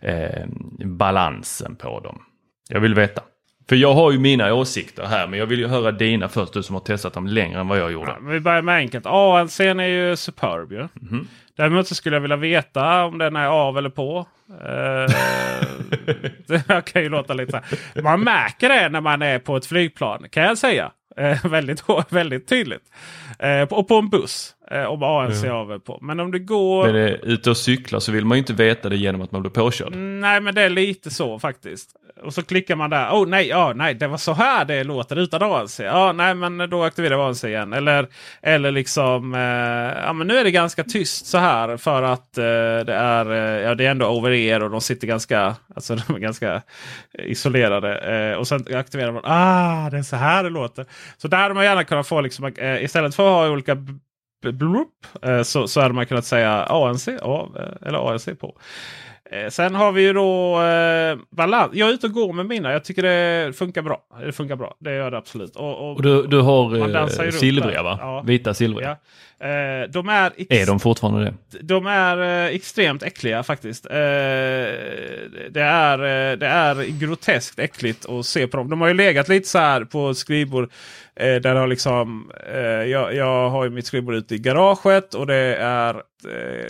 eh, 0.00 0.46
balansen 0.84 1.76
på 1.76 2.00
dem? 2.00 2.22
Jag 2.68 2.80
vill 2.80 2.94
veta. 2.94 3.22
För 3.68 3.76
jag 3.76 3.94
har 3.94 4.12
ju 4.12 4.18
mina 4.18 4.54
åsikter 4.54 5.06
här 5.06 5.26
men 5.26 5.38
jag 5.38 5.46
vill 5.46 5.58
ju 5.58 5.66
höra 5.66 5.92
dina 5.92 6.28
först, 6.28 6.52
du 6.52 6.62
som 6.62 6.74
har 6.74 6.80
testat 6.80 7.12
dem 7.12 7.26
längre 7.26 7.60
än 7.60 7.68
vad 7.68 7.78
jag 7.78 7.92
gjorde. 7.92 8.10
Ja, 8.10 8.18
vi 8.28 8.40
börjar 8.40 8.62
med 8.62 8.74
enkelt. 8.74 9.06
ANC 9.06 9.60
är 9.60 9.82
ju 9.82 10.16
superb 10.16 10.72
ju. 10.72 10.88
Däremot 11.56 11.88
så 11.88 11.94
skulle 11.94 12.16
jag 12.16 12.20
vilja 12.20 12.36
veta 12.36 13.04
om 13.04 13.18
den 13.18 13.36
är 13.36 13.46
av 13.46 13.78
eller 13.78 13.90
på. 13.90 14.26
Eh, 14.48 15.14
det 16.46 16.82
kan 16.86 17.02
ju 17.02 17.08
låta 17.08 17.34
lite 17.34 17.50
så 17.52 17.56
här. 17.56 18.02
Man 18.02 18.20
märker 18.20 18.68
det 18.68 18.88
när 18.88 19.00
man 19.00 19.22
är 19.22 19.38
på 19.38 19.56
ett 19.56 19.66
flygplan 19.66 20.26
kan 20.30 20.42
jag 20.42 20.58
säga. 20.58 20.90
Eh, 21.16 21.46
väldigt, 21.46 21.84
väldigt 22.08 22.48
tydligt. 22.48 22.82
Och 23.70 23.88
på 23.88 23.94
en 23.94 24.08
buss. 24.08 24.54
Eh, 24.70 24.84
om 24.84 25.02
ANC 25.02 25.44
är 25.44 25.50
av 25.50 25.78
på. 25.78 25.98
Men 26.02 26.20
om 26.20 26.30
det 26.30 26.38
går... 26.38 26.86
Men 26.86 26.96
är 26.96 27.24
ute 27.24 27.50
och 27.50 27.56
cyklar 27.56 28.00
så 28.00 28.12
vill 28.12 28.24
man 28.24 28.36
ju 28.36 28.40
inte 28.40 28.52
veta 28.52 28.88
det 28.88 28.96
genom 28.96 29.20
att 29.20 29.32
man 29.32 29.40
blir 29.40 29.50
påkörd. 29.50 29.96
Nej, 29.96 30.40
men 30.40 30.54
det 30.54 30.62
är 30.62 30.68
lite 30.68 31.10
så 31.10 31.38
faktiskt. 31.38 31.90
Och 32.22 32.34
så 32.34 32.42
klickar 32.42 32.76
man 32.76 32.90
där. 32.90 33.10
Oh 33.10 33.26
nej, 33.28 33.48
ja, 33.48 33.72
nej, 33.76 33.94
det 33.94 34.06
var 34.06 34.18
så 34.18 34.32
här 34.32 34.64
det 34.64 34.84
låter 34.84 35.16
utan 35.16 35.42
ANC. 35.42 35.80
Ja, 35.80 36.12
nej, 36.12 36.34
men 36.34 36.70
då 36.70 36.82
aktiverar 36.82 37.16
vi 37.16 37.22
ANC 37.22 37.44
igen. 37.44 37.72
Eller, 37.72 38.06
eller 38.42 38.70
liksom, 38.70 39.34
eh, 39.34 39.40
ja, 40.04 40.12
men 40.12 40.26
nu 40.26 40.36
är 40.36 40.44
det 40.44 40.50
ganska 40.50 40.84
tyst 40.84 41.26
så 41.26 41.38
här 41.38 41.76
för 41.76 42.02
att 42.02 42.38
eh, 42.38 42.44
det 42.86 42.94
är, 42.94 43.32
eh, 43.32 43.62
ja, 43.62 43.74
det 43.74 43.86
är 43.86 43.90
ändå 43.90 44.06
over 44.06 44.30
ear 44.30 44.62
och 44.62 44.70
de 44.70 44.80
sitter 44.80 45.06
ganska, 45.06 45.56
alltså 45.74 45.96
de 46.06 46.16
är 46.16 46.20
ganska 46.20 46.62
isolerade. 47.18 47.98
Eh, 47.98 48.38
och 48.38 48.48
sen 48.48 48.64
aktiverar 48.74 49.12
man, 49.12 49.22
ah, 49.24 49.90
det 49.90 49.98
är 49.98 50.02
så 50.02 50.16
här 50.16 50.44
det 50.44 50.50
låter. 50.50 50.86
Så 51.16 51.28
där 51.28 51.38
hade 51.38 51.54
man 51.54 51.64
gärna 51.64 51.84
kunnat 51.84 52.08
få 52.08 52.20
liksom, 52.20 52.44
eh, 52.46 52.84
istället 52.84 53.14
för 53.14 53.26
att 53.26 53.32
ha 53.32 53.52
olika 53.52 53.76
blup, 54.40 54.88
eh, 55.22 55.42
så, 55.42 55.68
så 55.68 55.80
hade 55.80 55.94
man 55.94 56.06
kunnat 56.06 56.24
säga 56.24 56.50
ANC 56.64 57.08
av 57.22 57.56
eh, 57.56 57.88
eller 57.88 58.12
ANC 58.12 58.28
på. 58.40 58.56
Eh, 59.30 59.48
Sen 59.48 59.74
har 59.74 59.92
vi 59.92 60.02
ju 60.02 60.12
då 60.12 60.60
eh, 60.62 61.18
balans. 61.30 61.70
Jag 61.74 61.88
är 61.88 61.92
ute 61.92 62.06
och 62.06 62.12
går 62.12 62.32
med 62.32 62.46
mina. 62.46 62.72
Jag 62.72 62.84
tycker 62.84 63.02
det 63.02 63.52
funkar 63.52 63.82
bra. 63.82 64.00
Det 64.24 64.32
funkar 64.32 64.56
bra. 64.56 64.74
Det 64.78 64.94
gör 64.94 65.10
det 65.10 65.18
absolut. 65.18 65.56
Och, 65.56 65.92
Och 65.92 66.02
du, 66.02 66.26
du 66.26 66.40
har 66.40 67.30
silvriga 67.30 67.82
va? 67.82 67.98
Ja. 68.00 68.22
Vita 68.26 68.54
silvriga. 68.54 68.88
ja. 68.88 68.96
Eh, 69.40 69.90
de 69.90 70.08
är, 70.08 70.32
Är 70.52 70.66
de 70.66 70.80
fortfarande 70.80 71.24
det? 71.24 71.58
de 71.62 71.86
är 71.86 72.46
eh, 72.46 72.54
extremt 72.54 73.02
äckliga 73.02 73.42
faktiskt. 73.42 73.86
Eh, 73.86 73.96
det, 75.50 75.62
är, 75.62 75.98
eh, 75.98 76.38
det 76.38 76.46
är 76.46 76.98
groteskt 77.00 77.58
äckligt 77.58 78.08
att 78.08 78.26
se 78.26 78.46
på 78.46 78.56
dem. 78.56 78.70
De 78.70 78.80
har 78.80 78.88
ju 78.88 78.94
legat 78.94 79.28
lite 79.28 79.48
så 79.48 79.58
här 79.58 79.84
på 79.84 80.14
skrivbord. 80.14 80.70
Eh, 81.16 81.34
där 81.34 81.54
har 81.54 81.66
liksom, 81.66 82.32
eh, 82.52 82.60
jag, 82.60 83.14
jag 83.14 83.50
har 83.50 83.64
ju 83.64 83.70
mitt 83.70 83.86
skrivbord 83.86 84.14
ute 84.14 84.34
i 84.34 84.38
garaget 84.38 85.14
och 85.14 85.26
det 85.26 85.56
är 85.56 86.02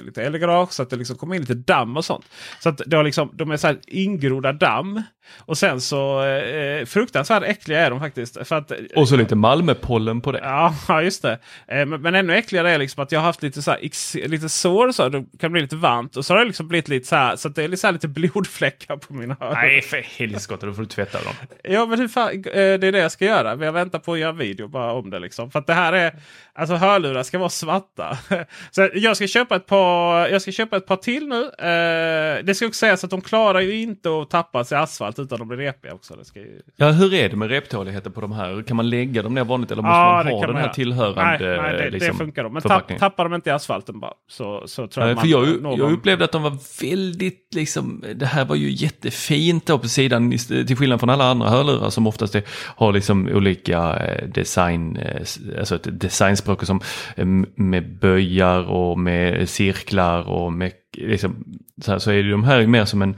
lite 0.00 0.22
äldre 0.22 0.38
garage 0.38 0.72
så 0.72 0.82
att 0.82 0.90
det 0.90 0.96
liksom 0.96 1.16
kommer 1.16 1.34
in 1.34 1.40
lite 1.40 1.54
damm 1.54 1.96
och 1.96 2.04
sånt. 2.04 2.24
Så 2.60 2.68
att 2.68 2.80
det 2.86 2.96
har 2.96 3.04
liksom, 3.04 3.30
de 3.32 3.50
är 3.50 3.56
så 3.56 3.66
här 3.66 3.76
ingrodda 3.86 4.52
damm. 4.52 5.02
Och 5.38 5.58
sen 5.58 5.80
så 5.80 6.24
eh, 6.24 6.84
fruktansvärt 6.84 7.42
äckliga 7.42 7.80
är 7.80 7.90
de 7.90 8.00
faktiskt. 8.00 8.46
För 8.48 8.56
att, 8.56 8.72
Och 8.96 9.08
så 9.08 9.16
lite 9.16 9.36
Malmöpollen 9.36 10.20
på 10.20 10.32
det. 10.32 10.40
Ja, 10.42 10.74
just 11.02 11.22
det. 11.22 11.38
Men, 11.66 11.88
men 11.88 12.14
ännu 12.14 12.34
äckligare 12.34 12.57
är 12.64 12.78
liksom 12.78 13.02
att 13.02 13.12
jag 13.12 13.20
har 13.20 13.26
haft 13.26 13.42
lite, 13.42 13.62
så 13.62 13.70
här, 13.70 14.28
lite 14.28 14.48
sår. 14.48 14.92
Så 14.92 15.02
här, 15.02 15.10
det 15.10 15.24
kan 15.40 15.52
bli 15.52 15.60
lite 15.60 15.76
varmt. 15.76 16.16
Och 16.16 16.24
så 16.24 16.34
har 16.34 16.38
det 16.38 16.44
liksom 16.46 16.68
blivit 16.68 16.88
lite 16.88 17.06
så 17.06 17.16
här. 17.16 17.36
Så 17.36 17.48
att 17.48 17.54
det 17.54 17.64
är 17.64 17.68
lite, 17.68 17.80
så 17.80 17.90
lite 17.90 18.08
blodfläckar 18.08 18.96
på 18.96 19.14
mina 19.14 19.36
öron. 19.40 19.54
Nej 19.54 19.82
för 19.82 19.96
helskotta, 20.18 20.66
då 20.66 20.72
får 20.72 20.82
du 20.82 20.88
tvätta 20.88 21.18
dem. 21.22 21.32
Ja 21.62 21.86
men 21.86 21.98
hur 21.98 22.08
fan, 22.08 22.30
eh, 22.30 22.40
det 22.42 22.60
är 22.86 22.92
det 22.92 22.98
jag 22.98 23.12
ska 23.12 23.24
göra. 23.24 23.56
Men 23.56 23.66
jag 23.66 23.72
väntar 23.72 23.98
på 23.98 24.12
att 24.12 24.18
göra 24.18 24.30
en 24.30 24.36
video 24.36 24.68
bara 24.68 24.92
om 24.92 25.10
det. 25.10 25.18
Liksom. 25.18 25.50
För 25.50 25.58
att 25.58 25.66
det 25.66 25.74
här 25.74 25.92
är, 25.92 26.12
alltså 26.52 26.74
hörlurar 26.74 27.22
ska 27.22 27.38
vara 27.38 27.48
svarta. 27.48 28.18
Så 28.70 28.88
jag 28.94 29.16
ska 29.16 29.26
köpa 29.26 29.56
ett 29.56 29.66
par, 29.66 30.28
jag 30.28 30.42
ska 30.42 30.52
köpa 30.52 30.76
ett 30.76 30.86
par 30.86 30.96
till 30.96 31.28
nu. 31.28 31.42
Eh, 31.44 32.44
det 32.44 32.54
ska 32.54 32.66
också 32.66 32.78
sägas 32.78 33.04
att 33.04 33.10
de 33.10 33.20
klarar 33.20 33.60
ju 33.60 33.80
inte 33.80 34.08
att 34.22 34.30
tappas 34.30 34.72
i 34.72 34.74
asfalt 34.74 35.18
utan 35.18 35.38
de 35.38 35.48
blir 35.48 35.58
repiga 35.58 35.94
också. 35.94 36.14
Det 36.16 36.24
ska 36.24 36.40
ju... 36.40 36.60
Ja, 36.76 36.90
hur 36.90 37.14
är 37.14 37.28
det 37.28 37.36
med 37.36 37.48
reptåligheten 37.50 38.12
på 38.12 38.20
de 38.20 38.32
här? 38.32 38.62
Kan 38.62 38.76
man 38.76 38.90
lägga 38.90 39.22
dem 39.22 39.34
ner 39.34 39.44
vanligt 39.44 39.70
eller 39.70 39.82
måste 39.82 39.94
Ja, 39.94 40.22
man 40.24 40.32
ha 40.32 40.46
den 40.46 40.56
här 40.56 40.62
göra. 40.62 40.72
tillhörande 40.72 41.48
Nej, 41.48 41.60
nej 41.62 41.76
det, 41.84 41.90
liksom, 41.90 42.08
det 42.12 42.18
funkar 42.18 42.44
då. 42.48 42.52
Men 42.52 42.62
tapp, 42.62 42.98
tappar 42.98 43.24
de 43.24 43.34
inte 43.34 43.50
i 43.50 43.52
asfalten 43.52 44.00
bara 44.00 44.12
så, 44.28 44.62
så 44.66 44.86
tror 44.86 45.06
jag 45.06 45.14
Nej, 45.14 45.22
för 45.22 45.28
jag, 45.28 45.62
når 45.62 45.70
jag 45.70 45.78
dem. 45.78 45.94
upplevde 45.94 46.24
att 46.24 46.32
de 46.32 46.42
var 46.42 46.58
väldigt, 46.80 47.54
liksom, 47.54 48.04
det 48.14 48.26
här 48.26 48.44
var 48.44 48.56
ju 48.56 48.70
jättefint 48.70 49.66
då 49.66 49.78
på 49.78 49.88
sidan, 49.88 50.38
till 50.48 50.76
skillnad 50.76 51.00
från 51.00 51.10
alla 51.10 51.30
andra 51.30 51.48
hörlurar 51.48 51.90
som 51.90 52.06
oftast 52.06 52.34
är, 52.34 52.42
har 52.76 52.92
liksom 52.92 53.28
olika 53.28 53.96
eh, 53.96 54.28
design, 54.28 54.96
eh, 54.96 55.20
alltså 55.58 55.74
ett 55.74 56.00
designspråk 56.00 56.64
som 56.64 56.80
eh, 57.16 57.26
med 57.54 57.98
böjar 57.98 58.70
och 58.70 58.98
med 58.98 59.48
cirklar 59.48 60.28
och 60.28 60.52
med, 60.52 60.72
liksom, 60.96 61.44
så, 61.82 61.90
här, 61.92 61.98
så 61.98 62.10
är 62.10 62.22
det 62.22 62.30
de 62.30 62.44
här 62.44 62.66
mer 62.66 62.84
som 62.84 63.02
en, 63.02 63.16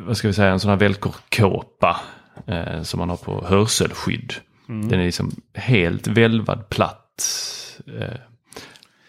vad 0.00 0.16
ska 0.16 0.28
vi 0.28 0.34
säga, 0.34 0.52
en 0.52 0.60
sån 0.60 0.70
här 0.70 0.76
välcrokåpa 0.76 2.00
eh, 2.46 2.82
som 2.82 2.98
man 2.98 3.08
har 3.08 3.16
på 3.16 3.44
hörselskydd. 3.46 4.34
Mm. 4.68 4.88
Den 4.88 5.00
är 5.00 5.04
liksom 5.04 5.30
helt 5.54 6.06
välvad 6.06 6.68
platt. 6.68 7.24
Eh, 8.00 8.14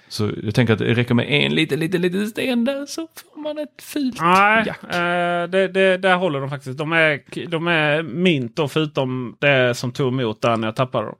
så 0.10 0.32
jag 0.44 0.56
tänker 0.56 0.74
att 0.74 0.80
det 0.80 0.94
räcker 0.94 1.14
med 1.14 1.26
en 1.30 1.56
liten, 1.56 1.80
liten, 1.80 2.02
liten 2.02 2.28
sten 2.28 2.66
där 2.66 2.86
så 2.86 3.08
får 3.34 3.42
man 3.42 3.58
ett 3.58 3.82
fult 3.82 4.22
Nej, 4.22 4.64
jack. 4.68 4.84
eh, 4.84 5.50
det, 5.50 5.68
det, 5.68 5.98
där 5.98 6.16
håller 6.16 6.40
de 6.40 6.50
faktiskt. 6.50 6.78
De 6.78 6.92
är, 6.94 7.48
de 7.48 7.68
är 7.68 8.04
mint 8.04 8.56
då, 8.56 8.68
förutom 8.68 9.36
det 9.40 9.76
som 9.76 9.92
tog 9.92 10.08
emot 10.08 10.42
där 10.42 10.58
när 10.58 10.68
jag 10.68 10.76
tappade 10.76 11.06
dem. 11.06 11.16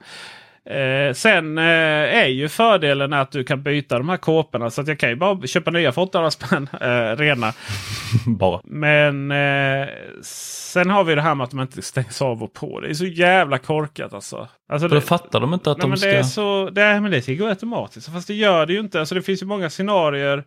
Eh, 0.66 1.14
sen 1.14 1.58
eh, 1.58 1.64
är 2.18 2.28
ju 2.28 2.50
fördelen 2.50 3.14
att 3.14 3.32
du 3.32 3.44
kan 3.44 3.64
byta 3.64 3.98
de 3.98 4.10
här 4.10 4.18
kåporna. 4.18 4.70
Så 4.70 4.82
att 4.82 4.88
jag 4.88 5.00
kan 5.00 5.10
ju 5.10 5.16
bara 5.16 5.48
köpa 5.48 5.72
nya 5.72 5.92
för 5.92 6.02
800 6.02 6.32
spänn. 6.32 6.70
Eh, 6.82 7.16
rena. 7.18 7.54
Bara. 8.28 8.62
Men 8.64 9.32
eh, 9.32 9.88
sen 10.24 10.90
har 10.90 11.04
vi 11.04 11.16
det 11.16 11.22
här 11.22 11.36
med 11.36 11.44
att 11.44 11.52
de 11.52 11.60
inte 11.60 11.82
stängs 11.82 12.22
av 12.22 12.44
och 12.44 12.54
på. 12.54 12.80
Det 12.80 12.90
är 12.90 12.94
så 12.94 13.06
jävla 13.06 13.58
korkat 13.58 14.14
alltså. 14.14 14.48
alltså 14.70 14.88
det- 14.88 15.02
fattar 15.02 15.40
de 15.40 15.54
inte 15.54 15.72
att 15.72 15.78
Nej, 15.78 15.82
de 15.84 15.90
men 15.90 15.98
ska... 15.98 16.08
det, 16.08 16.18
är 16.18 16.24
så, 16.24 16.70
det, 16.70 17.00
men 17.02 17.12
det 17.12 17.22
ska 17.22 17.34
gå 17.34 17.48
automatiskt. 17.48 18.14
Fast 18.14 18.28
det 18.28 18.34
gör 18.34 18.66
det 18.66 18.74
ju 18.74 18.80
inte. 18.80 19.00
Alltså, 19.00 19.16
det 19.16 19.22
finns 19.22 19.42
ju 19.42 19.46
många 19.46 19.70
scenarier 19.70 20.44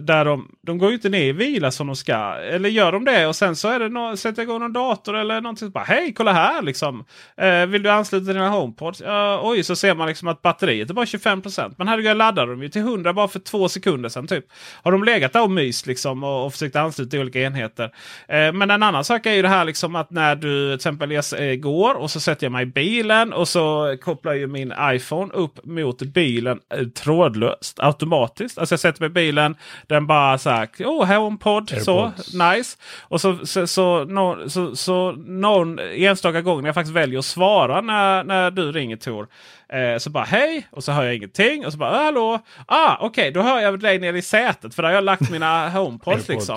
där 0.00 0.24
de, 0.24 0.48
de 0.62 0.78
går 0.78 0.88
ju 0.88 0.94
inte 0.94 1.08
ner 1.08 1.24
i 1.24 1.32
vila 1.32 1.70
som 1.70 1.86
de 1.86 1.96
ska. 1.96 2.34
Eller 2.34 2.68
gör 2.68 2.92
de 2.92 3.04
det 3.04 3.26
och 3.26 3.36
sen 3.36 3.56
så 3.56 3.68
är 3.68 3.78
det 3.78 3.88
no, 3.88 4.16
sätter 4.16 4.42
igång 4.42 4.60
någon 4.60 4.72
dator 4.72 5.16
eller 5.16 5.40
någonting. 5.40 5.70
Bara, 5.70 5.84
Hej, 5.84 6.14
kolla 6.14 6.32
här 6.32 6.62
liksom. 6.62 7.04
Eh, 7.36 7.66
vill 7.66 7.82
du 7.82 7.90
ansluta 7.90 8.32
dina 8.32 8.48
HomePods? 8.48 9.00
Ja, 9.00 9.40
oj, 9.42 9.62
så 9.62 9.76
ser 9.76 9.94
man 9.94 10.08
liksom 10.08 10.28
att 10.28 10.42
batteriet 10.42 10.90
är 10.90 10.94
bara 10.94 11.04
25% 11.04 11.74
Men 11.78 11.88
herregud, 11.88 12.10
jag 12.10 12.16
laddade 12.16 12.52
dem 12.52 12.62
ju 12.62 12.68
till 12.68 12.82
100 12.82 13.12
bara 13.12 13.28
för 13.28 13.38
två 13.38 13.68
sekunder 13.68 14.08
sedan. 14.08 14.26
Typ. 14.26 14.44
Har 14.82 14.92
de 14.92 15.04
legat 15.04 15.32
där 15.32 15.42
och 15.42 15.50
myst 15.50 15.86
liksom 15.86 16.24
och, 16.24 16.46
och 16.46 16.52
försökt 16.52 16.76
ansluta 16.76 17.18
olika 17.18 17.40
enheter. 17.40 17.84
Eh, 18.28 18.52
men 18.52 18.70
en 18.70 18.82
annan 18.82 19.04
sak 19.04 19.26
är 19.26 19.32
ju 19.32 19.42
det 19.42 19.48
här 19.48 19.64
liksom 19.64 19.96
att 19.96 20.10
när 20.10 20.36
du 20.36 20.68
till 20.68 20.74
exempel 20.74 21.10
jag 21.10 21.24
eh, 21.50 21.54
går 21.54 21.94
och 21.94 22.10
så 22.10 22.20
sätter 22.20 22.44
jag 22.46 22.52
mig 22.52 22.62
i 22.62 22.66
bilen 22.66 23.32
och 23.32 23.48
så 23.48 23.96
kopplar 24.00 24.32
ju 24.32 24.46
min 24.46 24.72
iPhone 24.82 25.32
upp 25.32 25.64
mot 25.64 26.02
bilen 26.02 26.60
eh, 26.74 26.86
trådlöst 26.86 27.80
automatiskt. 27.80 28.58
Alltså 28.58 28.72
jag 28.72 28.80
sätter 28.80 29.00
mig 29.00 29.06
i 29.06 29.10
bilen, 29.10 29.56
den 29.88 30.06
bara 30.06 30.38
så 30.38 30.50
här, 30.50 30.68
oh 30.78 31.04
HomePod, 31.06 31.70
så 31.84 32.12
nice. 32.38 32.78
Och 33.02 33.20
så, 33.20 33.46
så, 33.46 33.66
så, 33.66 34.04
nå- 34.04 34.48
så, 34.48 34.76
så 34.76 35.12
någon 35.12 35.78
enstaka 35.78 36.40
gång 36.40 36.60
när 36.62 36.68
jag 36.68 36.74
faktiskt 36.74 36.96
väljer 36.96 37.18
att 37.18 37.24
svara 37.24 37.80
när, 37.80 38.24
när 38.24 38.50
du 38.50 38.72
ringer 38.72 38.96
Tor. 38.96 39.28
Eh, 39.72 39.98
så 39.98 40.10
bara 40.10 40.24
hej 40.24 40.66
och 40.70 40.84
så 40.84 40.92
hör 40.92 41.04
jag 41.04 41.14
ingenting. 41.14 41.66
Och 41.66 41.72
så 41.72 41.78
bara 41.78 41.90
"Ah, 41.90 42.04
hallå. 42.04 42.38
Ah, 42.66 42.96
Okej, 43.00 43.30
då 43.30 43.42
hör 43.42 43.60
jag 43.60 43.80
dig 43.80 43.98
nere 43.98 44.18
i 44.18 44.22
sätet 44.22 44.74
för 44.74 44.82
där 44.82 44.88
har 44.88 44.94
jag 44.94 45.04
lagt 45.04 45.30
mina 45.30 45.68
HomePods. 45.70 46.28
liksom. 46.28 46.56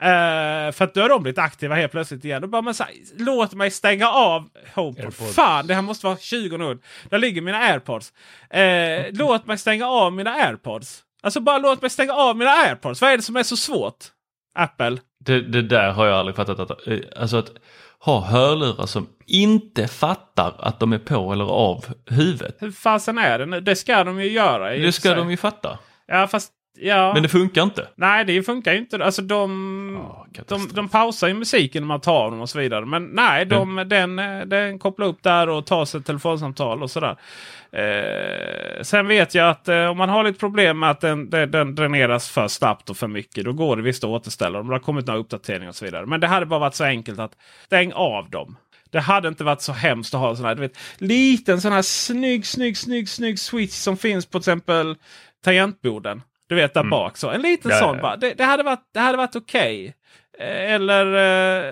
Eh, 0.00 0.72
för 0.72 0.82
att 0.82 0.94
då 0.94 1.00
har 1.00 1.08
de 1.08 1.22
blivit 1.22 1.38
aktiva 1.38 1.74
helt 1.74 1.92
plötsligt 1.92 2.24
igen. 2.24 2.42
Då 2.42 2.48
bara, 2.48 2.62
man, 2.62 2.74
så 2.74 2.84
här, 2.84 2.92
låt 3.18 3.54
mig 3.54 3.70
stänga 3.70 4.08
av 4.08 4.48
HomePod. 4.74 5.04
AirPods. 5.04 5.34
Fan, 5.34 5.66
det 5.66 5.74
här 5.74 5.82
måste 5.82 6.06
vara 6.06 6.16
20 6.16 6.56
nudd. 6.56 6.82
Där 7.10 7.18
ligger 7.18 7.42
mina 7.42 7.58
AirPods. 7.58 8.12
Eh, 8.50 9.04
låt 9.12 9.46
mig 9.46 9.58
stänga 9.58 9.86
av 9.88 10.12
mina 10.12 10.30
AirPods. 10.30 11.02
Alltså 11.26 11.40
bara 11.40 11.58
låt 11.58 11.82
mig 11.82 11.90
stänga 11.90 12.12
av 12.12 12.36
mina 12.36 12.50
AirPods. 12.50 13.00
Vad 13.00 13.12
är 13.12 13.16
det 13.16 13.22
som 13.22 13.36
är 13.36 13.42
så 13.42 13.56
svårt? 13.56 14.04
Apple. 14.58 14.98
Det, 15.24 15.40
det 15.40 15.62
där 15.62 15.92
har 15.92 16.06
jag 16.06 16.18
aldrig 16.18 16.36
fattat. 16.36 16.60
Att, 16.60 16.86
eh, 16.86 16.98
alltså 17.16 17.36
att 17.36 17.50
ha 17.98 18.20
hörlurar 18.20 18.86
som 18.86 19.08
inte 19.26 19.88
fattar 19.88 20.54
att 20.58 20.80
de 20.80 20.92
är 20.92 20.98
på 20.98 21.32
eller 21.32 21.44
av 21.44 21.84
huvudet. 22.10 22.56
Hur 22.58 22.70
fasen 22.70 23.18
är 23.18 23.38
det 23.38 23.46
nu? 23.46 23.60
Det 23.60 23.76
ska 23.76 24.04
de 24.04 24.20
ju 24.20 24.30
göra. 24.30 24.70
Det 24.70 24.92
ska 24.92 25.08
sig. 25.08 25.16
de 25.16 25.30
ju 25.30 25.36
fatta. 25.36 25.78
Ja, 26.06 26.26
fast... 26.26 26.52
Ja. 26.78 27.12
Men 27.14 27.22
det 27.22 27.28
funkar 27.28 27.62
inte. 27.62 27.88
Nej, 27.94 28.24
det 28.24 28.42
funkar 28.42 28.72
ju 28.72 28.78
inte. 28.78 29.04
Alltså 29.04 29.22
de, 29.22 29.46
de, 30.48 30.68
de 30.72 30.88
pausar 30.88 31.28
ju 31.28 31.34
musiken 31.34 31.82
när 31.82 31.86
man 31.86 32.00
tar 32.00 32.30
dem 32.30 32.40
och 32.40 32.50
så 32.50 32.58
vidare. 32.58 32.86
Men 32.86 33.04
nej, 33.04 33.46
de, 33.46 33.84
den, 33.86 34.18
eh, 34.18 34.40
den 34.40 34.78
kopplar 34.78 35.06
upp 35.06 35.22
där 35.22 35.48
och 35.48 35.66
tar 35.66 35.84
sig 35.84 36.00
ett 36.00 36.06
telefonsamtal 36.06 36.82
och 36.82 36.90
sådär. 36.90 37.16
Eh, 37.72 38.82
sen 38.82 39.06
vet 39.06 39.34
jag 39.34 39.50
att 39.50 39.68
eh, 39.68 39.84
om 39.84 39.98
man 39.98 40.08
har 40.08 40.24
lite 40.24 40.38
problem 40.38 40.78
med 40.78 40.90
att 40.90 41.00
den, 41.00 41.30
den, 41.30 41.50
den 41.50 41.74
dräneras 41.74 42.28
för 42.30 42.48
snabbt 42.48 42.90
och 42.90 42.96
för 42.96 43.08
mycket. 43.08 43.44
Då 43.44 43.52
går 43.52 43.76
det 43.76 43.82
visst 43.82 44.04
att 44.04 44.10
återställa 44.10 44.58
dem. 44.58 44.68
Det 44.68 44.74
har 44.74 44.80
kommit 44.80 45.06
några 45.06 45.20
uppdateringar 45.20 45.68
och 45.68 45.74
så 45.74 45.84
vidare. 45.84 46.06
Men 46.06 46.20
det 46.20 46.26
hade 46.26 46.46
bara 46.46 46.60
varit 46.60 46.74
så 46.74 46.84
enkelt 46.84 47.18
att 47.18 47.32
stäng 47.66 47.92
av 47.92 48.30
dem. 48.30 48.56
Det 48.90 49.00
hade 49.00 49.28
inte 49.28 49.44
varit 49.44 49.62
så 49.62 49.72
hemskt 49.72 50.14
att 50.14 50.20
ha 50.20 50.30
en 50.30 50.36
sån 50.36 50.46
här 50.46 50.54
du 50.54 50.60
vet, 50.60 50.78
liten 50.98 51.60
sån 51.60 51.72
här 51.72 51.82
snygg, 51.82 52.46
snygg, 52.46 52.76
snygg, 52.78 53.08
snygg 53.08 53.38
switch 53.38 53.74
som 53.74 53.96
finns 53.96 54.26
på 54.26 54.30
till 54.30 54.38
exempel 54.38 54.96
tangentborden. 55.44 56.22
Du 56.48 56.54
vet 56.54 56.74
där 56.74 56.84
bak. 56.84 57.16
Så 57.16 57.30
en 57.30 57.42
liten 57.42 57.70
Ja, 57.70 57.76
sån 57.78 57.96
ja. 57.96 58.02
bara. 58.02 58.16
Det, 58.16 58.34
det 58.34 58.44
hade 58.44 58.62
varit, 58.62 58.84
det 58.94 59.00
hade 59.00 59.18
varit 59.18 59.36
okej. 59.36 59.94
Eh, 60.38 60.72
Eller 60.72 61.06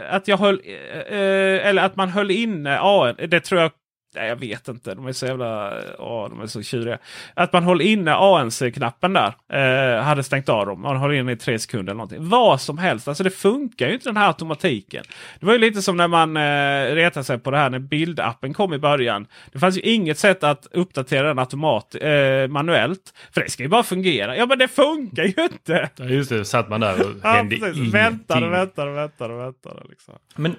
eh, 0.04 0.14
att 0.14 0.28
jag 0.28 0.36
höll, 0.36 0.60
eh, 0.64 1.00
eh, 1.18 1.66
eller 1.66 1.82
att 1.84 1.96
man 1.96 2.08
höll 2.08 2.30
inne 2.30 2.78
AN. 2.80 3.14
Det 3.28 3.40
tror 3.40 3.60
jag 3.60 3.70
Nej, 4.14 4.28
jag 4.28 4.36
vet 4.36 4.68
inte. 4.68 4.94
De 4.94 5.06
är 5.06 5.12
så 5.12 5.26
jävla 5.26 5.72
ja, 5.98 6.26
de 6.30 6.40
är 6.40 6.46
så 6.46 6.62
tjuriga. 6.62 6.98
Att 7.34 7.52
man 7.52 7.62
håller 7.62 7.84
inne 7.84 8.14
ANC-knappen 8.14 9.12
där. 9.12 9.34
Eh, 9.52 10.02
hade 10.02 10.22
stängt 10.22 10.48
av 10.48 10.66
dem. 10.66 10.80
Man 10.80 10.96
håller 10.96 11.14
inne 11.14 11.32
i 11.32 11.36
tre 11.36 11.58
sekunder 11.58 11.90
eller 11.92 11.96
någonting. 11.98 12.28
Vad 12.28 12.60
som 12.60 12.78
helst. 12.78 13.08
Alltså 13.08 13.24
det 13.24 13.30
funkar 13.30 13.88
ju 13.88 13.94
inte 13.94 14.08
den 14.08 14.16
här 14.16 14.26
automatiken. 14.26 15.04
Det 15.40 15.46
var 15.46 15.52
ju 15.52 15.58
lite 15.58 15.82
som 15.82 15.96
när 15.96 16.08
man 16.08 16.36
eh, 16.36 16.94
retade 16.94 17.24
sig 17.24 17.38
på 17.38 17.50
det 17.50 17.56
här 17.56 17.70
när 17.70 17.78
bildappen 17.78 18.54
kom 18.54 18.74
i 18.74 18.78
början. 18.78 19.26
Det 19.52 19.58
fanns 19.58 19.76
ju 19.76 19.80
inget 19.80 20.18
sätt 20.18 20.44
att 20.44 20.66
uppdatera 20.70 21.28
den 21.28 21.38
automat 21.38 21.94
eh, 22.00 22.48
manuellt. 22.48 23.14
För 23.34 23.40
det 23.40 23.50
ska 23.50 23.62
ju 23.62 23.68
bara 23.68 23.82
fungera. 23.82 24.36
Ja 24.36 24.46
men 24.46 24.58
det 24.58 24.68
funkar 24.68 25.22
ju 25.24 25.44
inte! 25.52 25.90
Ja, 25.96 26.04
just 26.04 26.30
det, 26.30 26.44
satt 26.44 26.68
man 26.68 26.80
där 26.80 27.00
och 27.00 27.10
Ja, 27.22 27.28
hände 27.28 27.56
precis. 27.56 27.76
ingenting. 27.76 27.90
Väntade, 27.90 28.48
väntade, 28.48 28.90
väntade, 28.92 29.34
väntade. 29.34 29.80
Liksom. 29.90 30.14
Men 30.36 30.56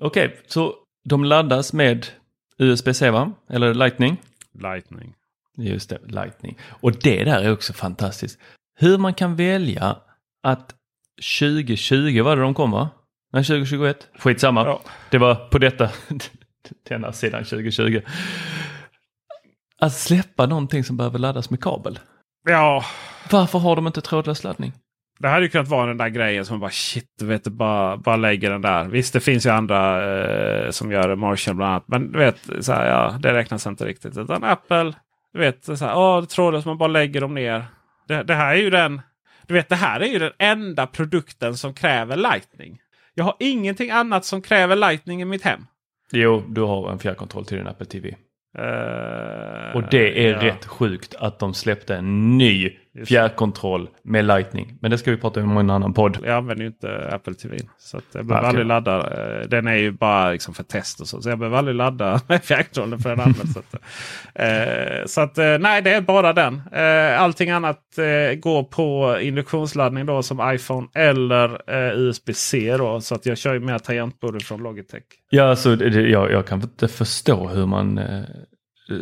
okej, 0.00 0.36
så 0.46 0.74
de 1.08 1.24
laddas 1.24 1.72
med 1.72 2.06
USB-C 2.60 3.10
va? 3.10 3.32
Eller 3.50 3.74
Lightning? 3.74 4.16
Lightning. 4.52 5.14
Just 5.56 5.90
det, 5.90 5.98
Lightning. 6.06 6.58
Och 6.68 6.92
det 6.92 7.24
där 7.24 7.42
är 7.42 7.52
också 7.52 7.72
fantastiskt. 7.72 8.38
Hur 8.78 8.98
man 8.98 9.14
kan 9.14 9.36
välja 9.36 9.96
att 10.42 10.74
2020 11.40 12.22
var 12.22 12.36
det 12.36 12.42
de 12.42 12.54
kom 12.54 12.70
va? 12.70 12.88
Nej, 13.32 13.44
2021. 13.44 14.08
Skitsamma. 14.18 14.64
Ja. 14.64 14.80
Det 15.10 15.18
var 15.18 15.34
på 15.34 15.58
detta, 15.58 15.90
denna 16.88 17.12
sidan 17.12 17.44
2020. 17.44 18.00
Att 19.80 19.92
släppa 19.94 20.46
någonting 20.46 20.84
som 20.84 20.96
behöver 20.96 21.18
laddas 21.18 21.50
med 21.50 21.60
kabel. 21.62 21.98
Ja, 22.44 22.84
Varför 23.30 23.58
har 23.58 23.76
de 23.76 23.86
inte 23.86 24.00
trådlös 24.00 24.44
laddning? 24.44 24.72
Det 25.20 25.28
hade 25.28 25.42
ju 25.42 25.48
kunnat 25.48 25.68
vara 25.68 25.86
den 25.86 25.96
där 25.96 26.08
grejen 26.08 26.44
som 26.44 26.60
bara 26.60 26.70
shit, 26.70 27.04
du 27.18 27.26
vet, 27.26 27.44
bara, 27.44 27.96
bara 27.96 28.16
lägger 28.16 28.50
den 28.50 28.62
där. 28.62 28.84
Visst, 28.84 29.12
det 29.12 29.20
finns 29.20 29.46
ju 29.46 29.50
andra 29.50 30.12
eh, 30.14 30.70
som 30.70 30.92
gör 30.92 31.14
Marshall 31.16 31.54
bland 31.54 31.70
annat. 31.72 31.84
Men 31.88 32.12
du 32.12 32.18
vet, 32.18 32.36
så 32.60 32.72
här, 32.72 32.88
ja, 32.90 33.18
det 33.22 33.32
räknas 33.34 33.66
inte 33.66 33.84
riktigt. 33.86 34.18
Utan 34.18 34.44
Apple, 34.44 34.92
du 35.32 35.38
vet, 35.40 35.64
så 35.64 35.74
här, 35.84 35.96
åh, 35.98 36.24
trådlöst, 36.24 36.66
man 36.66 36.78
bara 36.78 36.88
lägger 36.88 37.20
dem 37.20 37.34
ner. 37.34 37.64
Det, 38.08 38.22
det 38.22 38.34
här 38.34 38.54
är 38.54 38.60
ju 38.60 38.70
den, 38.70 39.00
du 39.46 39.54
vet, 39.54 39.68
det 39.68 39.76
här 39.76 40.00
är 40.00 40.06
ju 40.06 40.18
den 40.18 40.32
enda 40.38 40.86
produkten 40.86 41.56
som 41.56 41.74
kräver 41.74 42.16
Lightning. 42.16 42.78
Jag 43.14 43.24
har 43.24 43.34
ingenting 43.40 43.90
annat 43.90 44.24
som 44.24 44.42
kräver 44.42 44.76
Lightning 44.76 45.22
i 45.22 45.24
mitt 45.24 45.42
hem. 45.42 45.66
Jo, 46.12 46.42
du 46.48 46.60
har 46.60 46.92
en 46.92 46.98
fjärrkontroll 46.98 47.44
till 47.44 47.56
din 47.58 47.66
Apple 47.66 47.86
TV. 47.86 48.08
Eh, 48.58 49.76
Och 49.76 49.82
det 49.90 50.26
är 50.26 50.32
ja. 50.32 50.42
rätt 50.42 50.66
sjukt 50.66 51.14
att 51.18 51.38
de 51.38 51.54
släppte 51.54 51.96
en 51.96 52.38
ny 52.38 52.70
fjärrkontroll 53.06 53.88
med 54.02 54.24
Lightning. 54.24 54.74
Men 54.80 54.90
det 54.90 54.98
ska 54.98 55.10
vi 55.10 55.16
prata 55.16 55.42
om 55.42 55.56
i 55.56 55.60
en 55.60 55.70
annan 55.70 55.94
podd. 55.94 56.18
Jag 56.24 56.34
använder 56.36 56.62
ju 56.64 56.66
inte 56.68 57.08
Apple 57.12 57.34
TV. 57.34 57.58
Så 57.78 57.96
att 57.96 58.04
jag 58.12 58.26
behöver 58.26 58.46
Ah, 58.46 58.48
aldrig 58.48 58.66
ladda. 58.66 58.96
eh, 59.40 59.48
Den 59.48 59.66
är 59.66 59.74
ju 59.76 59.90
bara 59.92 60.30
liksom 60.30 60.54
för 60.54 60.62
test 60.62 61.00
och 61.00 61.06
så. 61.08 61.22
Så 61.22 61.28
jag 61.28 61.38
behöver 61.38 61.58
aldrig 61.58 61.76
ladda 61.76 62.18
fjärrkontrollen 62.42 62.98
för 62.98 63.08
den 63.10 63.20
används 63.20 63.56
inte. 63.56 63.78
Eh, 64.34 65.06
så 65.06 65.20
att 65.20 65.38
eh, 65.38 65.58
nej, 65.58 65.82
det 65.82 65.92
är 65.94 66.00
bara 66.00 66.32
den. 66.32 66.62
Eh, 66.72 67.20
allting 67.22 67.50
annat 67.50 67.98
eh, 67.98 68.34
går 68.38 68.62
på 68.62 69.18
induktionsladdning 69.20 70.06
då 70.06 70.22
som 70.22 70.52
iPhone 70.54 70.86
eller 70.94 71.48
eh, 71.74 71.98
USB-C. 71.98 72.76
då. 72.78 73.00
Så 73.00 73.14
att 73.14 73.26
jag 73.26 73.38
kör 73.38 73.54
ju 73.54 73.60
mer 73.60 73.78
tangentbord 73.78 74.42
från 74.42 74.62
Logitech. 74.62 75.02
Ja, 75.30 75.44
alltså, 75.44 75.76
det, 75.76 75.86
jag, 76.00 76.32
jag 76.32 76.46
kan 76.46 76.62
inte 76.62 76.88
förstå 76.88 77.48
hur 77.48 77.66
man 77.66 77.98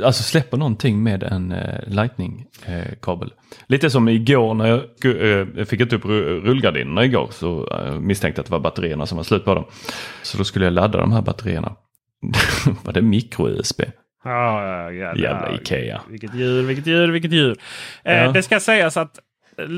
alltså 0.05 0.23
släpper 0.23 0.57
någonting 0.57 1.03
med 1.03 1.23
en 1.23 1.53
eh, 1.53 1.81
Lightning-kabel. 1.87 3.33
Lite 3.67 3.91
som 3.91 4.09
igår 4.09 4.55
när 4.55 4.67
jag, 4.67 4.81
gu- 5.03 5.23
eh, 5.43 5.49
jag 5.57 5.69
fick 5.69 5.81
inte 5.81 5.97
upp 5.97 6.05
ru- 6.05 6.41
rullgardinerna 6.41 7.05
igår 7.05 7.29
så 7.33 7.69
eh, 7.73 8.01
misstänkte 8.01 8.41
att 8.41 8.47
det 8.47 8.53
var 8.53 8.61
batterierna 8.61 9.07
som 9.07 9.17
var 9.17 9.23
slut 9.25 9.45
på 9.45 9.55
dem. 9.55 9.65
Så 10.23 10.39
då 10.39 10.45
skulle 10.45 10.65
jag 10.65 10.73
ladda 10.73 10.99
de 10.99 11.13
här 11.13 11.23
batterierna. 11.23 11.77
var 12.85 12.93
det 12.93 13.03
micro-USB? 13.03 13.81
Ja, 14.25 14.65
ja, 14.67 14.93
ja, 14.93 15.17
Jävla. 15.17 15.55
Ikea. 15.55 16.01
Vilket 16.09 16.35
djur, 16.35 16.63
vilket 16.63 16.87
djur, 16.87 17.09
vilket 17.09 17.33
djur. 17.33 17.57
Eh, 18.05 18.17
Ja. 18.17 18.33
Det 18.33 18.43
ska 18.43 18.61
sägas 18.61 18.97
att 18.97 19.19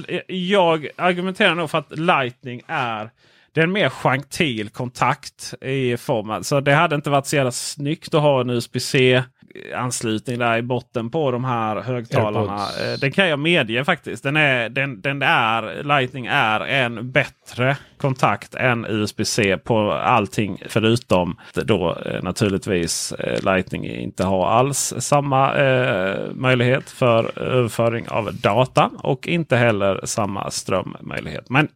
eh, 0.08 0.20
jag 0.36 0.88
argumenterar 0.96 1.54
nog 1.54 1.70
för 1.70 1.78
att 1.78 1.98
Lightning 1.98 2.62
är 2.66 3.10
det 3.52 3.60
är 3.60 3.64
en 3.64 3.72
mer 3.72 3.88
gentil 3.88 4.68
kontakt 4.68 5.54
i 5.62 5.96
formen. 5.96 6.44
Så 6.44 6.60
det 6.60 6.72
hade 6.74 6.94
inte 6.94 7.10
varit 7.10 7.26
så 7.26 7.36
jävla 7.36 7.50
snyggt 7.52 8.14
att 8.14 8.22
ha 8.22 8.40
en 8.40 8.50
USB-C 8.50 9.22
anslutning 9.76 10.38
där 10.38 10.56
i 10.58 10.62
botten 10.62 11.10
på 11.10 11.30
de 11.30 11.44
här 11.44 11.76
högtalarna. 11.80 12.52
AirPods. 12.52 12.80
Eh, 12.80 12.98
Det 13.00 13.10
kan 13.10 13.28
jag 13.28 13.38
medge 13.38 13.84
faktiskt. 13.84 14.22
Den 14.22 14.36
är, 14.36 14.68
den, 14.68 15.00
den 15.00 15.22
är, 15.22 15.82
Lightning 15.84 16.26
är 16.26 16.60
en 16.60 17.10
bättre 17.12 17.76
kontakt 17.96 18.54
än 18.54 18.86
USB-C 18.88 19.58
på 19.58 19.92
allting 19.92 20.62
förutom 20.68 21.36
då 21.54 21.96
eh, 22.06 22.22
naturligtvis 22.22 23.12
eh, 23.12 23.42
Lightning 23.44 23.84
inte 23.86 24.24
har 24.24 24.46
alls 24.48 24.94
samma 24.98 25.54
eh, 25.56 26.32
möjlighet 26.34 26.90
för 26.90 27.38
överföring 27.38 28.08
av 28.08 28.34
data 28.34 28.90
och 28.98 29.28
inte 29.28 29.56
heller 29.56 30.00
samma 30.04 30.50
strömmöjlighet. 30.50 31.50
Men 31.50 31.68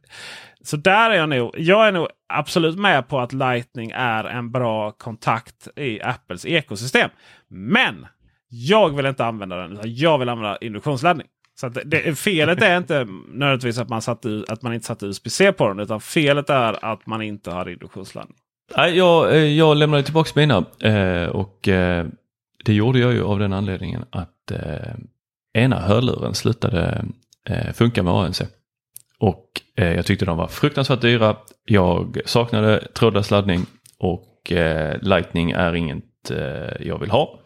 så 0.65 0.77
där 0.77 1.11
är 1.11 1.15
jag 1.15 1.29
nog. 1.29 1.51
Jag 1.59 1.89
är 1.89 1.93
nog 1.93 2.09
absolut 2.29 2.79
med 2.79 3.09
på 3.09 3.21
att 3.21 3.33
Lightning 3.33 3.91
är 3.95 4.25
en 4.25 4.51
bra 4.51 4.91
kontakt 4.91 5.69
i 5.77 6.03
Apples 6.03 6.47
ekosystem. 6.47 7.11
Men 7.49 8.07
jag 8.49 8.97
vill 8.97 9.07
inte 9.07 9.25
använda 9.25 9.57
den. 9.57 9.73
utan 9.73 9.95
Jag 9.95 10.19
vill 10.19 10.29
använda 10.29 10.59
induktionsladdning. 10.61 11.27
Så 11.61 11.67
att 11.67 11.75
det, 11.75 11.83
det, 11.85 12.19
felet 12.19 12.63
är 12.63 12.79
inte 12.79 13.07
nödvändigtvis 13.29 13.79
att 13.79 13.89
man, 13.89 14.03
satt, 14.03 14.27
att 14.49 14.63
man 14.63 14.75
inte 14.75 14.87
satte 14.87 15.07
USB-C 15.07 15.53
på 15.53 15.69
den. 15.69 15.81
Utan 15.81 16.01
felet 16.01 16.51
är 16.51 16.85
att 16.85 17.07
man 17.07 17.23
inte 17.23 17.51
har 17.51 17.69
induktionsladdning. 17.69 18.37
Jag, 18.77 19.33
eh, 19.33 19.37
jag 19.37 19.77
lämnade 19.77 20.03
tillbaka 20.03 20.31
mina 20.35 20.65
eh, 20.81 21.29
och 21.29 21.69
eh, 21.69 22.07
det 22.65 22.75
gjorde 22.75 22.99
jag 22.99 23.13
ju 23.13 23.25
av 23.25 23.39
den 23.39 23.53
anledningen 23.53 24.05
att 24.11 24.31
ena 25.55 25.81
hörluren 25.81 26.35
slutade 26.35 27.05
funka 27.75 28.03
med 28.03 28.13
ANC. 28.13 28.43
Och 29.19 29.47
eh, 29.77 29.93
jag 29.93 30.07
tyckte 30.07 30.25
de 30.25 30.37
var 30.37 30.49
fruktansvärt 30.49 31.01
dyra. 31.01 31.37
Jag 31.65 32.21
saknade 32.25 32.89
trådlös 32.95 33.31
laddning 33.31 33.67
och 33.99 34.53
eh, 34.53 34.97
Lightning 35.03 35.51
är 35.51 35.75
inget 35.75 36.31
eh, 36.31 36.87
jag 36.87 36.99
vill 36.99 37.11
ha. 37.11 37.41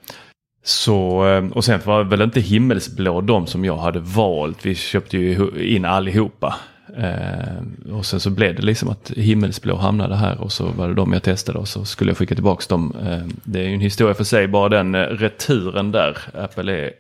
Så, 0.64 1.28
eh, 1.28 1.44
och 1.52 1.64
sen 1.64 1.80
var 1.84 2.04
väl 2.04 2.22
inte 2.22 2.40
himmelsblå 2.40 3.20
de 3.20 3.46
som 3.46 3.64
jag 3.64 3.76
hade 3.76 4.00
valt. 4.00 4.66
Vi 4.66 4.74
köpte 4.74 5.18
ju 5.18 5.50
in 5.74 5.84
allihopa. 5.84 6.54
Eh, 6.96 7.92
och 7.92 8.06
sen 8.06 8.20
så 8.20 8.30
blev 8.30 8.54
det 8.54 8.62
liksom 8.62 8.88
att 8.88 9.10
himmelsblå 9.16 9.76
hamnade 9.76 10.16
här 10.16 10.40
och 10.40 10.52
så 10.52 10.66
var 10.66 10.88
det 10.88 10.94
de 10.94 11.12
jag 11.12 11.22
testade 11.22 11.58
och 11.58 11.68
så 11.68 11.84
skulle 11.84 12.10
jag 12.10 12.18
skicka 12.18 12.34
tillbaka 12.34 12.64
dem. 12.68 12.96
Eh, 13.02 13.36
det 13.44 13.60
är 13.60 13.68
ju 13.68 13.74
en 13.74 13.80
historia 13.80 14.14
för 14.14 14.24
sig, 14.24 14.48
bara 14.48 14.68
den 14.68 14.94
eh, 14.94 15.00
returen 15.00 15.92
där. 15.92 16.18
Apple 16.34 16.72
är 16.72 16.92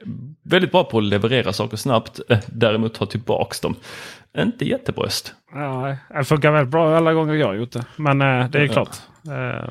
väldigt 0.42 0.72
bra 0.72 0.84
på 0.84 0.98
att 0.98 1.04
leverera 1.04 1.52
saker 1.52 1.76
snabbt, 1.76 2.20
eh, 2.28 2.38
däremot 2.46 2.94
ta 2.94 3.06
tillbaka 3.06 3.54
dem 3.62 3.76
inte 4.38 4.68
jättebröst. 4.68 5.34
Ja, 5.54 5.96
det 6.14 6.24
funkar 6.24 6.52
väldigt 6.52 6.70
bra 6.72 6.96
alla 6.96 7.12
gånger 7.12 7.34
jag 7.34 7.46
har 7.46 7.54
gjort 7.54 7.72
det. 7.72 7.84
Men 7.96 8.22
eh, 8.22 8.50
det 8.50 8.58
är 8.62 8.66
klart. 8.66 8.96
Eh, 9.30 9.70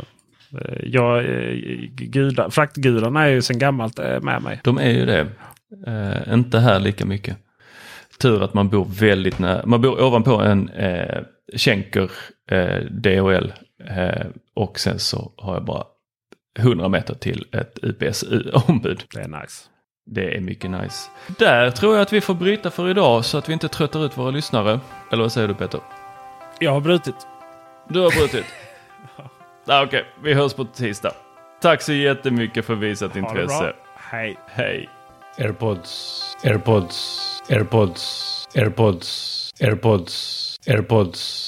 jag, 0.84 1.18
eh, 1.18 1.56
gudar, 1.92 2.50
fraktgudarna 2.50 3.24
är 3.24 3.28
ju 3.30 3.42
sedan 3.42 3.60
gammalt 3.60 4.00
eh, 4.00 4.22
med 4.22 4.42
mig. 4.42 4.62
De 4.64 4.78
är 4.78 4.90
ju 4.90 5.06
det. 5.06 5.28
Eh, 5.88 6.34
inte 6.34 6.60
här 6.60 6.80
lika 6.80 7.06
mycket. 7.06 7.38
Tur 8.22 8.44
att 8.44 8.54
man 8.54 8.70
bor 8.70 8.86
väldigt 9.00 9.40
nära. 9.40 9.66
Man 9.66 9.82
bor 9.82 10.04
ovanpå 10.04 10.42
en 10.42 10.70
eh, 10.70 11.24
Schenker 11.56 12.12
eh, 12.52 12.80
DHL. 12.80 13.54
Eh, 13.86 14.26
och 14.56 14.80
sen 14.80 15.00
så 15.00 15.34
har 15.38 15.54
jag 15.54 15.66
bara 15.66 15.84
100 16.60 16.90
meter 16.90 17.14
till 17.14 17.46
ett 17.52 17.80
UPS-ombud. 17.82 19.04
Det 19.14 19.20
är 19.22 19.28
nice. 19.42 19.64
Det 20.10 20.36
är 20.36 20.42
mycket 20.42 20.72
nice. 20.72 21.10
Där 21.28 21.72
tror 21.72 21.96
jag 21.96 22.02
att 22.02 22.14
vi 22.14 22.22
får 22.22 22.34
bryta 22.34 22.72
för 22.72 22.90
idag 22.90 23.26
så 23.26 23.38
att 23.38 23.50
vi 23.50 23.54
inte 23.54 23.68
tröttar 23.68 24.06
ut 24.06 24.18
våra 24.18 24.32
lyssnare. 24.32 24.80
Eller 25.12 25.24
vad 25.24 25.32
säger 25.32 25.48
du 25.48 25.54
Peter? 25.54 25.80
Jag 26.60 26.72
har 26.72 26.82
brutit. 26.82 27.16
Du 27.90 28.00
har 28.00 28.12
brutit? 28.12 28.46
ah, 29.18 29.24
Okej, 29.66 29.86
okay. 29.86 30.04
vi 30.24 30.34
hörs 30.34 30.54
på 30.54 30.66
tisdag. 30.66 31.12
Tack 31.62 31.82
så 31.82 31.94
jättemycket 31.94 32.66
för 32.66 32.76
visat 32.76 33.16
intresse. 33.16 33.74
Hej. 33.96 34.38
Hej. 34.48 34.90
Airpods, 35.38 36.22
airpods, 36.44 37.20
airpods, 37.50 38.48
airpods, 38.56 39.52
airpods, 39.62 40.60
airpods. 40.68 41.47